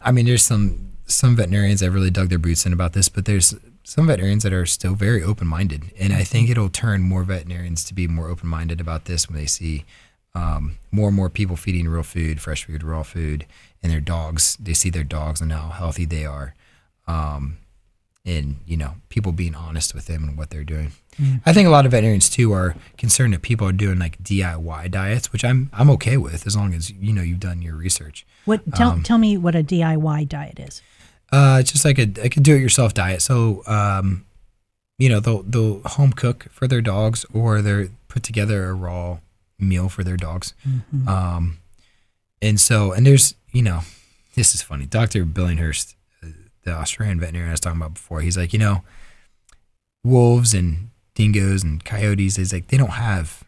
I 0.00 0.10
mean, 0.10 0.26
there's 0.26 0.42
some, 0.42 0.92
some 1.06 1.36
veterinarians 1.36 1.80
that 1.80 1.90
really 1.90 2.10
dug 2.10 2.28
their 2.28 2.38
boots 2.38 2.64
in 2.64 2.72
about 2.72 2.92
this, 2.92 3.08
but 3.08 3.24
there's 3.24 3.54
some 3.84 4.06
veterinarians 4.06 4.42
that 4.42 4.52
are 4.52 4.66
still 4.66 4.94
very 4.94 5.22
open 5.22 5.46
minded. 5.46 5.84
And 5.98 6.12
I 6.12 6.24
think 6.24 6.50
it'll 6.50 6.68
turn 6.68 7.02
more 7.02 7.24
veterinarians 7.24 7.84
to 7.84 7.94
be 7.94 8.06
more 8.06 8.28
open 8.28 8.48
minded 8.48 8.80
about 8.80 9.04
this 9.04 9.28
when 9.28 9.38
they 9.38 9.46
see 9.46 9.84
um, 10.34 10.78
more 10.90 11.08
and 11.08 11.16
more 11.16 11.30
people 11.30 11.56
feeding 11.56 11.88
real 11.88 12.02
food, 12.02 12.40
fresh 12.40 12.64
food, 12.64 12.82
raw 12.82 13.02
food, 13.02 13.46
and 13.82 13.92
their 13.92 14.00
dogs. 14.00 14.56
They 14.60 14.74
see 14.74 14.90
their 14.90 15.04
dogs 15.04 15.40
and 15.40 15.52
how 15.52 15.68
healthy 15.70 16.04
they 16.04 16.24
are. 16.24 16.54
Um, 17.08 17.58
and, 18.24 18.56
you 18.66 18.76
know, 18.76 18.94
people 19.08 19.32
being 19.32 19.54
honest 19.54 19.94
with 19.94 20.06
them 20.06 20.22
and 20.24 20.36
what 20.36 20.50
they're 20.50 20.64
doing. 20.64 20.92
Mm. 21.20 21.40
I 21.46 21.52
think 21.52 21.66
a 21.66 21.70
lot 21.70 21.86
of 21.86 21.92
veterinarians 21.92 22.28
too 22.28 22.52
are 22.52 22.76
concerned 22.96 23.32
that 23.32 23.42
people 23.42 23.66
are 23.66 23.72
doing 23.72 23.98
like 23.98 24.22
DIY 24.22 24.90
diets, 24.90 25.32
which 25.32 25.44
I'm 25.44 25.70
I'm 25.72 25.90
okay 25.90 26.16
with 26.16 26.46
as 26.46 26.54
long 26.54 26.74
as 26.74 26.90
you 26.90 27.12
know 27.12 27.22
you've 27.22 27.40
done 27.40 27.62
your 27.62 27.74
research. 27.74 28.26
What 28.44 28.60
tell 28.74 28.90
um, 28.90 29.02
tell 29.02 29.18
me 29.18 29.36
what 29.36 29.56
a 29.56 29.62
DIY 29.62 30.28
diet 30.28 30.60
is. 30.60 30.82
Uh, 31.32 31.58
it's 31.60 31.72
just 31.72 31.84
like 31.84 31.98
a, 31.98 32.06
like 32.20 32.36
a 32.36 32.40
do-it-yourself 32.40 32.94
diet. 32.94 33.20
So, 33.20 33.62
um, 33.66 34.24
you 34.98 35.08
know, 35.08 35.20
they'll 35.20 35.42
they'll 35.42 35.80
home 35.84 36.12
cook 36.12 36.46
for 36.50 36.66
their 36.66 36.80
dogs, 36.80 37.26
or 37.32 37.62
they're 37.62 37.88
put 38.08 38.22
together 38.22 38.66
a 38.66 38.74
raw 38.74 39.18
meal 39.58 39.88
for 39.88 40.04
their 40.04 40.16
dogs. 40.16 40.54
Mm-hmm. 40.66 41.08
Um, 41.08 41.58
and 42.40 42.60
so, 42.60 42.92
and 42.92 43.04
there's, 43.04 43.34
you 43.52 43.62
know, 43.62 43.80
this 44.34 44.54
is 44.54 44.62
funny. 44.62 44.86
Doctor 44.86 45.24
Billinghurst, 45.24 45.94
the 46.68 46.74
Australian 46.74 47.20
veterinarian 47.20 47.50
I 47.50 47.52
was 47.52 47.60
talking 47.60 47.80
about 47.80 47.94
before, 47.94 48.20
he's 48.20 48.36
like, 48.36 48.52
you 48.52 48.58
know, 48.58 48.82
wolves 50.04 50.54
and 50.54 50.90
dingoes 51.14 51.62
and 51.62 51.84
coyotes. 51.84 52.36
He's 52.36 52.52
like, 52.52 52.68
they 52.68 52.76
don't 52.76 52.90
have 52.90 53.44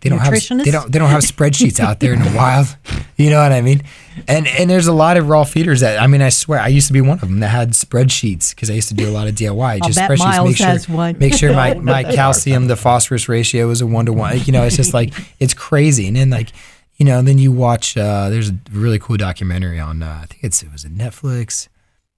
they 0.00 0.10
don't 0.10 0.18
have 0.18 0.32
they 0.32 0.70
don't 0.70 0.92
they 0.92 0.98
don't 0.98 1.08
have 1.08 1.22
spreadsheets 1.22 1.80
out 1.80 2.00
there 2.00 2.12
in 2.12 2.22
the 2.22 2.32
wild. 2.36 2.76
You 3.18 3.30
know 3.30 3.40
what 3.40 3.52
I 3.52 3.60
mean? 3.60 3.82
And 4.26 4.48
and 4.48 4.68
there's 4.68 4.88
a 4.88 4.92
lot 4.92 5.16
of 5.16 5.28
raw 5.28 5.44
feeders 5.44 5.80
that 5.80 6.02
I 6.02 6.08
mean 6.08 6.22
I 6.22 6.30
swear 6.30 6.58
I 6.58 6.68
used 6.68 6.88
to 6.88 6.92
be 6.92 7.00
one 7.00 7.20
of 7.20 7.28
them 7.28 7.38
that 7.38 7.50
had 7.50 7.70
spreadsheets 7.70 8.52
because 8.52 8.68
I 8.68 8.72
used 8.72 8.88
to 8.88 8.94
do 8.94 9.08
a 9.08 9.12
lot 9.12 9.28
of 9.28 9.36
DIY. 9.36 9.78
I'll 9.80 9.88
just 9.88 9.98
spreadsheets 9.98 10.18
Miles 10.18 10.48
make 10.48 10.56
sure 10.56 10.96
one. 10.96 11.18
make 11.18 11.34
sure 11.34 11.52
my 11.52 11.74
my 11.92 12.02
calcium 12.02 12.66
the 12.66 12.74
phosphorus 12.74 13.28
ratio 13.28 13.70
is 13.70 13.80
a 13.80 13.86
one 13.86 14.06
to 14.06 14.12
one. 14.12 14.40
You 14.40 14.52
know 14.52 14.64
it's 14.64 14.76
just 14.76 14.92
like 14.92 15.12
it's 15.38 15.54
crazy. 15.54 16.08
And 16.08 16.16
then 16.16 16.30
like 16.30 16.48
you 16.96 17.06
know 17.06 17.22
then 17.22 17.38
you 17.38 17.52
watch 17.52 17.96
uh, 17.96 18.28
there's 18.28 18.48
a 18.48 18.58
really 18.72 18.98
cool 18.98 19.18
documentary 19.18 19.78
on 19.78 20.02
uh, 20.02 20.20
I 20.22 20.26
think 20.26 20.42
it's 20.42 20.64
it 20.64 20.72
was 20.72 20.84
a 20.84 20.88
Netflix. 20.88 21.68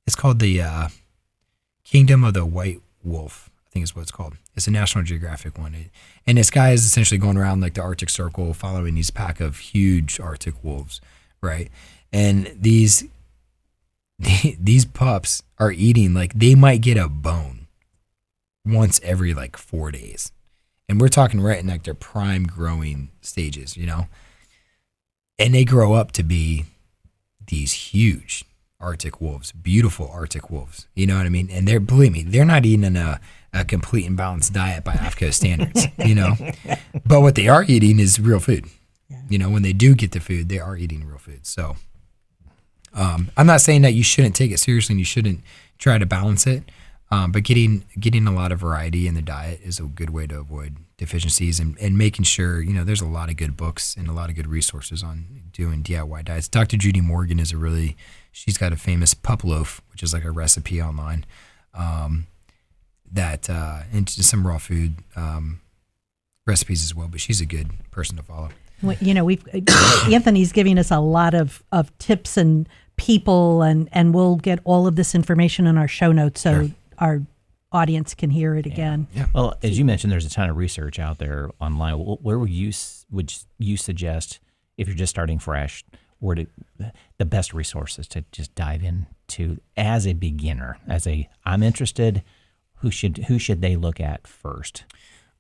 It's 0.07 0.17
called 0.17 0.39
the 0.39 0.61
uh, 0.61 0.89
Kingdom 1.85 2.25
of 2.25 2.35
the 2.35 2.45
White 2.45 2.81
Wolf. 3.03 3.51
I 3.67 3.71
think 3.71 3.85
is 3.85 3.97
what 3.97 4.03
it's 4.03 4.11
called. 4.11 4.37
It's 4.55 4.67
a 4.67 4.71
National 4.71 5.03
Geographic 5.03 5.59
one. 5.59 5.75
It, 5.75 5.91
and 6.27 6.39
this 6.39 6.51
guy 6.51 6.73
is 6.73 6.85
essentially 6.85 7.19
going 7.19 7.37
around 7.37 7.61
like 7.61 7.75
the 7.75 7.83
Arctic 7.83 8.11
Circle, 8.11 8.55
following 8.55 8.95
these 8.95 9.11
pack 9.11 9.41
of 9.41 9.59
huge 9.59 10.21
Arctic 10.21 10.63
wolves, 10.63 11.01
right? 11.41 11.71
And 12.13 12.55
these 12.59 13.05
these 14.61 14.85
pups 14.85 15.43
are 15.59 15.73
eating 15.73 16.15
like 16.15 16.35
they 16.35 16.55
might 16.55 16.83
get 16.83 16.97
a 16.97 17.09
bone 17.09 17.67
once 18.65 19.01
every 19.03 19.35
like 19.35 19.57
four 19.57 19.91
days, 19.91 20.33
and 20.89 21.01
we're 21.01 21.09
talking 21.09 21.41
right 21.41 21.59
in 21.59 21.67
like 21.67 21.85
their 21.85 21.95
prime 21.95 22.45
growing 22.45 23.11
stages, 23.21 23.77
you 23.77 23.87
know. 23.87 24.07
And 25.39 25.53
they 25.55 25.65
grow 25.65 25.95
up 25.95 26.13
to 26.13 26.23
be 26.23 26.67
these 27.49 27.73
huge 27.73 28.45
Arctic 28.85 29.21
wolves, 29.21 29.53
beautiful 29.53 30.11
Arctic 30.13 30.51
wolves. 30.51 30.87
You 30.95 31.07
know 31.07 31.17
what 31.17 31.27
I 31.27 31.31
mean? 31.31 31.49
And 31.51 31.67
they're 31.67 31.81
believe 31.81 32.13
me, 32.13 32.23
they're 32.23 32.45
not 32.45 32.67
eating 32.67 32.97
a 32.97 33.21
a 33.53 33.65
complete 33.65 34.05
and 34.07 34.17
balanced 34.17 34.53
diet 34.53 34.83
by 34.85 34.95
AAFCO 34.95 35.33
standards, 35.33 35.87
you 36.05 36.15
know. 36.15 36.35
But 37.07 37.21
what 37.21 37.35
they 37.35 37.49
are 37.49 37.65
eating 37.65 38.01
is 38.01 38.19
real 38.19 38.41
food. 38.41 38.65
Yeah. 39.11 39.21
You 39.29 39.39
know, 39.39 39.51
when 39.51 39.63
they 39.63 39.75
do 39.75 39.95
get 39.95 40.13
the 40.13 40.21
food, 40.21 40.49
they 40.49 40.59
are 40.59 40.77
eating 40.77 41.07
real 41.07 41.19
food. 41.19 41.45
So 41.47 41.77
um, 42.95 43.31
I'm 43.37 43.47
not 43.47 43.61
saying 43.61 43.83
that 43.83 43.93
you 43.93 44.03
shouldn't 44.03 44.35
take 44.35 44.51
it 44.51 44.59
seriously 44.59 44.95
and 44.95 45.01
you 45.01 45.05
shouldn't 45.05 45.41
try 45.77 45.99
to 45.99 46.07
balance 46.07 46.47
it. 46.47 46.65
Um, 47.11 47.31
but 47.31 47.45
getting 47.45 47.85
getting 48.01 48.27
a 48.27 48.33
lot 48.33 48.53
of 48.53 48.59
variety 48.59 49.07
in 49.07 49.15
the 49.15 49.23
diet 49.23 49.61
is 49.63 49.79
a 49.79 49.83
good 49.83 50.11
way 50.11 50.27
to 50.29 50.41
avoid 50.41 50.77
deficiencies 50.97 51.61
and, 51.61 51.77
and 51.79 51.99
making 51.99 52.25
sure, 52.25 52.63
you 52.63 52.73
know, 52.73 52.85
there's 52.85 53.03
a 53.03 53.07
lot 53.07 53.29
of 53.29 53.37
good 53.37 53.57
books 53.57 53.95
and 53.97 54.09
a 54.09 54.13
lot 54.13 54.31
of 54.31 54.37
good 54.37 54.47
resources 54.47 55.03
on 55.03 55.43
doing 55.53 55.83
DIY 55.83 56.25
diets. 56.25 56.49
Dr. 56.49 56.77
Judy 56.77 57.01
Morgan 57.01 57.39
is 57.39 57.53
a 57.53 57.57
really, 57.57 57.97
she's 58.35 58.59
got 58.59 58.73
a 58.73 58.77
famous 58.77 59.15
pup 59.15 59.45
loaf, 59.45 59.81
which 59.93 60.03
is 60.03 60.13
like 60.13 60.25
a 60.25 60.31
recipe 60.31 60.83
online. 60.83 61.25
Um, 61.73 62.27
that 63.11 63.49
uh, 63.49 63.83
and 63.93 64.09
some 64.09 64.47
raw 64.47 64.59
food 64.59 64.97
um, 65.17 65.61
recipes 66.47 66.83
as 66.83 66.95
well. 66.95 67.09
But 67.09 67.21
she's 67.21 67.41
a 67.41 67.47
good 67.47 67.71
person 67.91 68.17
to 68.17 68.23
follow. 68.23 68.51
Well, 68.83 68.97
you 69.01 69.15
know, 69.15 69.25
we've 69.25 69.47
Anthony's 70.13 70.53
giving 70.53 70.79
us 70.79 70.91
a 70.91 71.01
lot 71.01 71.35
of, 71.35 71.63
of 71.73 71.97
tips 71.99 72.37
and 72.37 72.69
people, 72.97 73.63
and 73.63 73.89
and 73.93 74.13
we'll 74.13 74.37
get 74.37 74.59
all 74.65 74.87
of 74.87 74.97
this 74.97 75.15
information 75.15 75.67
in 75.67 75.79
our 75.79 75.89
show 75.89 76.13
notes 76.13 76.41
so 76.41 76.67
sure. 76.67 76.75
our 76.99 77.23
audience 77.73 78.15
can 78.15 78.31
hear 78.31 78.55
it 78.57 78.67
yeah. 78.67 78.73
again. 78.73 79.07
Yeah. 79.15 79.27
Well, 79.33 79.55
as 79.63 79.79
you 79.79 79.85
mentioned, 79.85 80.13
there's 80.13 80.27
a 80.27 80.31
ton 80.31 80.51
of 80.51 80.57
research 80.57 80.99
out 80.99 81.19
there 81.19 81.51
online. 81.61 81.95
Where 81.95 82.39
would 82.39 82.51
you 82.51 82.73
would 83.11 83.33
you 83.59 83.77
suggest 83.77 84.41
if 84.77 84.89
you're 84.89 84.97
just 84.97 85.11
starting 85.11 85.39
fresh? 85.39 85.85
Where 86.25 86.37
to, 86.37 86.47
the 87.19 87.25
best 87.25 87.53
resources 87.53 88.09
to 88.09 88.25
just 88.33 88.55
dive 88.55 88.83
into 88.83 89.61
as 89.77 90.07
a 90.07 90.15
beginner, 90.15 90.79
as 90.89 91.07
a 91.07 91.29
I'm 91.45 91.63
interested 91.63 92.23
who 92.85 92.91
should 92.91 93.17
who 93.29 93.39
should 93.39 93.63
they 93.63 93.77
look 93.77 93.99
at 93.99 94.27
first? 94.27 94.85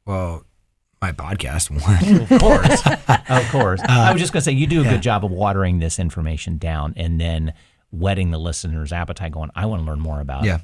Well, 0.07 0.45
my 1.01 1.13
podcast 1.13 1.71
one. 1.71 2.23
of 2.31 2.41
course, 2.41 2.87
of 3.29 3.51
course. 3.51 3.81
Uh, 3.83 3.87
I 3.89 4.13
was 4.13 4.21
just 4.21 4.33
going 4.33 4.41
to 4.41 4.45
say 4.45 4.53
you 4.53 4.67
do 4.67 4.81
a 4.81 4.85
yeah. 4.85 4.93
good 4.93 5.03
job 5.03 5.25
of 5.25 5.31
watering 5.31 5.79
this 5.79 5.99
information 5.99 6.57
down 6.57 6.95
and 6.97 7.21
then 7.21 7.53
whetting 7.91 8.31
the 8.31 8.39
listener's 8.39 8.93
appetite. 8.93 9.33
Going, 9.33 9.51
I 9.55 9.67
want 9.67 9.83
to 9.83 9.87
learn 9.87 10.01
more 10.01 10.21
about. 10.21 10.45
It. 10.45 10.49
Yeah. 10.49 10.59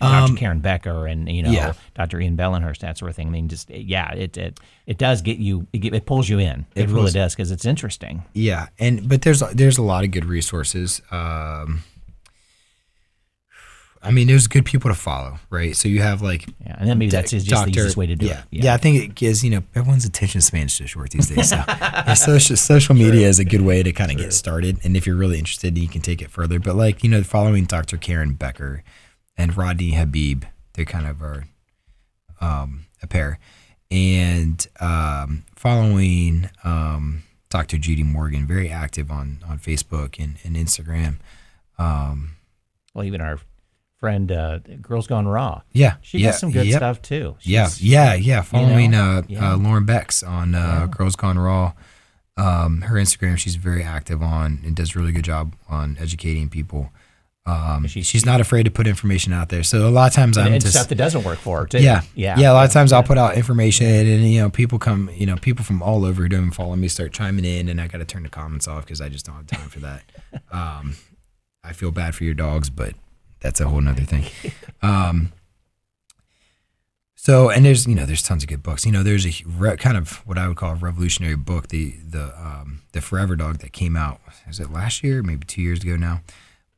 Dr. 0.00 0.32
Um, 0.32 0.36
Karen 0.36 0.60
Becker 0.60 1.06
and 1.06 1.28
you 1.28 1.42
know 1.42 1.50
yeah. 1.50 1.72
Dr. 1.94 2.20
Ian 2.20 2.36
Billinghurst, 2.36 2.78
that 2.78 2.98
sort 2.98 3.10
of 3.10 3.16
thing. 3.16 3.28
I 3.28 3.30
mean, 3.30 3.48
just 3.48 3.70
yeah, 3.70 4.12
it 4.12 4.36
it, 4.36 4.60
it 4.86 4.98
does 4.98 5.22
get 5.22 5.38
you. 5.38 5.66
It, 5.72 5.84
it 5.94 6.06
pulls 6.06 6.28
you 6.28 6.38
in. 6.38 6.66
It, 6.74 6.84
it 6.84 6.88
really 6.90 7.12
does 7.12 7.34
because 7.34 7.50
it's 7.50 7.64
interesting. 7.64 8.24
Yeah, 8.32 8.68
and 8.78 9.08
but 9.08 9.22
there's 9.22 9.40
there's 9.52 9.78
a 9.78 9.82
lot 9.82 10.04
of 10.04 10.10
good 10.10 10.24
resources. 10.24 11.00
Um, 11.10 11.84
I 14.04 14.10
mean, 14.10 14.26
there's 14.26 14.46
good 14.46 14.66
people 14.66 14.90
to 14.90 14.94
follow, 14.94 15.38
right? 15.48 15.74
So 15.74 15.88
you 15.88 16.02
have 16.02 16.20
like, 16.20 16.46
yeah, 16.60 16.76
and 16.78 16.88
then 16.88 16.98
maybe 16.98 17.10
that's 17.10 17.30
just 17.30 17.48
doctor, 17.48 17.70
the 17.70 17.78
easiest 17.78 17.96
way 17.96 18.06
to 18.06 18.14
do 18.14 18.26
yeah, 18.26 18.40
it. 18.40 18.44
Yeah. 18.50 18.64
yeah, 18.64 18.74
I 18.74 18.76
think 18.76 19.02
it 19.02 19.14
gives 19.14 19.42
you 19.42 19.50
know 19.50 19.62
everyone's 19.74 20.04
attention 20.04 20.42
span 20.42 20.66
is 20.66 20.74
so 20.74 20.84
short 20.84 21.10
these 21.10 21.28
days. 21.28 21.48
So 21.48 21.62
social 22.14 22.56
social 22.56 22.94
media 22.94 23.20
sure. 23.20 23.28
is 23.28 23.38
a 23.38 23.44
good 23.44 23.62
way 23.62 23.82
to 23.82 23.92
kind 23.92 24.10
of 24.10 24.18
get 24.18 24.32
started, 24.32 24.78
and 24.84 24.96
if 24.96 25.06
you're 25.06 25.16
really 25.16 25.38
interested, 25.38 25.78
you 25.78 25.88
can 25.88 26.02
take 26.02 26.20
it 26.20 26.30
further. 26.30 26.60
But 26.60 26.76
like 26.76 27.02
you 27.02 27.10
know, 27.10 27.22
following 27.22 27.64
Dr. 27.64 27.96
Karen 27.96 28.34
Becker 28.34 28.82
and 29.36 29.56
Rodney 29.56 29.92
Habib, 29.92 30.44
they 30.74 30.84
kind 30.84 31.06
of 31.06 31.22
are 31.22 31.44
um, 32.40 32.86
a 33.02 33.06
pair, 33.06 33.38
and 33.90 34.66
um, 34.80 35.44
following 35.54 36.50
um, 36.64 37.22
Dr. 37.50 37.78
Judy 37.78 38.02
Morgan, 38.02 38.46
very 38.46 38.70
active 38.70 39.10
on 39.10 39.38
on 39.48 39.58
Facebook 39.58 40.22
and, 40.22 40.36
and 40.44 40.56
Instagram. 40.56 41.16
Um, 41.78 42.36
well, 42.94 43.04
even 43.04 43.20
our 43.20 43.38
friend, 43.98 44.30
uh, 44.30 44.58
Girls 44.82 45.06
Gone 45.06 45.26
Raw. 45.26 45.62
Yeah, 45.72 45.96
she 46.02 46.18
yeah, 46.18 46.32
does 46.32 46.40
some 46.40 46.50
good 46.50 46.66
yep. 46.66 46.76
stuff 46.76 47.02
too. 47.02 47.36
She's, 47.38 47.50
yeah, 47.50 47.68
yeah, 47.78 48.14
yeah. 48.14 48.42
Following 48.42 48.84
you 48.84 48.88
know, 48.88 49.18
uh, 49.18 49.22
yeah. 49.28 49.52
uh, 49.52 49.56
Lauren 49.56 49.84
Becks 49.86 50.22
on 50.22 50.54
uh, 50.54 50.58
Yeah. 50.58 50.86
Girls 50.88 51.16
Gone 51.16 51.38
Raw, 51.38 51.72
um, 52.36 52.82
her 52.82 52.96
Instagram, 52.96 53.38
she's 53.38 53.56
very 53.56 53.82
active 53.82 54.22
on 54.22 54.60
and 54.64 54.74
does 54.74 54.94
a 54.94 54.98
really 54.98 55.12
good 55.12 55.24
job 55.24 55.54
on 55.68 55.96
educating 56.00 56.48
people. 56.48 56.90
Um, 57.46 57.86
She- 57.88 58.02
she's 58.02 58.24
not 58.24 58.40
afraid 58.40 58.62
to 58.62 58.70
put 58.70 58.86
information 58.86 59.32
out 59.34 59.50
there. 59.50 59.62
So 59.62 59.86
a 59.86 59.90
lot 59.90 60.06
of 60.06 60.14
times 60.14 60.38
I'm 60.38 60.52
and 60.54 60.62
just 60.62 60.74
stuff 60.74 60.88
that 60.88 60.94
doesn't 60.94 61.24
work 61.24 61.38
for 61.38 61.60
her 61.60 61.66
too. 61.66 61.78
yeah, 61.82 62.00
yeah, 62.14 62.38
yeah. 62.38 62.50
A 62.50 62.54
lot 62.54 62.64
of 62.66 62.72
times 62.72 62.90
I'll 62.90 63.02
put 63.02 63.18
out 63.18 63.36
information, 63.36 63.86
and 63.86 64.30
you 64.32 64.40
know, 64.40 64.48
people 64.48 64.78
come, 64.78 65.10
you 65.14 65.26
know, 65.26 65.36
people 65.36 65.62
from 65.64 65.82
all 65.82 66.06
over 66.06 66.22
who 66.22 66.28
don't 66.30 66.52
follow 66.52 66.74
me 66.74 66.88
start 66.88 67.12
chiming 67.12 67.44
in, 67.44 67.68
and 67.68 67.80
I 67.80 67.86
got 67.86 67.98
to 67.98 68.06
turn 68.06 68.22
the 68.22 68.30
comments 68.30 68.66
off 68.66 68.84
because 68.86 69.02
I 69.02 69.10
just 69.10 69.26
don't 69.26 69.34
have 69.36 69.46
time 69.46 69.68
for 69.68 69.80
that. 69.80 70.02
um, 70.52 70.96
I 71.62 71.72
feel 71.74 71.90
bad 71.90 72.14
for 72.14 72.24
your 72.24 72.32
dogs, 72.34 72.70
but 72.70 72.94
that's 73.40 73.60
a 73.60 73.68
whole 73.68 73.80
nother 73.82 74.04
thing. 74.04 74.24
Um, 74.80 75.32
so, 77.14 77.50
and 77.50 77.64
there's 77.64 77.86
you 77.86 77.94
know, 77.94 78.06
there's 78.06 78.22
tons 78.22 78.42
of 78.42 78.48
good 78.48 78.62
books. 78.62 78.86
You 78.86 78.92
know, 78.92 79.02
there's 79.02 79.26
a 79.26 79.32
re- 79.46 79.76
kind 79.76 79.96
of 79.98 80.26
what 80.26 80.38
I 80.38 80.48
would 80.48 80.56
call 80.56 80.72
a 80.72 80.76
revolutionary 80.76 81.36
book, 81.36 81.68
the 81.68 81.94
the 82.08 82.34
um, 82.38 82.80
the 82.92 83.02
Forever 83.02 83.36
Dog 83.36 83.58
that 83.58 83.72
came 83.74 83.96
out. 83.96 84.20
Is 84.48 84.60
it 84.60 84.70
last 84.72 85.02
year? 85.04 85.22
Maybe 85.22 85.44
two 85.44 85.60
years 85.62 85.82
ago 85.82 85.96
now 85.96 86.22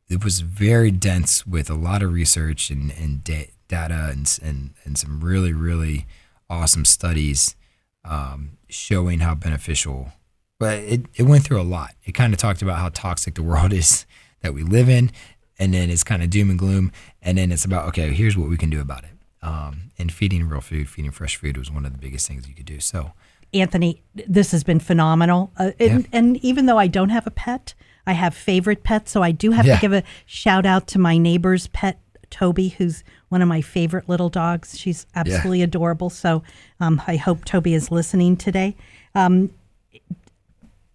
it 0.09 0.23
was 0.25 0.41
very 0.41 0.91
dense 0.91 1.47
with 1.47 1.69
a 1.71 1.75
lot 1.75 2.03
of 2.03 2.13
research 2.13 2.71
and, 2.71 2.93
and 2.93 3.25
da- 3.25 3.51
data 3.69 4.09
and, 4.13 4.39
and, 4.43 4.75
and 4.85 4.97
some 4.99 5.21
really, 5.21 5.53
really 5.53 6.07
awesome 6.49 6.85
studies 6.85 7.57
um, 8.05 8.59
showing 8.69 9.21
how 9.21 9.35
beneficial. 9.35 10.13
But 10.59 10.79
it, 10.79 11.03
it 11.17 11.25
went 11.25 11.45
through 11.45 11.61
a 11.61 11.65
lot. 11.65 11.95
It 12.05 12.13
kind 12.13 12.33
of 12.33 12.39
talked 12.39 12.63
about 12.63 12.79
how 12.79 12.91
toxic 12.91 13.35
the 13.35 13.43
world 13.43 13.73
is 13.83 14.07
that 14.43 14.55
we 14.55 14.63
live 14.63 14.89
in. 14.89 15.11
And 15.59 15.73
then 15.75 15.91
it's 15.91 16.05
kind 16.05 16.23
of 16.23 16.31
doom 16.31 16.51
and 16.51 16.59
gloom. 16.59 16.93
And 17.23 17.39
then 17.39 17.51
it's 17.51 17.65
about, 17.65 17.89
okay, 17.89 18.13
here's 18.13 18.37
what 18.37 18.49
we 18.49 18.57
can 18.57 18.71
do 18.71 18.81
about 18.81 19.05
it. 19.05 19.11
Um, 19.43 19.91
and 19.99 20.13
feeding 20.13 20.49
real 20.49 20.61
food, 20.61 20.89
feeding 20.89 21.11
fresh 21.11 21.37
food 21.37 21.57
was 21.57 21.71
one 21.71 21.85
of 21.87 21.93
the 21.93 21.99
biggest 21.99 22.29
things 22.29 22.47
you 22.49 22.55
could 22.55 22.67
do. 22.67 22.79
So, 22.81 23.13
Anthony, 23.55 24.03
this 24.15 24.51
has 24.53 24.65
been 24.65 24.81
phenomenal. 24.81 25.53
Uh, 25.59 25.71
and, 25.81 26.03
Yeah. 26.03 26.09
and 26.13 26.37
even 26.45 26.67
though 26.67 26.79
I 26.79 26.87
don't 26.89 27.09
have 27.11 27.27
a 27.27 27.31
pet, 27.31 27.75
I 28.07 28.13
have 28.13 28.35
favorite 28.35 28.83
pets. 28.85 29.11
So 29.13 29.23
I 29.23 29.33
do 29.33 29.51
have 29.51 29.67
Yeah. 29.67 29.77
to 29.77 29.81
give 29.81 29.93
a 29.93 30.03
shout 30.27 30.65
out 30.67 30.87
to 30.89 30.99
my 30.99 31.19
neighbor's 31.19 31.67
pet, 31.69 31.99
Toby, 32.31 32.69
who's 32.69 33.03
one 33.29 33.43
of 33.43 33.49
my 33.49 33.61
favorite 33.61 34.09
little 34.09 34.29
dogs. 34.29 34.79
She's 34.79 35.07
absolutely 35.15 35.63
adorable. 35.63 36.11
So 36.11 36.43
um, 36.81 37.03
I 37.07 37.17
hope 37.17 37.45
Toby 37.45 37.75
is 37.75 37.91
listening 37.91 38.37
today. 38.37 38.77
Um, 39.15 39.51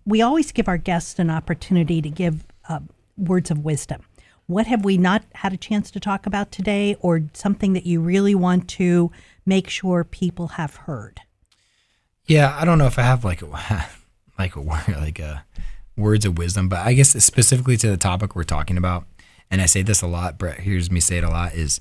we 0.05 0.21
always 0.21 0.51
give 0.51 0.67
our 0.67 0.77
guests 0.77 1.19
an 1.19 1.29
opportunity 1.29 2.01
to 2.01 2.09
give 2.09 2.45
uh, 2.67 2.79
words 3.17 3.51
of 3.51 3.59
wisdom. 3.63 4.03
What 4.47 4.67
have 4.67 4.83
we 4.83 4.97
not 4.97 5.23
had 5.35 5.53
a 5.53 5.57
chance 5.57 5.91
to 5.91 5.99
talk 5.99 6.25
about 6.25 6.51
today, 6.51 6.95
or 6.99 7.23
something 7.33 7.73
that 7.73 7.85
you 7.85 8.01
really 8.01 8.35
want 8.35 8.67
to 8.69 9.11
make 9.45 9.69
sure 9.69 10.03
people 10.03 10.49
have 10.49 10.75
heard? 10.75 11.21
Yeah, 12.25 12.57
I 12.59 12.65
don't 12.65 12.77
know 12.77 12.87
if 12.87 12.99
I 12.99 13.03
have 13.03 13.23
like 13.23 13.41
a 13.41 13.45
like 14.39 14.55
a 14.55 14.61
word 14.61 14.83
like 14.87 15.19
a 15.19 15.45
words 15.97 16.25
of 16.25 16.37
wisdom, 16.37 16.69
but 16.69 16.79
I 16.79 16.93
guess 16.93 17.09
specifically 17.23 17.77
to 17.77 17.89
the 17.89 17.97
topic 17.97 18.35
we're 18.35 18.43
talking 18.43 18.77
about, 18.77 19.05
and 19.49 19.61
I 19.61 19.65
say 19.65 19.81
this 19.81 20.01
a 20.01 20.07
lot. 20.07 20.37
Brett 20.37 20.61
hears 20.61 20.89
me 20.89 20.99
say 20.99 21.17
it 21.17 21.23
a 21.23 21.29
lot: 21.29 21.53
is 21.53 21.79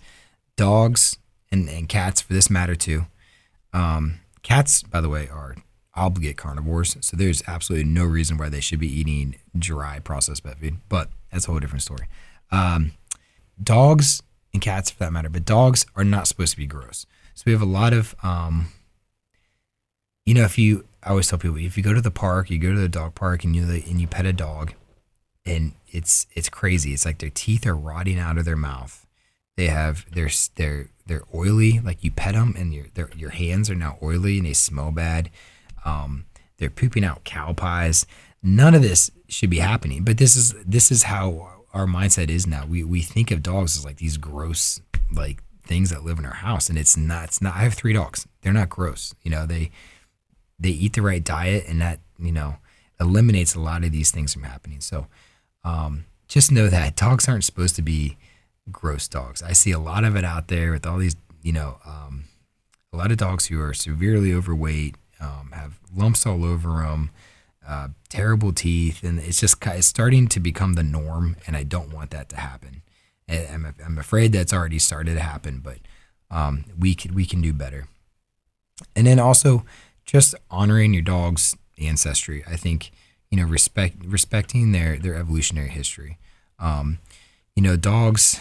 dogs 0.57 1.19
and, 1.51 1.69
and 1.69 1.89
cats, 1.89 2.21
for 2.21 2.33
this 2.33 2.51
matter 2.51 2.75
too. 2.75 3.07
Um, 3.73 4.21
cats, 4.43 4.83
by 4.83 5.01
the 5.01 5.09
way, 5.09 5.29
are 5.29 5.57
obligate 5.95 6.37
carnivores, 6.37 6.97
so 7.01 7.17
there's 7.17 7.43
absolutely 7.47 7.89
no 7.89 8.05
reason 8.05 8.37
why 8.37 8.49
they 8.49 8.61
should 8.61 8.81
be 8.81 8.89
eating 8.89 9.37
dry 9.57 9.99
processed 9.99 10.45
pet 10.45 10.59
food. 10.59 10.79
But 10.89 11.11
that's 11.33 11.47
a 11.47 11.51
whole 11.51 11.61
different 11.61 11.83
story. 11.83 12.07
Um, 12.51 12.93
dogs 13.63 14.23
and 14.53 14.61
cats, 14.61 14.91
for 14.91 14.99
that 15.01 15.13
matter, 15.13 15.29
but 15.29 15.45
dogs 15.45 15.87
are 15.95 16.05
not 16.05 16.27
supposed 16.27 16.53
to 16.53 16.57
be 16.57 16.67
gross. 16.67 17.07
So 17.35 17.45
we 17.47 17.53
have 17.53 17.63
a 17.63 17.67
lot 17.67 17.93
of 17.93 18.15
um, 18.23 18.73
you 20.31 20.35
know, 20.35 20.45
if 20.45 20.59
you, 20.59 20.85
I 21.03 21.11
always 21.11 21.29
tell 21.29 21.39
people, 21.39 21.57
if 21.57 21.77
you 21.77 21.83
go 21.83 21.95
to 21.95 22.01
the 22.01 22.11
park, 22.11 22.51
you 22.51 22.59
go 22.59 22.75
to 22.75 22.81
the 22.81 22.89
dog 22.89 23.15
park, 23.15 23.45
and 23.45 23.57
you 23.57 23.63
and 23.63 24.01
you 24.01 24.07
pet 24.07 24.27
a 24.27 24.33
dog, 24.33 24.75
and 25.47 25.73
it's 25.89 26.27
it's 26.35 26.49
crazy. 26.49 26.93
It's 26.93 27.07
like 27.07 27.19
their 27.19 27.31
teeth 27.31 27.67
are 27.67 27.77
rotting 27.77 28.19
out 28.19 28.39
of 28.39 28.45
their 28.45 28.57
mouth. 28.57 29.07
They 29.57 29.69
have 29.69 30.07
they're 30.13 30.31
they're 30.57 30.89
they're 31.07 31.25
oily. 31.35 31.81
Like 31.81 32.05
you 32.05 32.11
pet 32.11 32.35
them, 32.35 32.55
and 32.57 32.75
your 32.75 32.87
their, 32.95 33.11
your 33.17 33.31
hands 33.31 33.71
are 33.71 33.75
now 33.75 33.99
oily, 34.03 34.39
and 34.39 34.47
they 34.47 34.53
smell 34.53 34.91
bad. 34.93 35.31
Um, 35.85 36.27
they're 36.59 36.71
pooping 36.71 37.05
out 37.05 37.25
cow 37.25 37.53
pies. 37.55 38.07
None 38.43 38.75
of 38.75 38.83
this 38.83 39.11
should 39.29 39.51
be 39.51 39.59
happening. 39.59 40.05
But 40.05 40.19
this 40.19 40.37
is 40.37 40.55
this 40.67 40.93
is 40.93 41.05
how 41.05 41.65
our 41.73 41.87
mindset 41.87 42.29
is 42.29 42.47
now. 42.47 42.67
We 42.67 42.85
we 42.85 43.01
think 43.01 43.31
of 43.31 43.43
dogs 43.43 43.77
as 43.77 43.85
like 43.85 43.97
these 43.97 44.19
gross 44.19 44.81
like 45.13 45.43
things 45.65 45.91
that 45.91 46.05
live 46.05 46.19
in 46.19 46.27
our 46.27 46.35
house, 46.35 46.69
and 46.69 46.79
it's 46.79 46.97
not. 46.97 47.25
It's 47.25 47.41
not. 47.41 47.55
I 47.55 47.61
have 47.61 47.75
three 47.75 47.95
dogs. 47.95 48.27
They're 48.43 48.53
not 48.53 48.69
gross. 48.69 49.15
You 49.23 49.31
know 49.31 49.47
they 49.47 49.71
they 50.61 50.71
eat 50.71 50.93
the 50.93 51.03
right 51.03 51.25
diet 51.25 51.65
and 51.67 51.81
that 51.81 52.01
you 52.19 52.33
know 52.33 52.57
eliminates 53.01 53.55
a 53.55 53.61
lot 53.61 53.83
of 53.83 53.93
these 53.93 54.11
things 54.11 54.33
from 54.33 54.43
happening. 54.43 54.81
So 54.81 55.07
um, 55.65 56.05
just 56.29 56.53
know 56.53 56.69
that 56.69 56.97
dogs 56.97 57.29
aren't 57.29 57.45
supposed 57.45 57.77
to 57.77 57.83
be 57.83 58.19
gross 58.71 59.09
dogs. 59.09 59.43
I 59.43 59.53
see 59.53 59.73
a 59.73 59.79
lot 59.79 60.05
of 60.05 60.17
it 60.17 60.25
out 60.25 60.49
there 60.49 60.73
with 60.73 60.87
all 60.87 60.99
these 60.99 61.17
you 61.43 61.53
know 61.53 61.79
um, 61.87 62.25
a 62.93 62.97
lot 62.97 63.11
of 63.11 63.17
dogs 63.17 63.47
who 63.47 63.61
are 63.61 63.75
severely 63.75 64.33
overweight 64.33 64.97
um, 65.21 65.53
have 65.55 65.79
lumps 65.95 66.27
all 66.27 66.45
over 66.45 66.83
them 66.83 67.11
uh, 67.67 67.89
terrible 68.09 68.53
teeth 68.53 69.03
and 69.03 69.19
it's 69.19 69.41
just 69.41 69.65
it's 69.67 69.87
starting 69.87 70.27
to 70.29 70.41
become 70.41 70.75
the 70.75 70.83
norm 70.83 71.37
and 71.47 71.57
i 71.57 71.63
don't 71.63 71.93
want 71.93 72.11
that 72.11 72.29
to 72.29 72.37
happen. 72.37 72.83
I'm, 73.29 73.75
I'm 73.85 73.97
afraid 73.97 74.33
that's 74.33 74.53
already 74.53 74.81
started 74.81 75.15
to 75.15 75.21
happen 75.21 75.61
but 75.63 75.79
um, 76.31 76.65
we 76.79 76.95
can 76.95 77.15
we 77.15 77.27
can 77.27 77.41
do 77.41 77.53
better. 77.53 77.87
And 78.97 79.07
then 79.07 79.19
also 79.19 79.65
just 80.11 80.35
honoring 80.51 80.93
your 80.93 81.03
dog's 81.03 81.57
ancestry. 81.79 82.43
I 82.45 82.57
think 82.57 82.91
you 83.31 83.39
know 83.39 83.45
respect 83.45 84.05
respecting 84.05 84.73
their 84.73 84.97
their 84.97 85.15
evolutionary 85.15 85.69
history. 85.69 86.19
Um, 86.59 86.99
you 87.55 87.63
know, 87.63 87.77
dogs. 87.77 88.41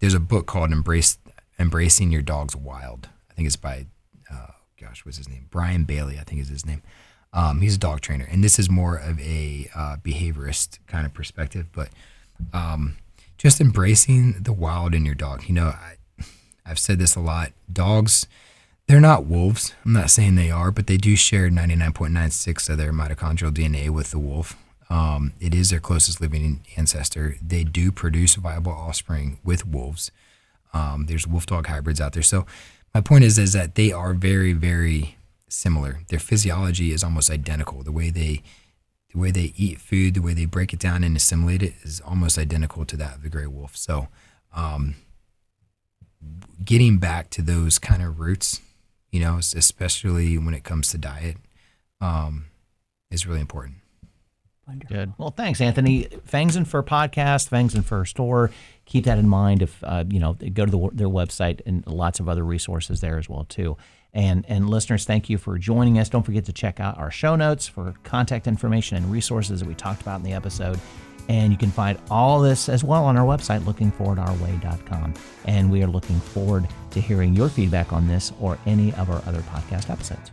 There's 0.00 0.14
a 0.14 0.20
book 0.20 0.46
called 0.46 0.72
"Embrace 0.72 1.18
Embracing 1.58 2.10
Your 2.10 2.22
Dog's 2.22 2.56
Wild." 2.56 3.10
I 3.30 3.34
think 3.34 3.46
it's 3.46 3.56
by, 3.56 3.86
uh, 4.32 4.52
gosh, 4.80 5.04
what's 5.04 5.18
his 5.18 5.28
name? 5.28 5.46
Brian 5.50 5.84
Bailey, 5.84 6.18
I 6.18 6.22
think 6.22 6.40
is 6.40 6.48
his 6.48 6.64
name. 6.64 6.82
Um, 7.34 7.60
he's 7.60 7.76
a 7.76 7.78
dog 7.78 8.00
trainer, 8.00 8.26
and 8.30 8.42
this 8.42 8.58
is 8.58 8.70
more 8.70 8.96
of 8.96 9.20
a 9.20 9.68
uh, 9.74 9.96
behaviorist 10.02 10.78
kind 10.86 11.04
of 11.04 11.12
perspective, 11.12 11.66
but 11.72 11.90
um, 12.54 12.96
just 13.36 13.60
embracing 13.60 14.36
the 14.40 14.54
wild 14.54 14.94
in 14.94 15.04
your 15.04 15.14
dog. 15.14 15.44
You 15.46 15.54
know, 15.54 15.66
I, 15.66 15.96
I've 16.64 16.78
said 16.78 16.98
this 16.98 17.14
a 17.14 17.20
lot. 17.20 17.52
Dogs 17.70 18.26
they're 18.90 19.00
not 19.00 19.26
wolves. 19.26 19.72
I'm 19.84 19.92
not 19.92 20.10
saying 20.10 20.34
they 20.34 20.50
are, 20.50 20.72
but 20.72 20.88
they 20.88 20.96
do 20.96 21.14
share 21.14 21.48
99.96 21.48 22.68
of 22.70 22.76
their 22.76 22.92
mitochondrial 22.92 23.52
DNA 23.52 23.88
with 23.88 24.10
the 24.10 24.18
wolf. 24.18 24.56
Um, 24.88 25.32
it 25.38 25.54
is 25.54 25.70
their 25.70 25.78
closest 25.78 26.20
living 26.20 26.66
ancestor. 26.76 27.36
They 27.40 27.62
do 27.62 27.92
produce 27.92 28.34
viable 28.34 28.72
offspring 28.72 29.38
with 29.44 29.64
wolves. 29.64 30.10
Um, 30.74 31.06
there's 31.06 31.24
wolf 31.24 31.46
dog 31.46 31.68
hybrids 31.68 32.00
out 32.00 32.14
there. 32.14 32.24
So 32.24 32.46
my 32.92 33.00
point 33.00 33.22
is, 33.22 33.38
is 33.38 33.52
that 33.52 33.76
they 33.76 33.92
are 33.92 34.12
very, 34.12 34.54
very 34.54 35.16
similar. 35.46 36.00
Their 36.08 36.18
physiology 36.18 36.90
is 36.90 37.04
almost 37.04 37.30
identical. 37.30 37.84
The 37.84 37.92
way 37.92 38.10
they, 38.10 38.42
the 39.12 39.20
way 39.20 39.30
they 39.30 39.52
eat 39.56 39.80
food, 39.80 40.14
the 40.14 40.22
way 40.22 40.34
they 40.34 40.46
break 40.46 40.72
it 40.72 40.80
down 40.80 41.04
and 41.04 41.16
assimilate 41.16 41.62
it 41.62 41.74
is 41.84 42.00
almost 42.00 42.38
identical 42.38 42.84
to 42.86 42.96
that 42.96 43.14
of 43.14 43.22
the 43.22 43.30
gray 43.30 43.46
wolf. 43.46 43.76
So, 43.76 44.08
um, 44.52 44.96
getting 46.64 46.98
back 46.98 47.30
to 47.30 47.40
those 47.40 47.78
kind 47.78 48.02
of 48.02 48.18
roots 48.18 48.60
you 49.10 49.20
know, 49.20 49.38
especially 49.38 50.38
when 50.38 50.54
it 50.54 50.64
comes 50.64 50.88
to 50.88 50.98
diet, 50.98 51.36
um, 52.00 52.46
is 53.10 53.26
really 53.26 53.40
important. 53.40 53.76
Good. 54.88 55.12
Well, 55.18 55.30
thanks, 55.30 55.60
Anthony. 55.60 56.04
Fangs 56.24 56.54
and 56.54 56.66
Fur 56.66 56.82
podcast, 56.82 57.48
Fangs 57.48 57.74
and 57.74 57.84
Fur 57.84 58.04
store. 58.04 58.50
Keep 58.86 59.04
that 59.04 59.18
in 59.18 59.28
mind. 59.28 59.62
If 59.62 59.82
uh, 59.82 60.04
you 60.08 60.20
know, 60.20 60.34
go 60.34 60.64
to 60.64 60.70
the, 60.70 60.90
their 60.92 61.08
website 61.08 61.60
and 61.66 61.84
lots 61.86 62.20
of 62.20 62.28
other 62.28 62.44
resources 62.44 63.00
there 63.00 63.18
as 63.18 63.28
well 63.28 63.44
too. 63.44 63.76
And 64.12 64.44
and 64.48 64.68
listeners, 64.68 65.04
thank 65.04 65.28
you 65.28 65.38
for 65.38 65.58
joining 65.58 65.98
us. 65.98 66.08
Don't 66.08 66.24
forget 66.24 66.44
to 66.46 66.52
check 66.52 66.80
out 66.80 66.98
our 66.98 67.10
show 67.10 67.36
notes 67.36 67.66
for 67.66 67.94
contact 68.04 68.46
information 68.46 68.96
and 68.96 69.10
resources 69.10 69.60
that 69.60 69.66
we 69.66 69.74
talked 69.74 70.02
about 70.02 70.16
in 70.16 70.24
the 70.24 70.32
episode. 70.32 70.78
And 71.30 71.52
you 71.52 71.56
can 71.56 71.70
find 71.70 71.96
all 72.10 72.40
this 72.40 72.68
as 72.68 72.82
well 72.82 73.04
on 73.04 73.16
our 73.16 73.24
website, 73.24 73.60
lookingforwardourway.com. 73.60 75.14
And 75.44 75.70
we 75.70 75.80
are 75.84 75.86
looking 75.86 76.18
forward 76.18 76.66
to 76.90 77.00
hearing 77.00 77.34
your 77.34 77.48
feedback 77.48 77.92
on 77.92 78.08
this 78.08 78.32
or 78.40 78.58
any 78.66 78.92
of 78.94 79.08
our 79.10 79.22
other 79.26 79.42
podcast 79.42 79.90
episodes. 79.90 80.32